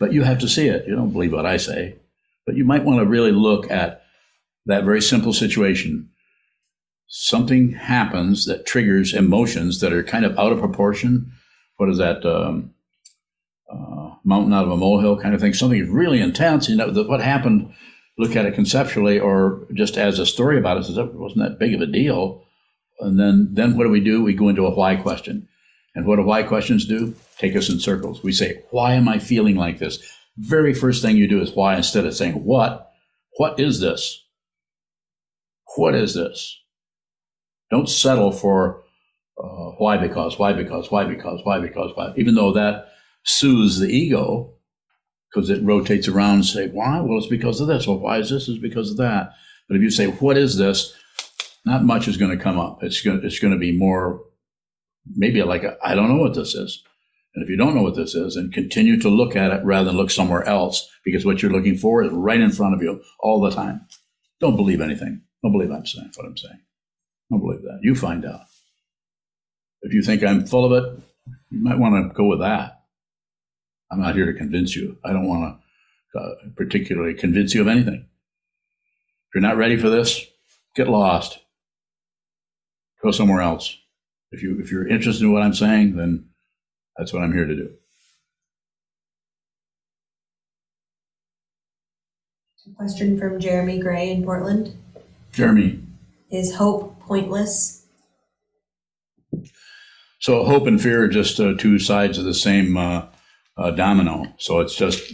But 0.00 0.12
you 0.12 0.22
have 0.22 0.40
to 0.40 0.48
see 0.48 0.66
it. 0.66 0.88
You 0.88 0.96
don't 0.96 1.12
believe 1.12 1.32
what 1.32 1.46
I 1.46 1.56
say. 1.58 1.94
But 2.44 2.56
you 2.56 2.64
might 2.64 2.84
want 2.84 2.98
to 2.98 3.06
really 3.06 3.30
look 3.30 3.70
at 3.70 4.02
that 4.66 4.84
very 4.84 5.00
simple 5.00 5.32
situation. 5.32 6.08
Something 7.14 7.72
happens 7.72 8.46
that 8.46 8.64
triggers 8.64 9.12
emotions 9.12 9.80
that 9.80 9.92
are 9.92 10.02
kind 10.02 10.24
of 10.24 10.38
out 10.38 10.50
of 10.50 10.60
proportion. 10.60 11.30
What 11.76 11.90
is 11.90 11.98
that? 11.98 12.24
Um, 12.24 12.72
uh, 13.70 14.14
mountain 14.24 14.54
out 14.54 14.64
of 14.64 14.70
a 14.70 14.78
molehill 14.78 15.20
kind 15.20 15.34
of 15.34 15.40
thing. 15.42 15.52
Something 15.52 15.92
really 15.92 16.22
intense. 16.22 16.70
You 16.70 16.76
know, 16.76 16.90
the, 16.90 17.04
what 17.04 17.20
happened 17.20 17.74
look 18.16 18.34
at 18.34 18.46
it 18.46 18.54
conceptually 18.54 19.20
or 19.20 19.66
just 19.74 19.98
as 19.98 20.18
a 20.18 20.24
story 20.24 20.56
about 20.56 20.78
it, 20.78 20.84
says 20.84 20.96
it 20.96 21.12
wasn't 21.12 21.42
that 21.42 21.58
big 21.58 21.74
of 21.74 21.82
a 21.82 21.86
deal. 21.86 22.46
And 23.00 23.20
then, 23.20 23.50
then 23.52 23.76
what 23.76 23.84
do 23.84 23.90
we 23.90 24.00
do? 24.00 24.22
We 24.22 24.32
go 24.32 24.48
into 24.48 24.66
a 24.66 24.74
why 24.74 24.96
question. 24.96 25.46
And 25.94 26.06
what 26.06 26.16
do 26.16 26.22
why 26.22 26.44
questions 26.44 26.86
do? 26.86 27.14
Take 27.36 27.54
us 27.56 27.68
in 27.68 27.78
circles. 27.78 28.22
We 28.22 28.32
say, 28.32 28.62
why 28.70 28.94
am 28.94 29.06
I 29.06 29.18
feeling 29.18 29.56
like 29.56 29.80
this? 29.80 29.98
Very 30.38 30.72
first 30.72 31.02
thing 31.02 31.18
you 31.18 31.28
do 31.28 31.42
is 31.42 31.52
why 31.52 31.76
instead 31.76 32.06
of 32.06 32.14
saying 32.14 32.42
what. 32.42 32.90
What 33.36 33.60
is 33.60 33.80
this? 33.80 34.24
What 35.76 35.94
is 35.94 36.14
this? 36.14 36.58
Don't 37.72 37.88
settle 37.88 38.30
for 38.30 38.84
uh, 39.42 39.72
why 39.78 39.96
because, 39.96 40.38
why 40.38 40.52
because, 40.52 40.90
why 40.90 41.04
because, 41.04 41.40
why 41.42 41.58
because, 41.58 41.90
why. 41.94 42.12
Even 42.16 42.34
though 42.34 42.52
that 42.52 42.88
soothes 43.24 43.80
the 43.80 43.88
ego, 43.88 44.52
because 45.32 45.48
it 45.48 45.64
rotates 45.64 46.06
around 46.06 46.34
and 46.34 46.44
say, 46.44 46.68
why? 46.68 47.00
Well, 47.00 47.16
it's 47.16 47.28
because 47.28 47.62
of 47.62 47.68
this. 47.68 47.86
Well, 47.86 47.98
why 47.98 48.18
is 48.18 48.28
this? 48.28 48.46
It's 48.46 48.60
because 48.60 48.90
of 48.90 48.98
that. 48.98 49.32
But 49.68 49.76
if 49.76 49.82
you 49.82 49.90
say, 49.90 50.08
what 50.08 50.36
is 50.36 50.58
this? 50.58 50.94
Not 51.64 51.82
much 51.82 52.08
is 52.08 52.18
going 52.18 52.36
to 52.36 52.44
come 52.44 52.58
up. 52.58 52.82
It's 52.82 53.00
going, 53.00 53.22
it's 53.24 53.38
going 53.38 53.54
to 53.54 53.58
be 53.58 53.72
more, 53.72 54.22
maybe 55.16 55.42
like, 55.42 55.64
I 55.82 55.94
don't 55.94 56.08
know 56.08 56.22
what 56.22 56.34
this 56.34 56.54
is. 56.54 56.82
And 57.34 57.42
if 57.42 57.48
you 57.48 57.56
don't 57.56 57.74
know 57.74 57.82
what 57.82 57.96
this 57.96 58.14
is, 58.14 58.36
and 58.36 58.52
continue 58.52 59.00
to 59.00 59.08
look 59.08 59.34
at 59.34 59.50
it 59.50 59.64
rather 59.64 59.86
than 59.86 59.96
look 59.96 60.10
somewhere 60.10 60.44
else, 60.44 60.86
because 61.06 61.24
what 61.24 61.40
you're 61.40 61.50
looking 61.52 61.78
for 61.78 62.02
is 62.02 62.12
right 62.12 62.40
in 62.40 62.50
front 62.50 62.74
of 62.74 62.82
you 62.82 63.02
all 63.20 63.40
the 63.40 63.50
time. 63.50 63.86
Don't 64.40 64.56
believe 64.56 64.82
anything. 64.82 65.22
Don't 65.42 65.52
believe 65.52 65.70
I'm 65.70 65.86
saying 65.86 66.10
what 66.16 66.26
I'm 66.26 66.36
saying. 66.36 66.60
Don't 67.30 67.40
believe 67.40 67.61
that. 67.61 67.61
You 67.82 67.96
find 67.96 68.24
out. 68.24 68.42
If 69.82 69.92
you 69.92 70.02
think 70.02 70.22
I'm 70.22 70.46
full 70.46 70.64
of 70.64 70.84
it, 70.84 71.02
you 71.50 71.60
might 71.60 71.80
want 71.80 71.96
to 71.96 72.14
go 72.14 72.26
with 72.26 72.38
that. 72.38 72.82
I'm 73.90 74.00
not 74.00 74.14
here 74.14 74.26
to 74.26 74.38
convince 74.38 74.76
you. 74.76 74.98
I 75.04 75.12
don't 75.12 75.26
want 75.26 75.58
to 76.14 76.18
uh, 76.20 76.34
particularly 76.56 77.14
convince 77.14 77.54
you 77.54 77.60
of 77.60 77.66
anything. 77.66 78.06
If 78.06 79.34
you're 79.34 79.42
not 79.42 79.56
ready 79.56 79.76
for 79.76 79.90
this, 79.90 80.24
get 80.76 80.86
lost. 80.86 81.40
Go 83.02 83.10
somewhere 83.10 83.42
else. 83.42 83.76
If 84.30 84.44
you 84.44 84.60
if 84.60 84.70
you're 84.70 84.86
interested 84.86 85.24
in 85.24 85.32
what 85.32 85.42
I'm 85.42 85.52
saying, 85.52 85.96
then 85.96 86.28
that's 86.96 87.12
what 87.12 87.24
I'm 87.24 87.32
here 87.32 87.46
to 87.46 87.56
do. 87.56 87.72
Question 92.76 93.18
from 93.18 93.40
Jeremy 93.40 93.80
Gray 93.80 94.12
in 94.12 94.22
Portland. 94.22 94.76
Jeremy. 95.32 95.80
Is 96.30 96.54
hope 96.54 96.91
pointless? 97.06 97.86
So 100.20 100.44
hope 100.44 100.66
and 100.66 100.80
fear 100.80 101.04
are 101.04 101.08
just 101.08 101.40
uh, 101.40 101.54
two 101.58 101.78
sides 101.78 102.16
of 102.18 102.24
the 102.24 102.34
same 102.34 102.76
uh, 102.76 103.06
uh, 103.56 103.72
domino. 103.72 104.32
So 104.38 104.60
it's 104.60 104.76
just 104.76 105.12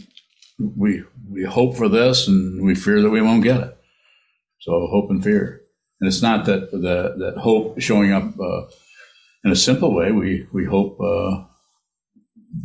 we 0.59 1.03
we 1.31 1.45
hope 1.45 1.77
for 1.77 1.89
this 1.89 2.29
and 2.29 2.65
we 2.65 2.75
fear 2.75 3.01
that 3.01 3.11
we 3.11 3.23
won't 3.23 3.43
get 3.43 3.61
it. 3.61 3.79
So 4.61 4.87
hope 4.91 5.11
and 5.11 5.23
fear, 5.23 5.63
and 6.01 6.09
it's 6.09 6.21
not 6.21 6.45
that 6.47 6.71
the, 6.73 7.15
that 7.17 7.39
hope 7.41 7.81
showing 7.81 8.13
up 8.13 8.39
uh, 8.39 8.67
in 9.45 9.51
a 9.51 9.57
simple 9.57 9.95
way. 9.95 10.13
We 10.13 10.47
we 10.53 10.65
hope. 10.65 11.01
Uh, 11.01 11.45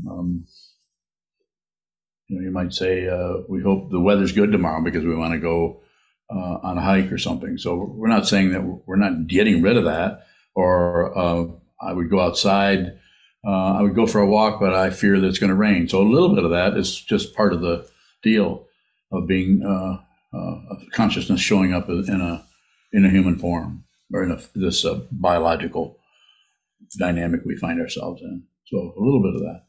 um, 0.10 0.46
you 2.28 2.40
know, 2.40 2.46
you 2.46 2.52
might 2.52 2.74
say 2.74 3.08
uh, 3.08 3.44
we 3.48 3.62
hope 3.62 3.92
the 3.92 4.00
weather's 4.00 4.32
good 4.32 4.52
tomorrow 4.52 4.84
because 4.84 5.04
we 5.04 5.16
want 5.16 5.34
to 5.34 5.40
go 5.40 5.83
uh, 6.30 6.58
on 6.64 6.78
a 6.78 6.82
hike 6.82 7.12
or 7.12 7.18
something. 7.18 7.58
So 7.58 7.76
we're 7.76 8.08
not 8.08 8.28
saying 8.28 8.52
that 8.52 8.64
we're 8.64 8.96
not 8.96 9.28
getting 9.28 9.62
rid 9.62 9.78
of 9.78 9.86
that, 9.86 10.26
or 10.56 11.18
uh, 11.18 11.46
I 11.82 11.94
would 11.94 12.10
go 12.10 12.20
outside 12.20 13.00
uh, 13.46 13.74
I 13.74 13.82
would 13.82 13.96
go 13.96 14.08
for 14.08 14.22
a 14.22 14.28
walk, 14.28 14.60
but 14.60 14.74
I 14.74 14.90
fear 14.90 15.20
that 15.20 15.28
it's 15.28 15.40
going 15.40 15.50
to 15.50 15.56
rain. 15.56 15.90
So 15.90 16.02
a 16.02 16.08
little 16.08 16.34
bit 16.34 16.46
of 16.46 16.52
that 16.52 16.78
is 16.78 17.00
just 17.00 17.36
part 17.36 17.54
of 17.54 17.62
the 17.62 17.88
deal 18.22 18.68
of 19.12 19.28
being 19.28 19.64
uh, 19.64 19.98
uh, 20.36 20.60
consciousness 20.94 21.42
showing 21.42 21.74
up 21.74 21.90
in 21.90 22.22
a 22.22 22.46
in 22.94 23.06
a 23.06 23.10
human 23.10 23.38
form 23.38 23.84
or 24.14 24.24
in 24.24 24.32
a, 24.32 24.40
this 24.56 24.86
uh, 24.86 25.02
biological 25.12 25.98
dynamic 26.98 27.42
we 27.44 27.58
find 27.58 27.82
ourselves 27.82 28.22
in. 28.22 28.44
So 28.66 28.94
a 28.98 29.02
little 29.02 29.22
bit 29.22 29.36
of 29.36 29.42
that. 29.42 29.64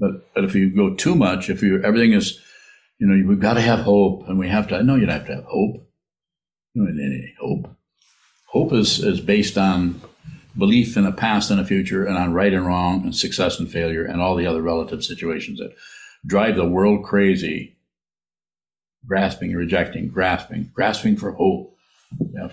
But 0.00 0.34
but 0.34 0.44
if 0.44 0.54
you 0.54 0.74
go 0.74 0.94
too 0.94 1.14
much, 1.14 1.48
if 1.48 1.62
you 1.62 1.82
everything 1.84 2.12
is, 2.12 2.40
you 2.98 3.06
know, 3.06 3.28
we've 3.28 3.40
got 3.40 3.54
to 3.54 3.60
have 3.60 3.80
hope, 3.80 4.28
and 4.28 4.38
we 4.38 4.48
have 4.48 4.68
to. 4.68 4.76
I 4.76 4.82
know 4.82 4.94
you 4.94 5.06
don't 5.06 5.18
have 5.18 5.26
to 5.26 5.34
have 5.36 5.44
hope. 5.44 5.86
You 6.74 6.84
don't 6.84 6.96
need 6.96 7.04
any 7.04 7.34
hope. 7.40 7.70
hope 8.46 8.72
is, 8.72 9.02
is 9.02 9.20
based 9.20 9.58
on 9.58 10.00
belief 10.56 10.96
in 10.96 11.04
a 11.04 11.12
past 11.12 11.50
and 11.50 11.60
a 11.60 11.64
future 11.64 12.04
and 12.04 12.16
on 12.16 12.32
right 12.32 12.52
and 12.52 12.66
wrong 12.66 13.02
and 13.02 13.14
success 13.14 13.58
and 13.58 13.70
failure 13.70 14.04
and 14.04 14.20
all 14.20 14.36
the 14.36 14.46
other 14.46 14.62
relative 14.62 15.04
situations 15.04 15.58
that 15.58 15.74
drive 16.24 16.56
the 16.56 16.68
world 16.68 17.04
crazy. 17.04 17.76
Grasping 19.06 19.50
and 19.50 19.58
rejecting, 19.58 20.08
grasping, 20.08 20.70
grasping 20.74 21.16
for 21.16 21.32
hope. 21.32 21.74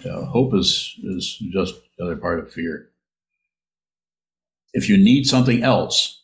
To, 0.01 0.25
hope 0.25 0.53
is, 0.55 0.95
is 1.03 1.37
just 1.51 1.75
the 1.97 2.05
other 2.05 2.15
part 2.15 2.39
of 2.39 2.51
fear. 2.51 2.89
If 4.73 4.89
you 4.89 4.97
need 4.97 5.25
something 5.25 5.63
else, 5.63 6.21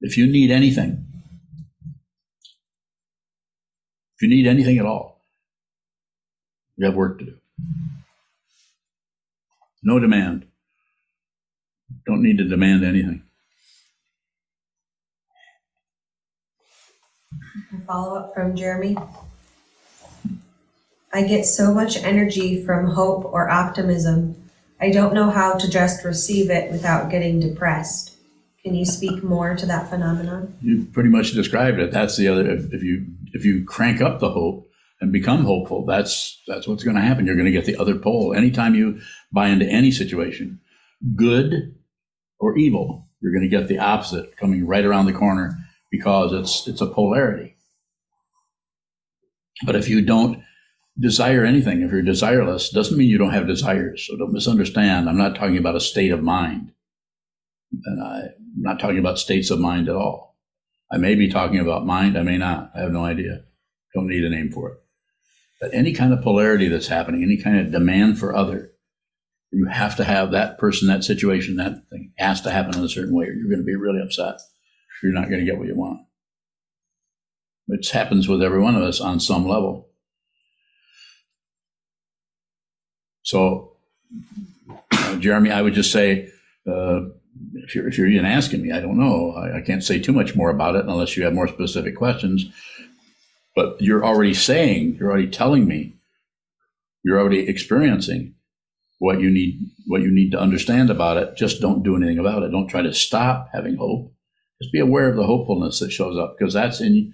if 0.00 0.16
you 0.16 0.26
need 0.26 0.50
anything, 0.50 1.05
if 4.16 4.22
you 4.22 4.28
need 4.28 4.46
anything 4.46 4.78
at 4.78 4.86
all, 4.86 5.20
you 6.76 6.86
have 6.86 6.94
work 6.94 7.18
to 7.18 7.26
do. 7.26 7.34
No 9.82 9.98
demand. 9.98 10.46
Don't 12.06 12.22
need 12.22 12.38
to 12.38 12.44
demand 12.44 12.82
anything. 12.82 13.22
A 17.74 17.80
follow 17.86 18.16
up 18.16 18.34
from 18.34 18.56
Jeremy. 18.56 18.96
I 21.12 21.22
get 21.22 21.44
so 21.44 21.74
much 21.74 21.96
energy 21.98 22.64
from 22.64 22.86
hope 22.86 23.24
or 23.26 23.50
optimism. 23.50 24.50
I 24.80 24.90
don't 24.90 25.14
know 25.14 25.30
how 25.30 25.54
to 25.54 25.70
just 25.70 26.04
receive 26.04 26.50
it 26.50 26.72
without 26.72 27.10
getting 27.10 27.38
depressed. 27.38 28.15
Can 28.66 28.74
you 28.74 28.84
speak 28.84 29.22
more 29.22 29.54
to 29.54 29.64
that 29.66 29.88
phenomenon? 29.88 30.58
You 30.60 30.86
pretty 30.86 31.08
much 31.08 31.30
described 31.30 31.78
it. 31.78 31.92
That's 31.92 32.16
the 32.16 32.26
other. 32.26 32.50
If, 32.50 32.72
if 32.72 32.82
you 32.82 33.06
if 33.32 33.44
you 33.44 33.64
crank 33.64 34.00
up 34.00 34.18
the 34.18 34.32
hope 34.32 34.68
and 35.00 35.12
become 35.12 35.44
hopeful, 35.44 35.86
that's 35.86 36.42
that's 36.48 36.66
what's 36.66 36.82
going 36.82 36.96
to 36.96 37.00
happen. 37.00 37.26
You're 37.26 37.36
going 37.36 37.46
to 37.46 37.52
get 37.52 37.64
the 37.64 37.76
other 37.76 37.94
pole. 37.94 38.34
Anytime 38.34 38.74
you 38.74 38.98
buy 39.30 39.50
into 39.50 39.66
any 39.66 39.92
situation, 39.92 40.58
good 41.14 41.76
or 42.40 42.58
evil, 42.58 43.06
you're 43.20 43.30
going 43.30 43.48
to 43.48 43.56
get 43.56 43.68
the 43.68 43.78
opposite 43.78 44.36
coming 44.36 44.66
right 44.66 44.84
around 44.84 45.06
the 45.06 45.12
corner 45.12 45.56
because 45.92 46.32
it's 46.32 46.66
it's 46.66 46.80
a 46.80 46.88
polarity. 46.88 47.54
But 49.64 49.76
if 49.76 49.88
you 49.88 50.02
don't 50.02 50.42
desire 50.98 51.44
anything, 51.44 51.82
if 51.82 51.92
you're 51.92 52.02
desireless, 52.02 52.72
doesn't 52.72 52.98
mean 52.98 53.08
you 53.08 53.18
don't 53.18 53.30
have 53.30 53.46
desires. 53.46 54.08
So 54.08 54.16
don't 54.16 54.32
misunderstand. 54.32 55.08
I'm 55.08 55.16
not 55.16 55.36
talking 55.36 55.56
about 55.56 55.76
a 55.76 55.80
state 55.80 56.10
of 56.10 56.24
mind. 56.24 56.72
And 57.72 58.02
I'm 58.02 58.30
not 58.56 58.80
talking 58.80 58.98
about 58.98 59.18
states 59.18 59.50
of 59.50 59.60
mind 59.60 59.88
at 59.88 59.96
all. 59.96 60.36
I 60.90 60.98
may 60.98 61.14
be 61.14 61.28
talking 61.28 61.58
about 61.58 61.86
mind, 61.86 62.16
I 62.16 62.22
may 62.22 62.38
not. 62.38 62.70
I 62.74 62.80
have 62.80 62.92
no 62.92 63.04
idea. 63.04 63.44
Don't 63.94 64.08
need 64.08 64.24
a 64.24 64.30
name 64.30 64.50
for 64.52 64.70
it. 64.70 64.78
But 65.60 65.74
any 65.74 65.92
kind 65.92 66.12
of 66.12 66.22
polarity 66.22 66.68
that's 66.68 66.86
happening, 66.86 67.22
any 67.22 67.42
kind 67.42 67.58
of 67.58 67.72
demand 67.72 68.18
for 68.18 68.34
other, 68.34 68.72
you 69.50 69.66
have 69.66 69.96
to 69.96 70.04
have 70.04 70.32
that 70.32 70.58
person, 70.58 70.88
that 70.88 71.02
situation, 71.02 71.56
that 71.56 71.88
thing 71.88 72.12
has 72.18 72.40
to 72.42 72.50
happen 72.50 72.76
in 72.76 72.84
a 72.84 72.88
certain 72.88 73.14
way, 73.14 73.26
or 73.26 73.32
you're 73.32 73.48
going 73.48 73.60
to 73.60 73.64
be 73.64 73.74
really 73.74 74.02
upset. 74.02 74.38
You're 75.02 75.12
not 75.12 75.28
going 75.28 75.40
to 75.40 75.46
get 75.46 75.58
what 75.58 75.66
you 75.66 75.76
want. 75.76 76.00
It 77.68 77.88
happens 77.88 78.28
with 78.28 78.42
every 78.42 78.60
one 78.60 78.76
of 78.76 78.82
us 78.82 79.00
on 79.00 79.18
some 79.18 79.46
level. 79.46 79.88
So, 83.22 83.72
uh, 84.92 85.16
Jeremy, 85.16 85.50
I 85.50 85.62
would 85.62 85.74
just 85.74 85.90
say, 85.90 86.30
uh, 86.70 87.00
if 87.66 87.74
you're, 87.74 87.88
if 87.88 87.98
you're 87.98 88.06
even 88.06 88.24
asking 88.24 88.62
me, 88.62 88.70
I 88.70 88.80
don't 88.80 88.96
know. 88.96 89.32
I, 89.32 89.58
I, 89.58 89.60
can't 89.60 89.82
say 89.82 89.98
too 89.98 90.12
much 90.12 90.36
more 90.36 90.50
about 90.50 90.76
it 90.76 90.84
unless 90.84 91.16
you 91.16 91.24
have 91.24 91.34
more 91.34 91.48
specific 91.48 91.96
questions. 91.96 92.46
But 93.56 93.80
you're 93.80 94.04
already 94.04 94.34
saying, 94.34 94.96
you're 95.00 95.10
already 95.10 95.30
telling 95.30 95.66
me, 95.66 95.96
you're 97.02 97.18
already 97.18 97.48
experiencing 97.48 98.34
what 98.98 99.20
you 99.20 99.30
need, 99.30 99.60
what 99.86 100.02
you 100.02 100.12
need 100.12 100.30
to 100.30 100.40
understand 100.40 100.90
about 100.90 101.16
it. 101.16 101.36
Just 101.36 101.60
don't 101.60 101.82
do 101.82 101.96
anything 101.96 102.18
about 102.18 102.44
it. 102.44 102.50
Don't 102.50 102.68
try 102.68 102.82
to 102.82 102.94
stop 102.94 103.48
having 103.52 103.76
hope. 103.76 104.12
Just 104.62 104.72
be 104.72 104.80
aware 104.80 105.10
of 105.10 105.16
the 105.16 105.26
hopefulness 105.26 105.80
that 105.80 105.90
shows 105.90 106.16
up 106.16 106.36
because 106.38 106.54
that's 106.54 106.80
in 106.80 107.12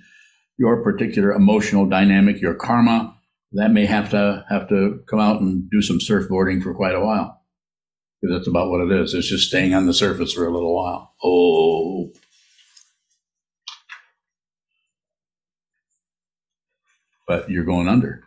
your 0.58 0.82
particular 0.82 1.32
emotional 1.32 1.86
dynamic, 1.86 2.40
your 2.40 2.54
karma. 2.54 3.16
That 3.52 3.70
may 3.70 3.86
have 3.86 4.10
to 4.10 4.44
have 4.48 4.68
to 4.68 5.02
come 5.08 5.20
out 5.20 5.40
and 5.40 5.70
do 5.70 5.82
some 5.82 5.98
surfboarding 5.98 6.62
for 6.62 6.74
quite 6.74 6.94
a 6.94 7.00
while 7.00 7.41
because 8.22 8.36
that's 8.38 8.48
about 8.48 8.70
what 8.70 8.80
it 8.80 8.92
is. 8.92 9.14
It's 9.14 9.28
just 9.28 9.48
staying 9.48 9.74
on 9.74 9.86
the 9.86 9.94
surface 9.94 10.32
for 10.32 10.46
a 10.46 10.52
little 10.52 10.74
while. 10.74 11.14
Oh. 11.22 12.12
But 17.26 17.50
you're 17.50 17.64
going 17.64 17.88
under. 17.88 18.22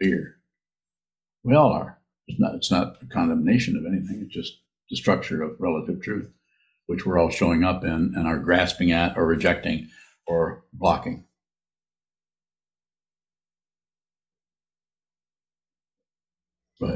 Fear. 0.00 0.36
We 1.44 1.54
all 1.54 1.72
are. 1.72 1.98
It's 2.28 2.40
not, 2.40 2.54
it's 2.54 2.70
not 2.70 2.96
a 3.02 3.06
condemnation 3.06 3.76
of 3.76 3.84
anything. 3.84 4.22
It's 4.22 4.34
just 4.34 4.60
the 4.88 4.96
structure 4.96 5.42
of 5.42 5.56
relative 5.58 6.00
truth, 6.00 6.30
which 6.86 7.04
we're 7.04 7.18
all 7.18 7.30
showing 7.30 7.62
up 7.62 7.84
in 7.84 8.14
and 8.16 8.26
are 8.26 8.38
grasping 8.38 8.90
at 8.90 9.18
or 9.18 9.26
rejecting 9.26 9.88
or 10.26 10.64
blocking. 10.72 11.24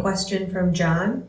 Question 0.01 0.51
from 0.51 0.75
John. 0.75 1.29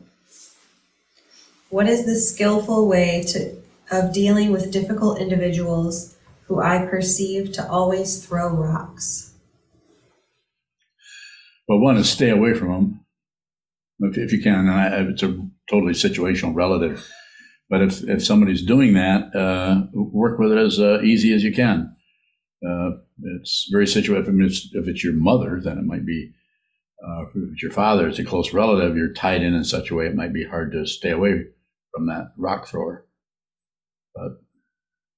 What 1.70 1.88
is 1.88 2.06
the 2.06 2.16
skillful 2.16 2.88
way 2.88 3.24
to 3.28 3.56
of 3.90 4.12
dealing 4.12 4.52
with 4.52 4.72
difficult 4.72 5.18
individuals 5.18 6.16
who 6.46 6.60
I 6.60 6.84
perceive 6.86 7.52
to 7.52 7.68
always 7.68 8.24
throw 8.24 8.48
rocks? 8.48 9.32
Well, 11.68 11.78
one 11.78 11.96
is 11.96 12.10
stay 12.10 12.30
away 12.30 12.54
from 12.54 12.68
them 12.68 13.04
if, 14.00 14.18
if 14.18 14.32
you 14.32 14.42
can. 14.42 14.68
And 14.68 14.70
I, 14.70 14.86
it's 15.10 15.22
a 15.22 15.38
totally 15.70 15.92
situational 15.92 16.54
relative. 16.54 17.06
But 17.70 17.82
if, 17.82 18.02
if 18.08 18.24
somebody's 18.24 18.64
doing 18.64 18.94
that, 18.94 19.34
uh, 19.34 19.86
work 19.92 20.38
with 20.38 20.52
it 20.52 20.58
as 20.58 20.80
uh, 20.80 21.00
easy 21.02 21.34
as 21.34 21.44
you 21.44 21.52
can. 21.52 21.94
Uh, 22.66 22.90
it's 23.36 23.68
very 23.70 23.84
situational. 23.84 24.28
I 24.28 24.30
mean, 24.30 24.46
it's, 24.46 24.68
if 24.72 24.88
it's 24.88 25.04
your 25.04 25.12
mother, 25.12 25.60
then 25.62 25.78
it 25.78 25.84
might 25.84 26.06
be 26.06 26.32
uh, 27.06 27.24
if 27.34 27.62
your 27.62 27.70
father, 27.70 28.08
is 28.08 28.18
a 28.18 28.24
close 28.24 28.52
relative, 28.52 28.96
you're 28.96 29.12
tied 29.12 29.42
in 29.42 29.54
in 29.54 29.64
such 29.64 29.90
a 29.90 29.94
way 29.94 30.06
it 30.06 30.16
might 30.16 30.32
be 30.32 30.44
hard 30.44 30.72
to 30.72 30.86
stay 30.86 31.10
away 31.10 31.44
from 31.94 32.06
that 32.06 32.32
rock 32.36 32.66
thrower. 32.66 33.06
But 34.14 34.40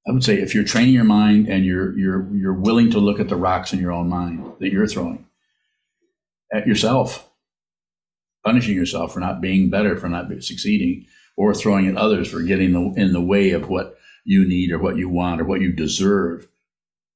I 0.06 0.12
would 0.12 0.24
say 0.24 0.36
if 0.36 0.54
you're 0.54 0.64
training 0.64 0.94
your 0.94 1.04
mind 1.04 1.48
and 1.48 1.64
you're 1.64 1.96
you're 1.98 2.34
you're 2.34 2.54
willing 2.54 2.90
to 2.90 2.98
look 2.98 3.18
at 3.18 3.28
the 3.28 3.36
rocks 3.36 3.72
in 3.72 3.80
your 3.80 3.92
own 3.92 4.08
mind 4.08 4.52
that 4.60 4.72
you're 4.72 4.86
throwing 4.86 5.26
at 6.52 6.66
yourself, 6.66 7.30
punishing 8.44 8.74
yourself 8.74 9.14
for 9.14 9.20
not 9.20 9.40
being 9.40 9.70
better, 9.70 9.96
for 9.96 10.08
not 10.08 10.30
succeeding, 10.42 11.06
or 11.36 11.54
throwing 11.54 11.86
at 11.86 11.96
others 11.96 12.30
for 12.30 12.42
getting 12.42 12.94
in 12.96 13.12
the 13.12 13.20
way 13.22 13.50
of 13.50 13.70
what 13.70 13.96
you 14.24 14.46
need 14.46 14.70
or 14.70 14.78
what 14.78 14.96
you 14.96 15.08
want 15.08 15.40
or 15.40 15.44
what 15.44 15.62
you 15.62 15.72
deserve. 15.72 16.46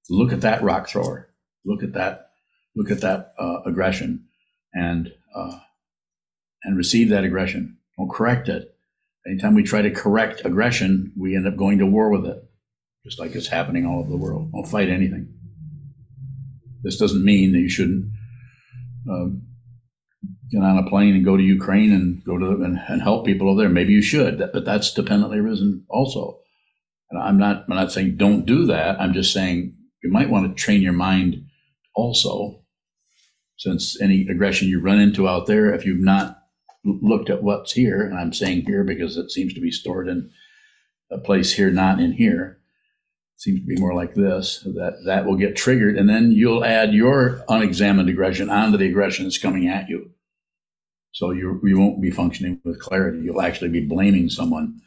Look 0.09 0.33
at 0.33 0.41
that 0.41 0.63
rock 0.63 0.89
thrower. 0.89 1.29
Look 1.67 1.83
at 1.83 1.93
that. 1.93 2.31
Look 2.77 2.91
at 2.91 3.03
that 3.03 3.35
uh, 3.39 3.61
aggression 3.67 4.25
and 4.75 5.13
uh, 5.35 5.59
and 6.65 6.77
receive 6.77 7.11
that 7.11 7.25
aggression. 7.25 7.79
Don't 7.99 8.11
correct 8.11 8.49
it. 8.49 8.75
Anytime 9.27 9.55
we 9.55 9.63
try 9.63 9.83
to 9.83 9.91
correct 9.91 10.43
aggression, 10.45 11.13
we 11.17 11.37
end 11.37 11.47
up 11.47 11.57
going 11.57 11.79
to 11.79 11.87
war 11.87 12.11
with 12.11 12.27
it, 12.27 12.45
just 13.05 13.19
like 13.19 13.35
it's 13.35 13.47
happening 13.47 13.87
all 13.87 14.01
over 14.01 14.11
the 14.11 14.17
world. 14.17 14.53
Don't 14.53 14.69
fight 14.69 14.89
anything. 14.89 15.33
This 16.83 16.99
doesn't 16.99 17.25
mean 17.25 17.53
that 17.53 17.61
you 17.61 17.71
shouldn't 17.71 18.13
um, 19.09 19.43
get 20.51 20.63
on 20.63 20.79
a 20.79 20.89
plane 20.89 21.15
and 21.15 21.25
go 21.25 21.37
to 21.37 21.43
Ukraine 21.43 21.93
and 21.93 22.23
go 22.25 22.37
to 22.39 22.63
and, 22.63 22.79
and 22.89 23.03
help 23.03 23.25
people 23.25 23.49
over 23.49 23.63
there. 23.63 23.71
Maybe 23.71 23.93
you 23.93 24.03
should, 24.03 24.39
but 24.53 24.65
that's 24.65 24.93
dependently 24.93 25.41
risen 25.41 25.85
also. 25.89 26.41
And 27.11 27.23
I'm 27.23 27.39
not 27.39 27.65
I'm 27.69 27.77
not 27.77 27.93
saying 27.93 28.17
don't 28.17 28.45
do 28.45 28.67
that. 28.67 29.01
I'm 29.01 29.15
just 29.15 29.33
saying 29.33 29.75
you 30.03 30.11
might 30.11 30.31
want 30.31 30.47
to 30.47 30.63
train 30.63 30.83
your 30.83 30.93
mind 30.93 31.47
also 31.95 32.64
since 33.57 34.01
any 34.01 34.27
aggression 34.29 34.69
you 34.69 34.81
run 34.81 34.99
into 34.99 35.29
out 35.29 35.47
there, 35.47 35.73
if 35.75 35.85
you've 35.85 36.03
not 36.03 36.39
looked 36.85 37.31
at 37.31 37.43
what's 37.43 37.73
here, 37.73 38.03
and 38.03 38.19
I'm 38.19 38.33
saying 38.33 38.63
here 38.67 38.85
because 38.85 39.17
it 39.17 39.31
seems 39.31 39.55
to 39.55 39.61
be 39.61 39.71
stored 39.71 40.09
in 40.09 40.31
a 41.11 41.19
place 41.19 41.53
here, 41.53 41.71
not 41.71 42.01
in 42.01 42.13
here, 42.13 42.61
seems 43.37 43.61
to 43.61 43.67
be 43.67 43.81
more 43.81 43.95
like 43.95 44.15
this, 44.15 44.61
that 44.61 45.03
that 45.07 45.25
will 45.25 45.37
get 45.37 45.57
triggered, 45.57 45.97
and 45.97 46.09
then 46.09 46.33
you'll 46.33 46.65
add 46.65 46.93
your 46.93 47.45
unexamined 47.49 48.09
aggression 48.09 48.51
onto 48.51 48.77
the 48.77 48.87
aggression 48.87 49.25
that's 49.25 49.39
coming 49.39 49.69
at 49.69 49.89
you. 49.89 50.11
So 51.13 51.31
you, 51.31 51.61
you 51.63 51.79
won't 51.79 52.03
be 52.03 52.11
functioning 52.11 52.61
with 52.65 52.81
clarity. 52.81 53.21
You'll 53.21 53.41
actually 53.43 53.71
be 53.71 53.87
blaming 53.87 54.29
someone 54.29 54.81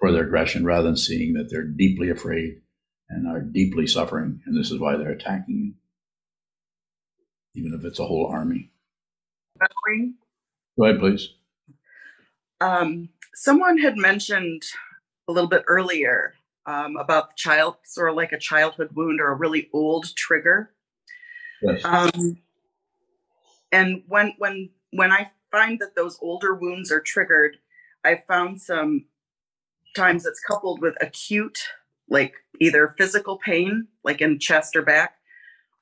for 0.00 0.10
their 0.10 0.24
aggression 0.24 0.64
rather 0.64 0.88
than 0.88 0.96
seeing 0.96 1.34
that 1.34 1.48
they're 1.50 1.62
deeply 1.62 2.10
afraid 2.10 2.60
and 3.08 3.28
are 3.28 3.40
deeply 3.40 3.86
suffering, 3.86 4.40
and 4.44 4.58
this 4.58 4.70
is 4.70 4.78
why 4.78 4.96
they're 4.96 5.10
attacking 5.10 5.56
you 5.56 5.74
even 7.54 7.74
if 7.74 7.84
it's 7.84 7.98
a 7.98 8.06
whole 8.06 8.26
army. 8.26 8.70
Go 10.78 10.84
ahead, 10.84 11.00
please. 11.00 11.30
Um, 12.60 13.08
someone 13.34 13.78
had 13.78 13.96
mentioned 13.96 14.62
a 15.28 15.32
little 15.32 15.48
bit 15.48 15.64
earlier 15.66 16.34
um, 16.66 16.96
about 16.96 17.30
the 17.30 17.34
child, 17.36 17.76
sort 17.84 18.10
of 18.10 18.16
like 18.16 18.32
a 18.32 18.38
childhood 18.38 18.90
wound 18.94 19.20
or 19.20 19.32
a 19.32 19.34
really 19.34 19.68
old 19.72 20.14
trigger. 20.16 20.70
Yes. 21.62 21.84
Um, 21.84 22.38
and 23.72 24.02
when 24.06 24.34
when 24.38 24.70
when 24.92 25.12
I 25.12 25.30
find 25.50 25.78
that 25.80 25.96
those 25.96 26.18
older 26.20 26.54
wounds 26.54 26.92
are 26.92 27.00
triggered, 27.00 27.56
I 28.04 28.22
found 28.28 28.60
some 28.60 29.06
times 29.96 30.26
it's 30.26 30.40
coupled 30.40 30.80
with 30.80 30.94
acute, 31.00 31.58
like 32.08 32.34
either 32.60 32.94
physical 32.96 33.38
pain, 33.38 33.88
like 34.04 34.20
in 34.20 34.38
chest 34.38 34.76
or 34.76 34.82
back, 34.82 35.17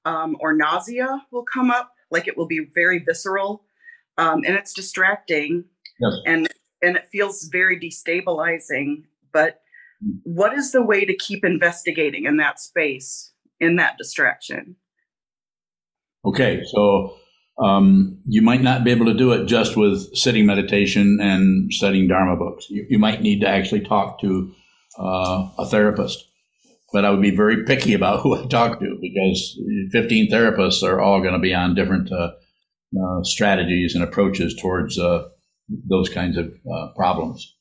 um, 0.07 0.37
or 0.41 0.55
nausea 0.55 1.23
will 1.31 1.45
come 1.45 1.71
up, 1.71 1.93
like 2.11 2.27
it 2.29 2.37
will 2.37 2.47
be 2.47 2.61
very 2.75 3.01
visceral, 3.01 3.65
um, 4.17 4.43
and 4.47 4.55
it's 4.55 4.73
distracting, 4.73 5.65
Yes. 6.01 6.13
and 6.27 6.49
and 6.83 6.97
it 6.97 7.09
feels 7.11 7.49
very 7.51 7.79
destabilizing. 7.79 9.05
But 9.33 9.61
what 10.23 10.53
is 10.55 10.73
the 10.73 10.83
way 10.83 11.05
to 11.05 11.17
keep 11.17 11.45
investigating 11.45 12.25
in 12.25 12.37
that 12.37 12.61
space, 12.61 13.33
in 13.61 13.77
that 13.77 13.99
distraction? 13.99 14.77
Okay, 16.25 16.63
so 16.65 17.17
um, 17.59 18.19
you 18.27 18.43
might 18.43 18.63
not 18.63 18.85
be 18.85 18.91
able 18.91 19.07
to 19.07 19.15
do 19.15 19.33
it 19.33 19.47
just 19.47 19.77
with 19.77 20.15
sitting 20.15 20.45
meditation 20.47 21.19
and 21.21 21.73
studying 21.73 22.09
Dharma 22.09 22.37
books. 22.37 22.67
You, 22.69 22.87
you 22.91 22.99
might 22.99 23.23
need 23.23 23.41
to 23.41 23.49
actually 23.49 23.81
talk 23.83 24.21
to 24.21 24.53
uh, 24.99 25.49
a 25.59 25.67
therapist. 25.67 26.29
But 26.93 27.05
I 27.05 27.11
would 27.11 27.23
be 27.23 27.35
very 27.35 27.65
picky 27.65 27.95
about 27.95 28.21
who 28.23 28.37
I 28.37 28.47
talk 28.47 28.81
to 28.81 28.99
because 29.01 29.59
15 29.93 30.31
therapists 30.31 30.83
are 30.83 31.01
all 31.01 31.21
going 31.21 31.35
to 31.35 31.41
be 31.41 31.55
on 31.55 31.75
different 31.75 32.11
uh, 32.13 32.33
uh, 33.01 33.23
strategies 33.23 33.95
and 33.95 34.05
approaches 34.05 34.55
towards 34.61 34.99
uh, 34.99 35.29
those 35.89 36.09
kinds 36.09 36.37
of 36.37 36.53
uh, 36.71 36.89
problems. 36.95 37.55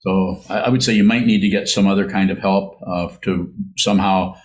So 0.00 0.42
I, 0.48 0.60
I 0.60 0.68
would 0.68 0.82
say 0.82 0.94
you 0.94 1.04
might 1.04 1.26
need 1.26 1.40
to 1.40 1.48
get 1.48 1.68
some 1.68 1.86
other 1.86 2.08
kind 2.08 2.30
of 2.30 2.38
help 2.38 2.80
uh, 2.86 3.08
to 3.22 3.52
somehow 3.76 4.36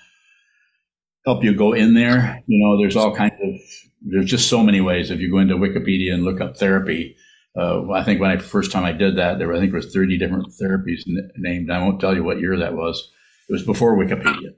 help 1.25 1.43
you 1.43 1.55
go 1.55 1.73
in 1.73 1.93
there. 1.93 2.43
You 2.47 2.59
know, 2.63 2.77
there's 2.81 2.95
all 2.95 3.15
kinds 3.15 3.33
of, 3.41 3.59
there's 4.01 4.29
just 4.29 4.49
so 4.49 4.63
many 4.63 4.81
ways. 4.81 5.09
If 5.09 5.19
you 5.19 5.31
go 5.31 5.39
into 5.39 5.55
Wikipedia 5.55 6.13
and 6.13 6.23
look 6.23 6.41
up 6.41 6.57
therapy, 6.57 7.15
uh, 7.57 7.89
I 7.91 8.03
think 8.03 8.19
when 8.19 8.31
I 8.31 8.37
first 8.37 8.71
time 8.71 8.83
I 8.83 8.91
did 8.91 9.17
that, 9.17 9.37
there 9.37 9.47
were, 9.47 9.53
I 9.53 9.59
think 9.59 9.71
there 9.71 9.79
was 9.79 9.93
30 9.93 10.17
different 10.17 10.47
therapies 10.61 11.01
n- 11.07 11.31
named. 11.37 11.71
I 11.71 11.79
won't 11.79 12.01
tell 12.01 12.15
you 12.15 12.23
what 12.23 12.39
year 12.39 12.57
that 12.57 12.73
was. 12.73 13.11
Was 13.53 13.61
before 13.61 13.95
Wikipedia. 13.95 14.55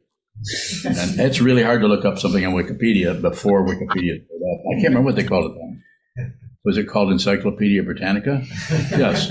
and 0.86 1.20
it's 1.20 1.42
really 1.42 1.64
hard 1.64 1.82
to 1.82 1.88
look 1.88 2.06
up 2.06 2.18
something 2.18 2.46
on 2.46 2.54
Wikipedia 2.54 3.22
before 3.22 3.68
Wikipedia. 3.68 4.14
I 4.22 4.74
can't 4.76 4.86
remember 4.86 5.02
what 5.02 5.18
they 5.18 5.26
called 5.26 5.52
it 5.52 5.58
then. 5.58 6.34
Was 6.64 6.78
it 6.78 6.88
called 6.88 7.12
Encyclopedia 7.12 7.84
Britannica? 7.84 8.42
Yes. 8.92 9.30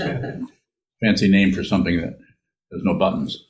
Fancy 1.03 1.27
name 1.27 1.51
for 1.51 1.63
something 1.63 1.97
that 1.97 2.15
there's 2.69 2.83
no 2.83 2.93
buttons. 2.93 3.43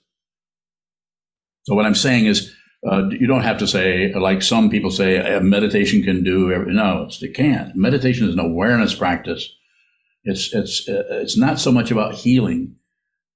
So 1.63 1.75
what 1.75 1.85
I'm 1.85 1.95
saying 1.95 2.27
is, 2.27 2.55
uh, 2.89 3.09
you 3.09 3.27
don't 3.27 3.43
have 3.43 3.57
to 3.57 3.67
say 3.67 4.13
like 4.13 4.41
some 4.41 4.69
people 4.69 4.91
say 4.91 5.19
uh, 5.19 5.41
meditation 5.41 6.01
can 6.01 6.23
do. 6.23 6.49
Every, 6.53 6.73
no, 6.73 7.03
it's, 7.07 7.21
it 7.21 7.33
can't. 7.33 7.75
Meditation 7.75 8.25
is 8.29 8.35
an 8.35 8.39
awareness 8.39 8.95
practice. 8.95 9.53
It's 10.23 10.53
it's 10.53 10.87
uh, 10.87 11.03
it's 11.09 11.37
not 11.37 11.59
so 11.59 11.73
much 11.73 11.91
about 11.91 12.13
healing 12.13 12.77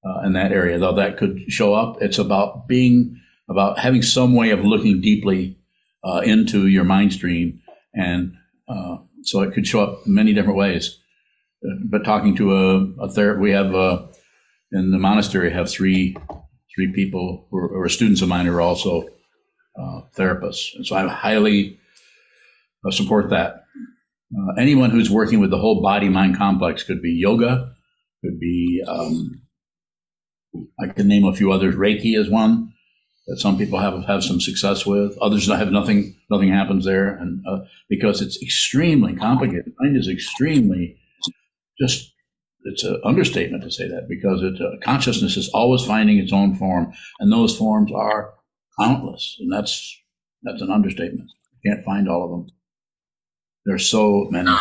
uh, 0.06 0.22
in 0.26 0.34
that 0.34 0.52
area, 0.52 0.78
though 0.78 0.96
that 0.96 1.18
could 1.18 1.52
show 1.52 1.74
up. 1.74 2.02
It's 2.02 2.20
about 2.20 2.68
being 2.68 3.20
about 3.50 3.80
having 3.80 4.02
some 4.02 4.36
way 4.36 4.52
of 4.52 4.64
looking 4.64 5.02
deeply 5.02 5.58
uh, 6.04 6.22
into 6.24 6.68
your 6.68 6.84
mind 6.84 7.14
stream, 7.14 7.62
and 7.94 8.34
uh, 8.68 8.98
so 9.24 9.42
it 9.42 9.54
could 9.54 9.68
show 9.68 9.82
up 9.82 10.06
many 10.06 10.34
different 10.34 10.58
ways. 10.58 11.00
But 11.90 12.06
talking 12.06 12.36
to 12.38 12.56
a, 12.56 13.04
a 13.04 13.10
therapist, 13.10 13.42
we 13.42 13.52
have 13.52 13.74
in 14.72 14.92
the 14.92 15.00
monastery 15.00 15.52
have 15.52 15.70
three 15.70 16.16
three 16.74 16.94
people 16.94 17.48
who 17.50 17.58
are, 17.58 17.68
who 17.68 17.80
are 17.80 17.90
students 17.90 18.22
of 18.22 18.30
mine 18.30 18.46
who 18.46 18.54
are 18.54 18.62
also 18.62 19.10
uh, 19.78 20.02
therapists. 20.16 20.76
And 20.76 20.86
so 20.86 20.96
I 20.96 21.08
highly 21.08 21.80
uh, 22.86 22.92
support 22.92 23.30
that. 23.32 23.64
Uh, 24.34 24.54
anyone 24.58 24.90
who's 24.92 25.10
working 25.10 25.40
with 25.40 25.50
the 25.50 25.58
whole 25.58 25.82
body 25.82 26.08
mind 26.08 26.38
complex 26.38 26.84
could 26.84 27.02
be 27.02 27.12
yoga, 27.12 27.74
could 28.24 28.40
be, 28.40 28.84
um, 28.88 29.42
I 30.80 30.88
can 30.88 31.08
name 31.08 31.26
a 31.26 31.36
few 31.36 31.52
others. 31.52 31.76
Reiki 31.76 32.18
is 32.18 32.30
one 32.30 32.74
that 33.28 33.40
some 33.40 33.58
people 33.58 33.80
have 33.80 34.04
have 34.06 34.24
some 34.24 34.42
success 34.42 34.86
with. 34.86 35.18
Others 35.22 35.48
have 35.48 35.72
nothing, 35.72 36.16
nothing 36.30 36.50
happens 36.50 36.86
there. 36.86 37.10
And 37.16 37.44
uh, 37.48 37.60
because 37.88 38.22
it's 38.22 38.42
extremely 38.42 39.16
complicated, 39.16 39.74
mind 39.80 39.98
is 39.98 40.08
extremely 40.08 40.98
just 41.80 42.12
it's 42.64 42.84
an 42.84 43.00
understatement 43.06 43.64
to 43.64 43.72
say 43.72 43.88
that 43.88 44.08
because 44.10 44.42
it, 44.42 44.62
uh, 44.62 44.78
consciousness 44.84 45.38
is 45.38 45.50
always 45.50 45.86
finding 45.86 46.18
its 46.18 46.34
own 46.34 46.56
form, 46.56 46.92
and 47.20 47.32
those 47.32 47.58
forms 47.58 47.92
are 47.94 48.34
countless, 48.80 49.38
and 49.40 49.52
that's 49.52 49.98
that's 50.44 50.62
an 50.62 50.72
understatement. 50.72 51.30
You 51.62 51.72
can't 51.72 51.86
find 51.86 52.10
all 52.10 52.24
of 52.24 52.32
them. 52.32 52.48
There's 53.66 53.88
so 53.88 54.28
many, 54.32 54.52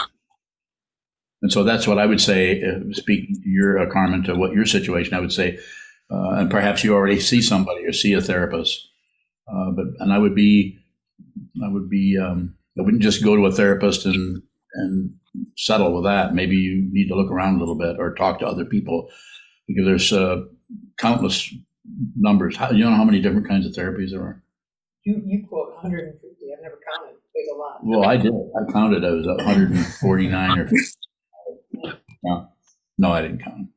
and 1.43 1.53
so 1.53 1.62
that's 1.62 1.86
what 1.86 1.99
I 1.99 2.07
would 2.07 2.20
say. 2.20 2.62
Uh, 2.62 2.93
speaking 2.93 3.34
to 3.34 3.49
your 3.49 3.78
uh, 3.78 3.91
Carmen, 3.91 4.22
to 4.24 4.34
what 4.34 4.53
your 4.53 4.66
situation, 4.66 5.14
I 5.14 5.20
would 5.20 5.32
say, 5.32 5.59
uh, 6.11 6.30
and 6.32 6.51
perhaps 6.51 6.82
you 6.82 6.95
already 6.95 7.20
see 7.20 7.43
somebody 7.43 7.84
or 7.84 7.93
see 7.93 8.12
a 8.12 8.20
therapist, 8.20 8.89
uh, 9.49 9.70
but 9.70 9.86
and 10.01 10.12
I 10.12 10.18
would 10.18 10.34
be, 10.34 10.78
I 11.64 11.68
would 11.68 11.89
be, 11.89 12.18
um, 12.18 12.55
I 12.78 12.82
wouldn't 12.82 13.03
just 13.03 13.24
go 13.24 13.36
to 13.36 13.47
a 13.47 13.53
therapist 13.53 14.07
and 14.07 14.43
and 14.74 15.14
settle 15.57 15.95
with 15.95 16.05
that. 16.05 16.34
Maybe 16.34 16.57
you 16.57 16.89
need 16.93 17.09
to 17.09 17.14
look 17.14 17.30
around 17.30 17.57
a 17.57 17.59
little 17.59 17.76
bit 17.76 17.97
or 17.99 18.14
talk 18.14 18.39
to 18.41 18.47
other 18.47 18.64
people 18.64 19.09
because 19.66 19.84
there's 19.84 20.12
uh, 20.12 20.43
countless 20.99 21.55
numbers. 22.16 22.57
How, 22.57 22.70
you 22.70 22.84
know 22.84 22.95
how 22.95 23.05
many 23.05 23.20
different 23.20 23.49
kinds 23.49 23.66
of 23.66 23.72
therapies 23.72 24.11
there 24.11 24.22
are? 24.22 24.43
You, 25.05 25.22
you 25.24 25.47
quote 25.49 25.70
150. 25.74 26.26
I've 26.53 26.62
never 26.62 26.78
counted. 26.93 27.16
There's 27.34 27.49
a 27.55 27.57
lot. 27.57 27.80
Well, 27.82 28.05
I 28.05 28.16
did. 28.16 28.32
I 28.32 28.72
counted. 28.72 29.05
I 29.05 29.11
was 29.11 29.26
149 29.26 30.59
or 30.59 30.64
no, 30.64 30.70
no, 32.99 33.12
I 33.12 33.22
didn't 33.22 33.42
count. 33.42 33.68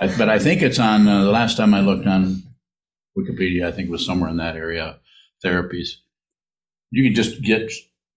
I, 0.00 0.16
but 0.18 0.28
I 0.28 0.38
think 0.38 0.62
it's 0.62 0.78
on 0.78 1.08
uh, 1.08 1.24
the 1.24 1.30
last 1.30 1.56
time 1.56 1.72
I 1.72 1.80
looked 1.80 2.06
on 2.06 2.42
Wikipedia. 3.16 3.66
I 3.66 3.72
think 3.72 3.88
it 3.88 3.92
was 3.92 4.04
somewhere 4.04 4.30
in 4.30 4.36
that 4.38 4.56
area. 4.56 4.98
Therapies. 5.44 5.88
You 6.90 7.04
can 7.04 7.14
just 7.14 7.42
get 7.42 7.70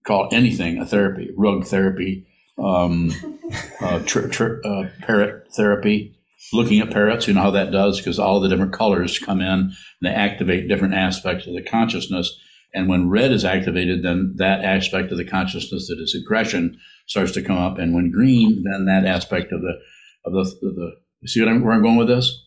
call 0.04 0.28
anything 0.32 0.78
a 0.78 0.86
therapy. 0.86 1.30
Rug 1.36 1.66
therapy, 1.66 2.26
um, 2.58 3.12
uh, 3.80 4.00
tr- 4.00 4.28
tr- 4.28 4.60
uh, 4.64 4.88
parrot 5.00 5.48
therapy, 5.54 6.16
looking 6.52 6.80
at 6.80 6.90
parrots. 6.90 7.28
You 7.28 7.34
know 7.34 7.42
how 7.42 7.50
that 7.52 7.70
does 7.70 7.98
because 7.98 8.18
all 8.18 8.40
the 8.40 8.48
different 8.48 8.72
colors 8.72 9.18
come 9.18 9.40
in 9.40 9.46
and 9.46 9.72
they 10.02 10.10
activate 10.10 10.68
different 10.68 10.94
aspects 10.94 11.46
of 11.46 11.54
the 11.54 11.62
consciousness. 11.62 12.36
And 12.74 12.88
when 12.88 13.08
red 13.08 13.32
is 13.32 13.44
activated, 13.44 14.02
then 14.02 14.34
that 14.36 14.64
aspect 14.64 15.10
of 15.10 15.18
the 15.18 15.24
consciousness 15.24 15.88
that 15.88 15.98
is 15.98 16.14
aggression 16.14 16.78
starts 17.06 17.32
to 17.32 17.42
come 17.42 17.56
up. 17.56 17.78
And 17.78 17.94
when 17.94 18.10
green, 18.10 18.62
then 18.64 18.84
that 18.84 19.06
aspect 19.06 19.52
of 19.52 19.62
the 19.62 19.80
of 20.28 20.32
the, 20.32 20.68
of 20.68 20.74
the 20.74 21.28
see 21.28 21.40
what 21.40 21.48
I'm, 21.48 21.64
where 21.64 21.74
I'm 21.74 21.82
going 21.82 21.96
with 21.96 22.08
this? 22.08 22.46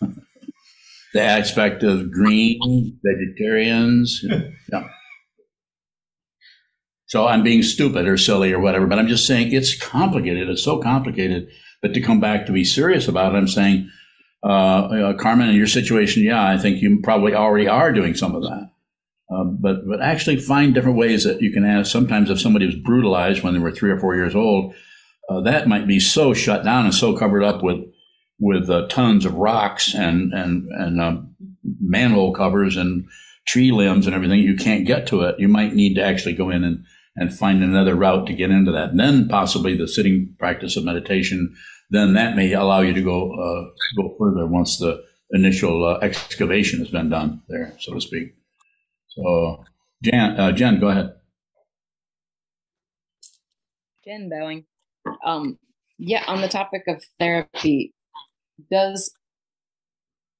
the 1.14 1.22
aspect 1.22 1.82
of 1.82 2.10
green 2.10 2.98
vegetarians. 3.04 4.24
Yeah. 4.70 4.88
So 7.06 7.26
I'm 7.26 7.42
being 7.42 7.62
stupid 7.62 8.06
or 8.06 8.18
silly 8.18 8.52
or 8.52 8.60
whatever, 8.60 8.86
but 8.86 8.98
I'm 8.98 9.08
just 9.08 9.26
saying 9.26 9.52
it's 9.52 9.74
complicated. 9.80 10.50
It's 10.50 10.62
so 10.62 10.78
complicated. 10.78 11.48
But 11.80 11.94
to 11.94 12.02
come 12.02 12.20
back 12.20 12.44
to 12.46 12.52
be 12.52 12.64
serious 12.64 13.08
about 13.08 13.34
it, 13.34 13.38
I'm 13.38 13.48
saying, 13.48 13.90
uh, 14.44 14.48
uh, 14.48 15.12
Carmen, 15.14 15.48
in 15.48 15.56
your 15.56 15.66
situation, 15.66 16.22
yeah, 16.22 16.46
I 16.46 16.58
think 16.58 16.82
you 16.82 17.00
probably 17.02 17.34
already 17.34 17.66
are 17.66 17.92
doing 17.92 18.14
some 18.14 18.34
of 18.34 18.42
that. 18.42 18.70
Uh, 19.30 19.44
but 19.44 19.86
but 19.86 20.00
actually 20.00 20.36
find 20.36 20.74
different 20.74 20.96
ways 20.96 21.24
that 21.24 21.40
you 21.40 21.52
can 21.52 21.64
ask. 21.64 21.90
Sometimes 21.90 22.30
if 22.30 22.40
somebody 22.40 22.66
was 22.66 22.74
brutalized 22.74 23.42
when 23.42 23.54
they 23.54 23.60
were 23.60 23.72
three 23.72 23.90
or 23.90 23.98
four 23.98 24.14
years 24.14 24.34
old, 24.34 24.74
uh, 25.28 25.40
that 25.42 25.68
might 25.68 25.86
be 25.86 26.00
so 26.00 26.32
shut 26.32 26.64
down 26.64 26.84
and 26.84 26.94
so 26.94 27.16
covered 27.16 27.42
up 27.42 27.62
with 27.62 27.84
with 28.40 28.70
uh, 28.70 28.86
tons 28.88 29.24
of 29.24 29.34
rocks 29.34 29.94
and 29.94 30.32
and 30.32 30.68
and 30.72 31.00
um, 31.00 31.34
manhole 31.80 32.32
covers 32.32 32.76
and 32.76 33.06
tree 33.46 33.70
limbs 33.72 34.06
and 34.06 34.14
everything. 34.14 34.40
You 34.40 34.56
can't 34.56 34.86
get 34.86 35.06
to 35.08 35.22
it. 35.22 35.36
You 35.38 35.48
might 35.48 35.74
need 35.74 35.94
to 35.94 36.04
actually 36.04 36.34
go 36.34 36.50
in 36.50 36.64
and 36.64 36.84
and 37.16 37.36
find 37.36 37.62
another 37.62 37.94
route 37.94 38.26
to 38.28 38.32
get 38.32 38.50
into 38.50 38.70
that. 38.72 38.90
And 38.90 39.00
then 39.00 39.28
possibly 39.28 39.76
the 39.76 39.88
sitting 39.88 40.34
practice 40.38 40.76
of 40.76 40.84
meditation, 40.84 41.54
then 41.90 42.14
that 42.14 42.36
may 42.36 42.52
allow 42.52 42.80
you 42.80 42.94
to 42.94 43.02
go 43.02 43.32
uh, 43.32 44.00
go 44.00 44.14
further 44.18 44.46
once 44.46 44.78
the 44.78 45.04
initial 45.30 45.84
uh, 45.84 45.98
excavation 46.00 46.78
has 46.78 46.90
been 46.90 47.10
done 47.10 47.42
there, 47.48 47.74
so 47.80 47.94
to 47.94 48.00
speak. 48.00 48.34
So, 49.08 49.64
Jen, 50.02 50.40
uh, 50.40 50.52
Jen, 50.52 50.80
go 50.80 50.88
ahead. 50.88 51.14
Jen 54.04 54.30
Bowing. 54.30 54.64
Um, 55.24 55.58
yeah, 55.98 56.24
on 56.26 56.40
the 56.40 56.48
topic 56.48 56.82
of 56.86 57.02
therapy, 57.18 57.94
does 58.70 59.12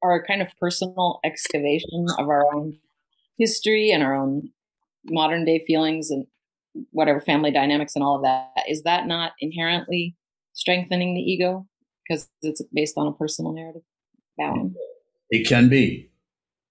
our 0.03 0.25
kind 0.25 0.43
of 0.43 0.49
personal 0.61 1.21
excavation 1.25 2.07
of 2.19 2.29
our 2.29 2.45
own 2.55 2.79
history 3.39 3.91
and 3.91 4.03
our 4.03 4.15
own 4.15 4.51
modern 5.05 5.45
day 5.45 5.65
feelings 5.67 6.11
and 6.11 6.27
whatever 6.93 7.21
family 7.21 7.51
dynamics 7.51 7.95
and 7.97 8.05
all 8.05 8.17
of 8.17 8.23
that 8.23 8.65
is 8.69 8.83
that 8.83 9.07
not 9.07 9.33
inherently 9.41 10.17
strengthening 10.53 11.15
the 11.15 11.21
ego? 11.21 11.67
Because 12.09 12.29
it's 12.43 12.63
based 12.73 12.95
on 12.97 13.07
a 13.07 13.13
personal 13.13 13.53
narrative 13.53 13.83
it 15.31 15.47
can 15.47 15.69
be. 15.69 16.11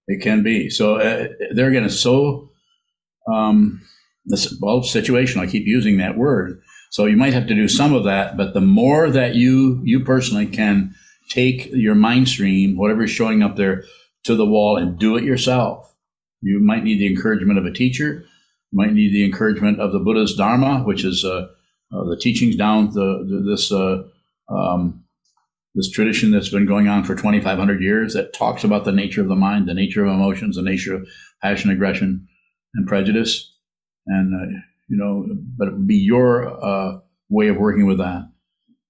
It 0.08 0.22
can 0.22 0.42
be. 0.42 0.70
So 0.70 0.96
uh, 0.96 1.28
they're 1.52 1.70
going 1.70 1.84
to 1.84 1.90
so 1.90 2.48
um 3.32 3.82
this 4.24 4.56
well 4.60 4.82
situation 4.82 5.40
i 5.40 5.46
keep 5.46 5.66
using 5.66 5.98
that 5.98 6.16
word 6.16 6.62
So 6.90 7.06
you 7.06 7.16
might 7.16 7.34
have 7.34 7.46
to 7.48 7.54
do 7.54 7.68
some 7.68 7.94
of 7.94 8.04
that, 8.04 8.36
but 8.36 8.54
the 8.54 8.60
more 8.60 9.10
that 9.10 9.34
you 9.34 9.80
you 9.84 10.00
personally 10.00 10.46
can 10.46 10.94
take 11.28 11.68
your 11.72 11.94
mind 11.94 12.28
stream, 12.28 12.76
whatever 12.76 13.04
is 13.04 13.10
showing 13.10 13.42
up 13.42 13.56
there, 13.56 13.84
to 14.24 14.34
the 14.34 14.46
wall 14.46 14.76
and 14.76 14.98
do 14.98 15.16
it 15.16 15.24
yourself. 15.24 15.94
You 16.40 16.60
might 16.60 16.84
need 16.84 16.98
the 16.98 17.06
encouragement 17.06 17.58
of 17.58 17.66
a 17.66 17.72
teacher. 17.72 18.24
You 18.70 18.76
might 18.76 18.92
need 18.92 19.12
the 19.12 19.24
encouragement 19.24 19.80
of 19.80 19.92
the 19.92 19.98
Buddha's 19.98 20.34
Dharma, 20.34 20.82
which 20.84 21.04
is 21.04 21.24
uh, 21.24 21.48
uh, 21.92 22.04
the 22.04 22.18
teachings 22.20 22.56
down 22.56 22.92
the, 22.92 23.26
the 23.28 23.50
this 23.50 23.72
uh, 23.72 24.02
um, 24.48 25.04
this 25.74 25.90
tradition 25.90 26.30
that's 26.30 26.48
been 26.48 26.66
going 26.66 26.88
on 26.88 27.04
for 27.04 27.14
2,500 27.14 27.80
years 27.80 28.14
that 28.14 28.32
talks 28.32 28.64
about 28.64 28.84
the 28.84 28.92
nature 28.92 29.20
of 29.20 29.28
the 29.28 29.36
mind, 29.36 29.68
the 29.68 29.74
nature 29.74 30.04
of 30.04 30.12
emotions, 30.12 30.56
the 30.56 30.62
nature 30.62 30.94
of 30.94 31.08
passion, 31.40 31.70
aggression, 31.70 32.26
and 32.74 32.86
prejudice. 32.86 33.54
And, 34.06 34.34
uh, 34.34 34.60
you 34.88 34.96
know, 34.96 35.26
but 35.56 35.68
it 35.68 35.72
would 35.72 35.86
be 35.86 35.96
your 35.96 36.46
uh, 36.64 36.98
way 37.28 37.48
of 37.48 37.56
working 37.56 37.86
with 37.86 37.98
that. 37.98 38.30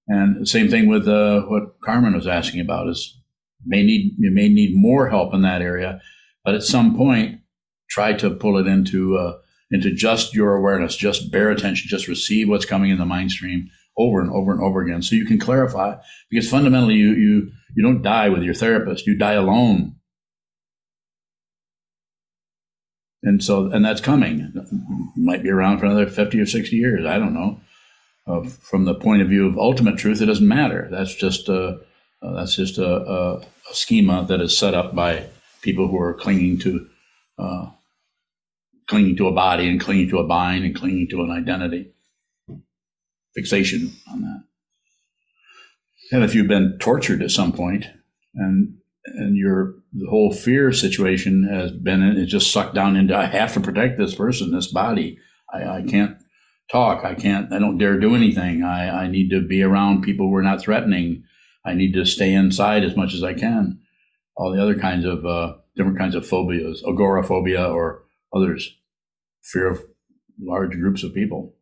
And 0.07 0.41
the 0.41 0.47
same 0.47 0.69
thing 0.69 0.87
with 0.87 1.07
uh, 1.07 1.41
what 1.41 1.79
Carmen 1.81 2.15
was 2.15 2.27
asking 2.27 2.61
about 2.61 2.89
is 2.89 3.17
may 3.65 3.83
need 3.83 4.15
you 4.17 4.31
may 4.31 4.49
need 4.49 4.75
more 4.75 5.09
help 5.09 5.33
in 5.33 5.41
that 5.43 5.61
area, 5.61 6.01
but 6.43 6.55
at 6.55 6.63
some 6.63 6.95
point 6.97 7.41
try 7.89 8.13
to 8.13 8.29
pull 8.29 8.57
it 8.57 8.67
into 8.67 9.17
uh, 9.17 9.37
into 9.71 9.93
just 9.93 10.33
your 10.33 10.55
awareness, 10.55 10.95
just 10.95 11.31
bare 11.31 11.51
attention, 11.51 11.87
just 11.87 12.07
receive 12.07 12.49
what's 12.49 12.65
coming 12.65 12.89
in 12.89 12.97
the 12.97 13.05
mind 13.05 13.31
stream 13.31 13.69
over 13.97 14.21
and 14.21 14.31
over 14.31 14.51
and 14.51 14.61
over 14.61 14.81
again, 14.81 15.01
so 15.01 15.15
you 15.15 15.25
can 15.25 15.37
clarify. 15.37 15.95
Because 16.29 16.49
fundamentally, 16.49 16.95
you 16.95 17.11
you 17.11 17.51
you 17.75 17.83
don't 17.83 18.01
die 18.01 18.29
with 18.29 18.41
your 18.41 18.53
therapist; 18.53 19.05
you 19.05 19.15
die 19.15 19.33
alone. 19.33 19.95
And 23.21 23.43
so, 23.43 23.69
and 23.71 23.83
that's 23.83 24.01
coming. 24.01 24.53
Might 25.17 25.43
be 25.43 25.49
around 25.49 25.79
for 25.79 25.85
another 25.85 26.07
fifty 26.07 26.39
or 26.39 26.45
sixty 26.45 26.77
years. 26.77 27.05
I 27.05 27.19
don't 27.19 27.33
know. 27.33 27.59
Uh, 28.25 28.43
from 28.43 28.85
the 28.85 28.95
point 28.95 29.21
of 29.21 29.27
view 29.27 29.47
of 29.47 29.57
ultimate 29.57 29.97
truth, 29.97 30.21
it 30.21 30.27
doesn't 30.27 30.47
matter. 30.47 30.87
That's 30.91 31.15
just 31.15 31.49
a 31.49 31.79
uh, 32.21 32.33
that's 32.33 32.55
just 32.55 32.77
a, 32.77 32.85
a, 32.85 33.37
a, 33.37 33.73
schema 33.73 34.25
that 34.25 34.41
is 34.41 34.57
set 34.57 34.73
up 34.73 34.93
by 34.93 35.25
people 35.61 35.87
who 35.87 35.97
are 35.99 36.13
clinging 36.13 36.59
to 36.59 36.87
uh, 37.37 37.69
clinging 38.87 39.15
to 39.15 39.27
a 39.27 39.31
body 39.31 39.69
and 39.69 39.79
clinging 39.79 40.09
to 40.09 40.19
a 40.19 40.27
bind 40.27 40.65
and 40.65 40.75
clinging 40.75 41.07
to 41.09 41.21
an 41.21 41.31
identity 41.31 41.91
fixation 43.35 43.93
on 44.11 44.21
that. 44.21 44.43
And 46.11 46.23
if 46.23 46.35
you've 46.35 46.47
been 46.47 46.77
tortured 46.79 47.21
at 47.21 47.31
some 47.31 47.53
point 47.53 47.85
and 48.35 48.77
and 49.05 49.35
your 49.35 49.75
the 49.93 50.09
whole 50.09 50.31
fear 50.31 50.71
situation 50.71 51.47
has 51.51 51.71
been 51.71 52.03
it's 52.03 52.31
just 52.31 52.51
sucked 52.51 52.75
down 52.75 52.95
into 52.95 53.15
I 53.17 53.25
have 53.25 53.53
to 53.53 53.59
protect 53.59 53.97
this 53.97 54.15
person, 54.15 54.51
this 54.51 54.67
body. 54.67 55.19
I, 55.51 55.77
I 55.77 55.83
can't 55.83 56.17
talk. 56.71 57.03
I 57.03 57.15
can't. 57.15 57.51
I 57.51 57.59
don't 57.59 57.77
dare 57.77 57.99
do 57.99 58.15
anything. 58.15 58.63
I, 58.63 59.03
I 59.03 59.07
need 59.07 59.29
to 59.31 59.41
be 59.41 59.63
around 59.63 60.03
people 60.03 60.27
who 60.27 60.35
are 60.35 60.43
not 60.43 60.61
threatening. 60.61 61.23
I 61.65 61.73
need 61.73 61.93
to 61.93 62.05
stay 62.05 62.33
inside 62.33 62.83
as 62.83 62.95
much 62.95 63.13
as 63.13 63.23
I 63.23 63.33
can. 63.33 63.79
All 64.35 64.51
the 64.51 64.61
other 64.61 64.77
kinds 64.77 65.05
of 65.05 65.25
uh, 65.25 65.55
different 65.75 65.97
kinds 65.97 66.15
of 66.15 66.27
phobias, 66.27 66.83
agoraphobia 66.87 67.65
or 67.65 68.03
others, 68.33 68.75
fear 69.41 69.69
of 69.69 69.81
large 70.39 70.71
groups 70.71 71.03
of 71.03 71.13
people. 71.13 71.55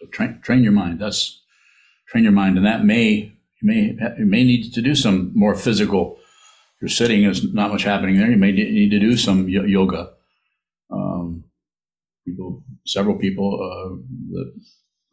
So 0.00 0.06
train 0.08 0.40
train 0.42 0.62
your 0.62 0.72
mind. 0.72 1.00
That's 1.00 1.42
train 2.08 2.24
your 2.24 2.32
mind, 2.32 2.56
and 2.56 2.66
that 2.66 2.84
may 2.84 3.32
you 3.60 3.62
may 3.62 3.96
you 4.18 4.26
may 4.26 4.44
need 4.44 4.72
to 4.72 4.82
do 4.82 4.94
some 4.94 5.32
more 5.34 5.54
physical. 5.54 6.18
You're 6.80 6.88
sitting, 6.88 7.22
there's 7.22 7.52
not 7.54 7.72
much 7.72 7.84
happening 7.84 8.16
there. 8.16 8.30
You 8.30 8.36
may 8.36 8.52
need 8.52 8.90
to 8.90 8.98
do 8.98 9.16
some 9.16 9.48
yoga. 9.48 10.10
Um, 10.90 11.44
people, 12.26 12.62
several 12.84 13.18
people 13.18 13.54
uh, 13.54 13.96
that 14.32 14.52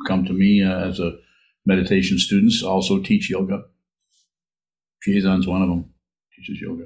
come 0.07 0.25
to 0.25 0.33
me 0.33 0.63
uh, 0.63 0.89
as 0.89 0.99
a 0.99 1.13
meditation 1.65 2.19
students 2.19 2.63
also 2.63 2.99
teach 3.01 3.29
yoga. 3.29 3.63
Jizan's 5.07 5.47
one 5.47 5.61
of 5.61 5.69
them, 5.69 5.93
teaches 6.35 6.61
yoga. 6.61 6.85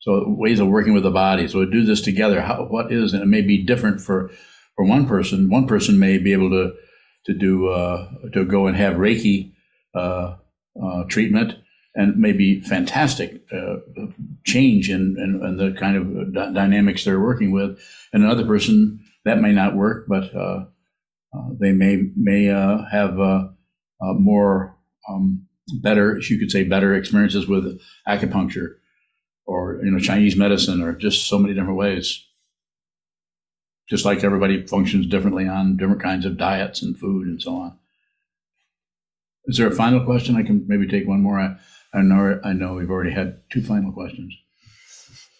So 0.00 0.24
ways 0.28 0.60
of 0.60 0.68
working 0.68 0.94
with 0.94 1.02
the 1.02 1.10
body. 1.10 1.48
So 1.48 1.60
we 1.60 1.66
do 1.70 1.84
this 1.84 2.00
together. 2.00 2.40
How, 2.40 2.64
what 2.64 2.92
is, 2.92 3.12
and 3.12 3.22
it 3.22 3.26
may 3.26 3.42
be 3.42 3.64
different 3.64 4.00
for, 4.00 4.30
for 4.76 4.84
one 4.84 5.06
person. 5.06 5.50
One 5.50 5.66
person 5.66 5.98
may 5.98 6.18
be 6.18 6.32
able 6.32 6.50
to, 6.50 6.72
to 7.26 7.34
do, 7.34 7.68
uh, 7.68 8.08
to 8.32 8.44
go 8.44 8.66
and 8.66 8.76
have 8.76 8.94
Reiki, 8.94 9.52
uh, 9.94 10.36
uh, 10.82 11.04
treatment 11.08 11.54
and 11.94 12.16
maybe 12.16 12.60
fantastic 12.60 13.42
uh, 13.52 13.76
change 14.44 14.88
in, 14.88 15.16
in, 15.18 15.44
in, 15.44 15.56
the 15.58 15.78
kind 15.78 15.96
of 15.96 16.32
d- 16.32 16.54
dynamics 16.54 17.04
they're 17.04 17.20
working 17.20 17.52
with. 17.52 17.78
And 18.12 18.24
another 18.24 18.46
person 18.46 19.04
that 19.24 19.40
may 19.40 19.52
not 19.52 19.76
work, 19.76 20.06
but 20.08 20.34
uh, 20.34 20.64
uh 21.34 21.48
they 21.60 21.72
may 21.72 22.02
may 22.16 22.50
uh, 22.50 22.78
have 22.90 23.20
uh, 23.20 23.48
more 24.00 24.76
um, 25.08 25.46
better, 25.82 26.18
you 26.28 26.38
could 26.38 26.50
say, 26.50 26.64
better 26.64 26.94
experiences 26.94 27.46
with 27.46 27.80
acupuncture 28.08 28.76
or 29.46 29.80
you 29.82 29.90
know 29.90 29.98
Chinese 29.98 30.36
medicine 30.36 30.82
or 30.82 30.92
just 30.92 31.28
so 31.28 31.38
many 31.38 31.54
different 31.54 31.76
ways. 31.76 32.26
Just 33.88 34.04
like 34.04 34.24
everybody 34.24 34.66
functions 34.66 35.06
differently 35.06 35.46
on 35.46 35.76
different 35.76 36.02
kinds 36.02 36.24
of 36.24 36.38
diets 36.38 36.82
and 36.82 36.96
food 36.98 37.26
and 37.26 37.42
so 37.42 37.54
on. 37.56 37.78
Is 39.46 39.58
there 39.58 39.66
a 39.66 39.74
final 39.74 40.04
question? 40.04 40.36
I 40.36 40.44
can 40.44 40.64
maybe 40.68 40.86
take 40.86 41.06
one 41.06 41.20
more. 41.20 41.38
I, 41.38 41.56
I 41.94 42.02
know 42.02 42.40
I 42.44 42.52
know 42.52 42.74
we've 42.74 42.90
already 42.90 43.12
had 43.12 43.40
two 43.50 43.62
final 43.62 43.92
questions. 43.92 44.34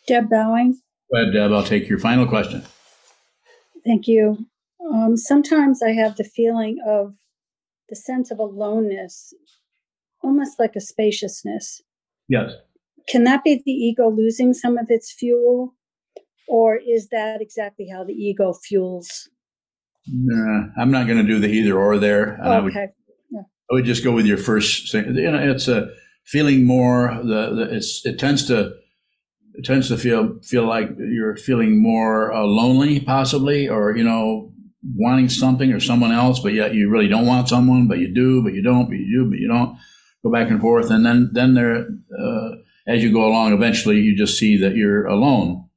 Deb 0.07 0.29
Bowing. 0.29 0.81
Go 1.13 1.21
ahead, 1.21 1.33
Deb. 1.33 1.53
I'll 1.53 1.63
take 1.63 1.89
your 1.89 1.99
final 1.99 2.27
question. 2.27 2.63
Thank 3.85 4.07
you. 4.07 4.47
Um, 4.93 5.17
sometimes 5.17 5.83
I 5.83 5.91
have 5.91 6.17
the 6.17 6.25
feeling 6.25 6.79
of 6.87 7.15
the 7.89 7.97
sense 7.97 8.31
of 8.31 8.39
aloneness, 8.39 9.33
almost 10.23 10.59
like 10.59 10.75
a 10.77 10.81
spaciousness. 10.81 11.83
Yes. 12.29 12.53
Can 13.09 13.25
that 13.25 13.45
be 13.45 13.63
the 13.65 13.73
ego 13.73 14.09
losing 14.09 14.55
some 14.55 14.79
of 14.79 14.87
its 14.89 15.13
fuel? 15.13 15.75
Or 16.49 16.77
is 16.77 17.09
that 17.09 17.41
exactly 17.41 17.89
how 17.89 18.05
the 18.05 18.13
ego 18.13 18.53
fuels? 18.53 19.29
Nah, 20.07 20.69
I'm 20.77 20.91
not 20.91 21.07
going 21.07 21.19
to 21.19 21.25
do 21.25 21.39
the 21.39 21.49
either 21.49 21.79
or 21.79 21.99
there. 21.99 22.35
okay. 22.41 22.49
I 22.49 22.61
would, 22.61 22.75
yeah. 22.75 23.41
I 23.71 23.75
would 23.75 23.85
just 23.85 24.05
go 24.05 24.13
with 24.13 24.27
your 24.27 24.39
first 24.39 24.91
thing. 24.91 25.15
You 25.15 25.31
know, 25.31 25.39
it's 25.39 25.69
a 25.69 25.91
feeling 26.25 26.67
more. 26.67 27.21
The, 27.23 27.55
the 27.55 28.11
it 28.11 28.19
tends 28.19 28.47
to 28.47 28.75
it 29.55 29.65
tends 29.65 29.89
to 29.89 29.99
feel 29.99 30.39
feel 30.43 30.67
like 30.67 30.91
you're 30.99 31.37
feeling 31.37 31.83
more 31.83 32.33
uh, 32.33 32.43
lonely, 32.43 33.01
possibly, 33.01 33.69
or 33.69 33.97
you 33.97 34.05
know, 34.05 34.53
wanting 34.97 35.29
something 35.29 35.73
or 35.73 35.81
someone 35.81 36.13
else, 36.13 36.41
but 36.41 36.55
yet 36.55 36.75
you 36.75 36.91
really 36.91 37.09
don't 37.09 37.27
want 37.27 37.49
someone, 37.49 37.87
but 37.87 37.99
you 37.99 38.13
do, 38.13 38.43
but 38.43 38.55
you 38.55 38.63
don't, 38.63 38.87
but 38.87 38.97
you 38.97 39.23
do, 39.23 39.31
but 39.31 39.39
you 39.39 39.49
don't. 39.49 39.79
Go 40.25 40.31
back 40.31 40.51
and 40.51 40.61
forth, 40.61 40.91
and 40.91 41.05
then 41.05 41.31
then 41.33 41.55
there, 41.55 41.87
uh, 42.19 42.51
as 42.87 43.03
you 43.03 43.13
go 43.13 43.27
along, 43.27 43.53
eventually 43.53 44.01
you 44.01 44.17
just 44.17 44.39
see 44.39 44.57
that 44.59 44.77
you're 44.77 45.05
alone, 45.07 45.69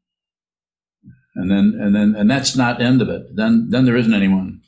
and 1.35 1.49
then 1.49 1.77
and 1.81 1.95
then 1.95 2.15
and 2.15 2.29
that's 2.29 2.55
not 2.55 2.81
end 2.81 3.01
of 3.01 3.09
it. 3.09 3.35
Then 3.35 3.67
then 3.71 3.85
there 3.85 3.97
isn't 3.97 4.13
anyone, 4.13 4.61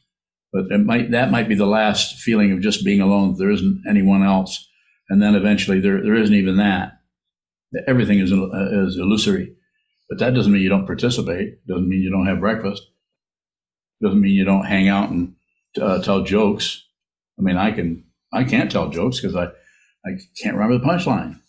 but 0.51 0.71
it 0.71 0.79
might 0.79 1.11
that 1.11 1.29
might 1.29 1.47
be 1.47 1.53
the 1.53 1.67
last 1.67 2.17
feeling 2.17 2.51
of 2.51 2.61
just 2.61 2.83
being 2.83 3.01
alone. 3.01 3.35
There 3.37 3.51
isn't 3.51 3.83
anyone 3.87 4.23
else, 4.23 4.66
and 5.09 5.21
then 5.21 5.35
eventually 5.35 5.79
there 5.79 6.01
there 6.01 6.15
isn't 6.15 6.35
even 6.35 6.57
that. 6.57 6.93
Everything 7.87 8.19
is 8.19 8.31
is 8.31 8.97
illusory, 8.97 9.55
but 10.09 10.19
that 10.19 10.33
doesn't 10.33 10.51
mean 10.51 10.61
you 10.61 10.69
don't 10.69 10.85
participate. 10.85 11.65
Doesn't 11.67 11.87
mean 11.87 12.01
you 12.01 12.11
don't 12.11 12.27
have 12.27 12.39
breakfast 12.39 12.83
doesn't 14.01 14.21
mean 14.21 14.33
you 14.33 14.45
don't 14.45 14.65
hang 14.65 14.87
out 14.87 15.09
and 15.09 15.35
uh, 15.81 16.01
tell 16.01 16.23
jokes. 16.23 16.85
I 17.39 17.41
mean, 17.41 17.57
I 17.57 17.71
can 17.71 18.03
I 18.33 18.43
can't 18.43 18.71
tell 18.71 18.89
jokes 18.89 19.19
because 19.19 19.35
I 19.35 19.45
I 20.05 20.17
can't 20.41 20.55
remember 20.55 20.77
the 20.77 20.85
punchline. 20.85 21.39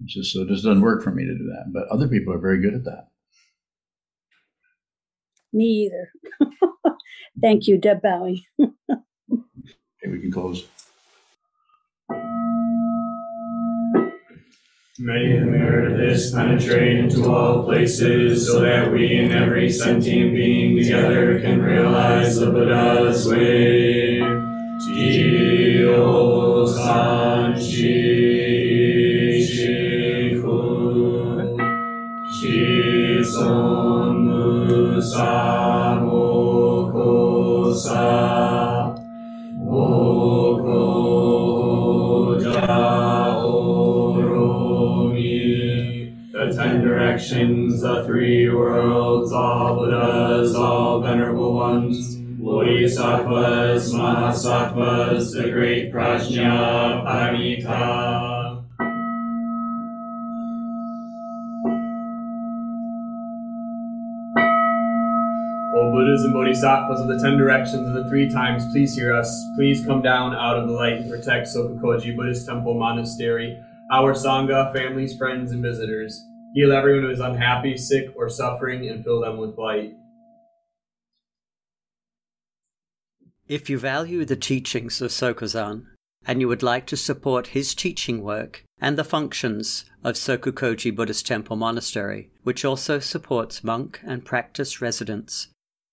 It's 0.00 0.14
just 0.14 0.32
so 0.32 0.42
it 0.42 0.48
just 0.48 0.64
doesn't 0.64 0.82
work 0.82 1.02
for 1.02 1.10
me 1.10 1.24
to 1.24 1.32
do 1.32 1.44
that. 1.46 1.72
But 1.72 1.88
other 1.88 2.08
people 2.08 2.32
are 2.34 2.38
very 2.38 2.60
good 2.60 2.74
at 2.74 2.84
that. 2.84 3.08
Me 5.52 5.90
either. 5.90 6.10
Thank 7.40 7.66
you, 7.66 7.78
Deb 7.78 8.02
Bowie. 8.02 8.46
okay, 8.60 10.10
we 10.10 10.20
can 10.20 10.32
close. 10.32 10.66
May 14.98 15.38
the 15.38 15.44
merit 15.44 15.92
of 15.92 15.98
this 15.98 16.32
penetrate 16.32 16.96
into 16.98 17.30
all 17.30 17.64
places, 17.64 18.46
so 18.46 18.60
that 18.60 18.90
we 18.90 19.18
and 19.18 19.30
every 19.30 19.68
sentient 19.68 20.34
being 20.34 20.74
together 20.74 21.38
can 21.38 21.60
realize 21.60 22.38
the 22.38 22.46
Buddha's 22.46 23.28
way. 23.28 24.20
Jio 24.20 25.36
ten 47.16 47.46
directions, 47.48 47.80
the 47.80 48.04
three 48.04 48.48
worlds, 48.50 49.32
all 49.32 49.76
Buddhas, 49.76 50.54
all 50.54 51.00
venerable 51.00 51.54
ones, 51.54 52.16
Bodhisattvas, 52.16 53.92
Mahasattvas, 53.94 55.32
the 55.32 55.50
great 55.50 55.92
Prajna 55.92 57.04
Paramita. 57.06 58.62
Buddhas 65.92 66.24
and 66.24 66.34
Bodhisattvas 66.34 67.00
of 67.00 67.08
the 67.08 67.18
ten 67.22 67.38
directions 67.38 67.88
of 67.88 67.94
the 67.94 68.10
three 68.10 68.28
times, 68.28 68.70
please 68.70 68.94
hear 68.94 69.14
us. 69.14 69.46
Please 69.56 69.82
come 69.86 70.02
down 70.02 70.34
out 70.34 70.58
of 70.58 70.68
the 70.68 70.74
light 70.74 70.98
and 70.98 71.10
protect 71.10 71.46
Sokokoji 71.46 72.14
Buddhist 72.14 72.46
Temple 72.46 72.74
Monastery, 72.74 73.58
our 73.90 74.12
Sangha, 74.12 74.74
families, 74.74 75.16
friends, 75.16 75.52
and 75.52 75.62
visitors. 75.62 76.26
Heal 76.56 76.72
everyone 76.72 77.02
who 77.02 77.10
is 77.10 77.20
unhappy, 77.20 77.76
sick, 77.76 78.14
or 78.16 78.30
suffering, 78.30 78.88
and 78.88 79.04
fill 79.04 79.20
them 79.20 79.36
with 79.36 79.58
light. 79.58 79.92
If 83.46 83.68
you 83.68 83.78
value 83.78 84.24
the 84.24 84.36
teachings 84.36 85.02
of 85.02 85.10
Sokuzan 85.10 85.84
and 86.24 86.40
you 86.40 86.48
would 86.48 86.62
like 86.62 86.86
to 86.86 86.96
support 86.96 87.48
his 87.48 87.74
teaching 87.74 88.22
work 88.22 88.64
and 88.80 88.96
the 88.96 89.04
functions 89.04 89.84
of 90.02 90.14
Sokukoji 90.14 90.96
Buddhist 90.96 91.26
Temple 91.26 91.56
Monastery, 91.56 92.30
which 92.42 92.64
also 92.64 93.00
supports 93.00 93.62
monk 93.62 94.00
and 94.02 94.24
practice 94.24 94.80
residents, 94.80 95.48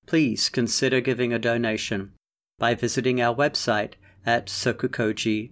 please 0.05 0.47
consider 0.47 1.01
giving 1.01 1.34
a 1.34 1.39
donation 1.39 2.14
by 2.57 2.74
visiting 2.74 3.22
our 3.22 3.36
website 3.36 3.95
at 4.26 4.45
sokukoji.org. 4.45 5.51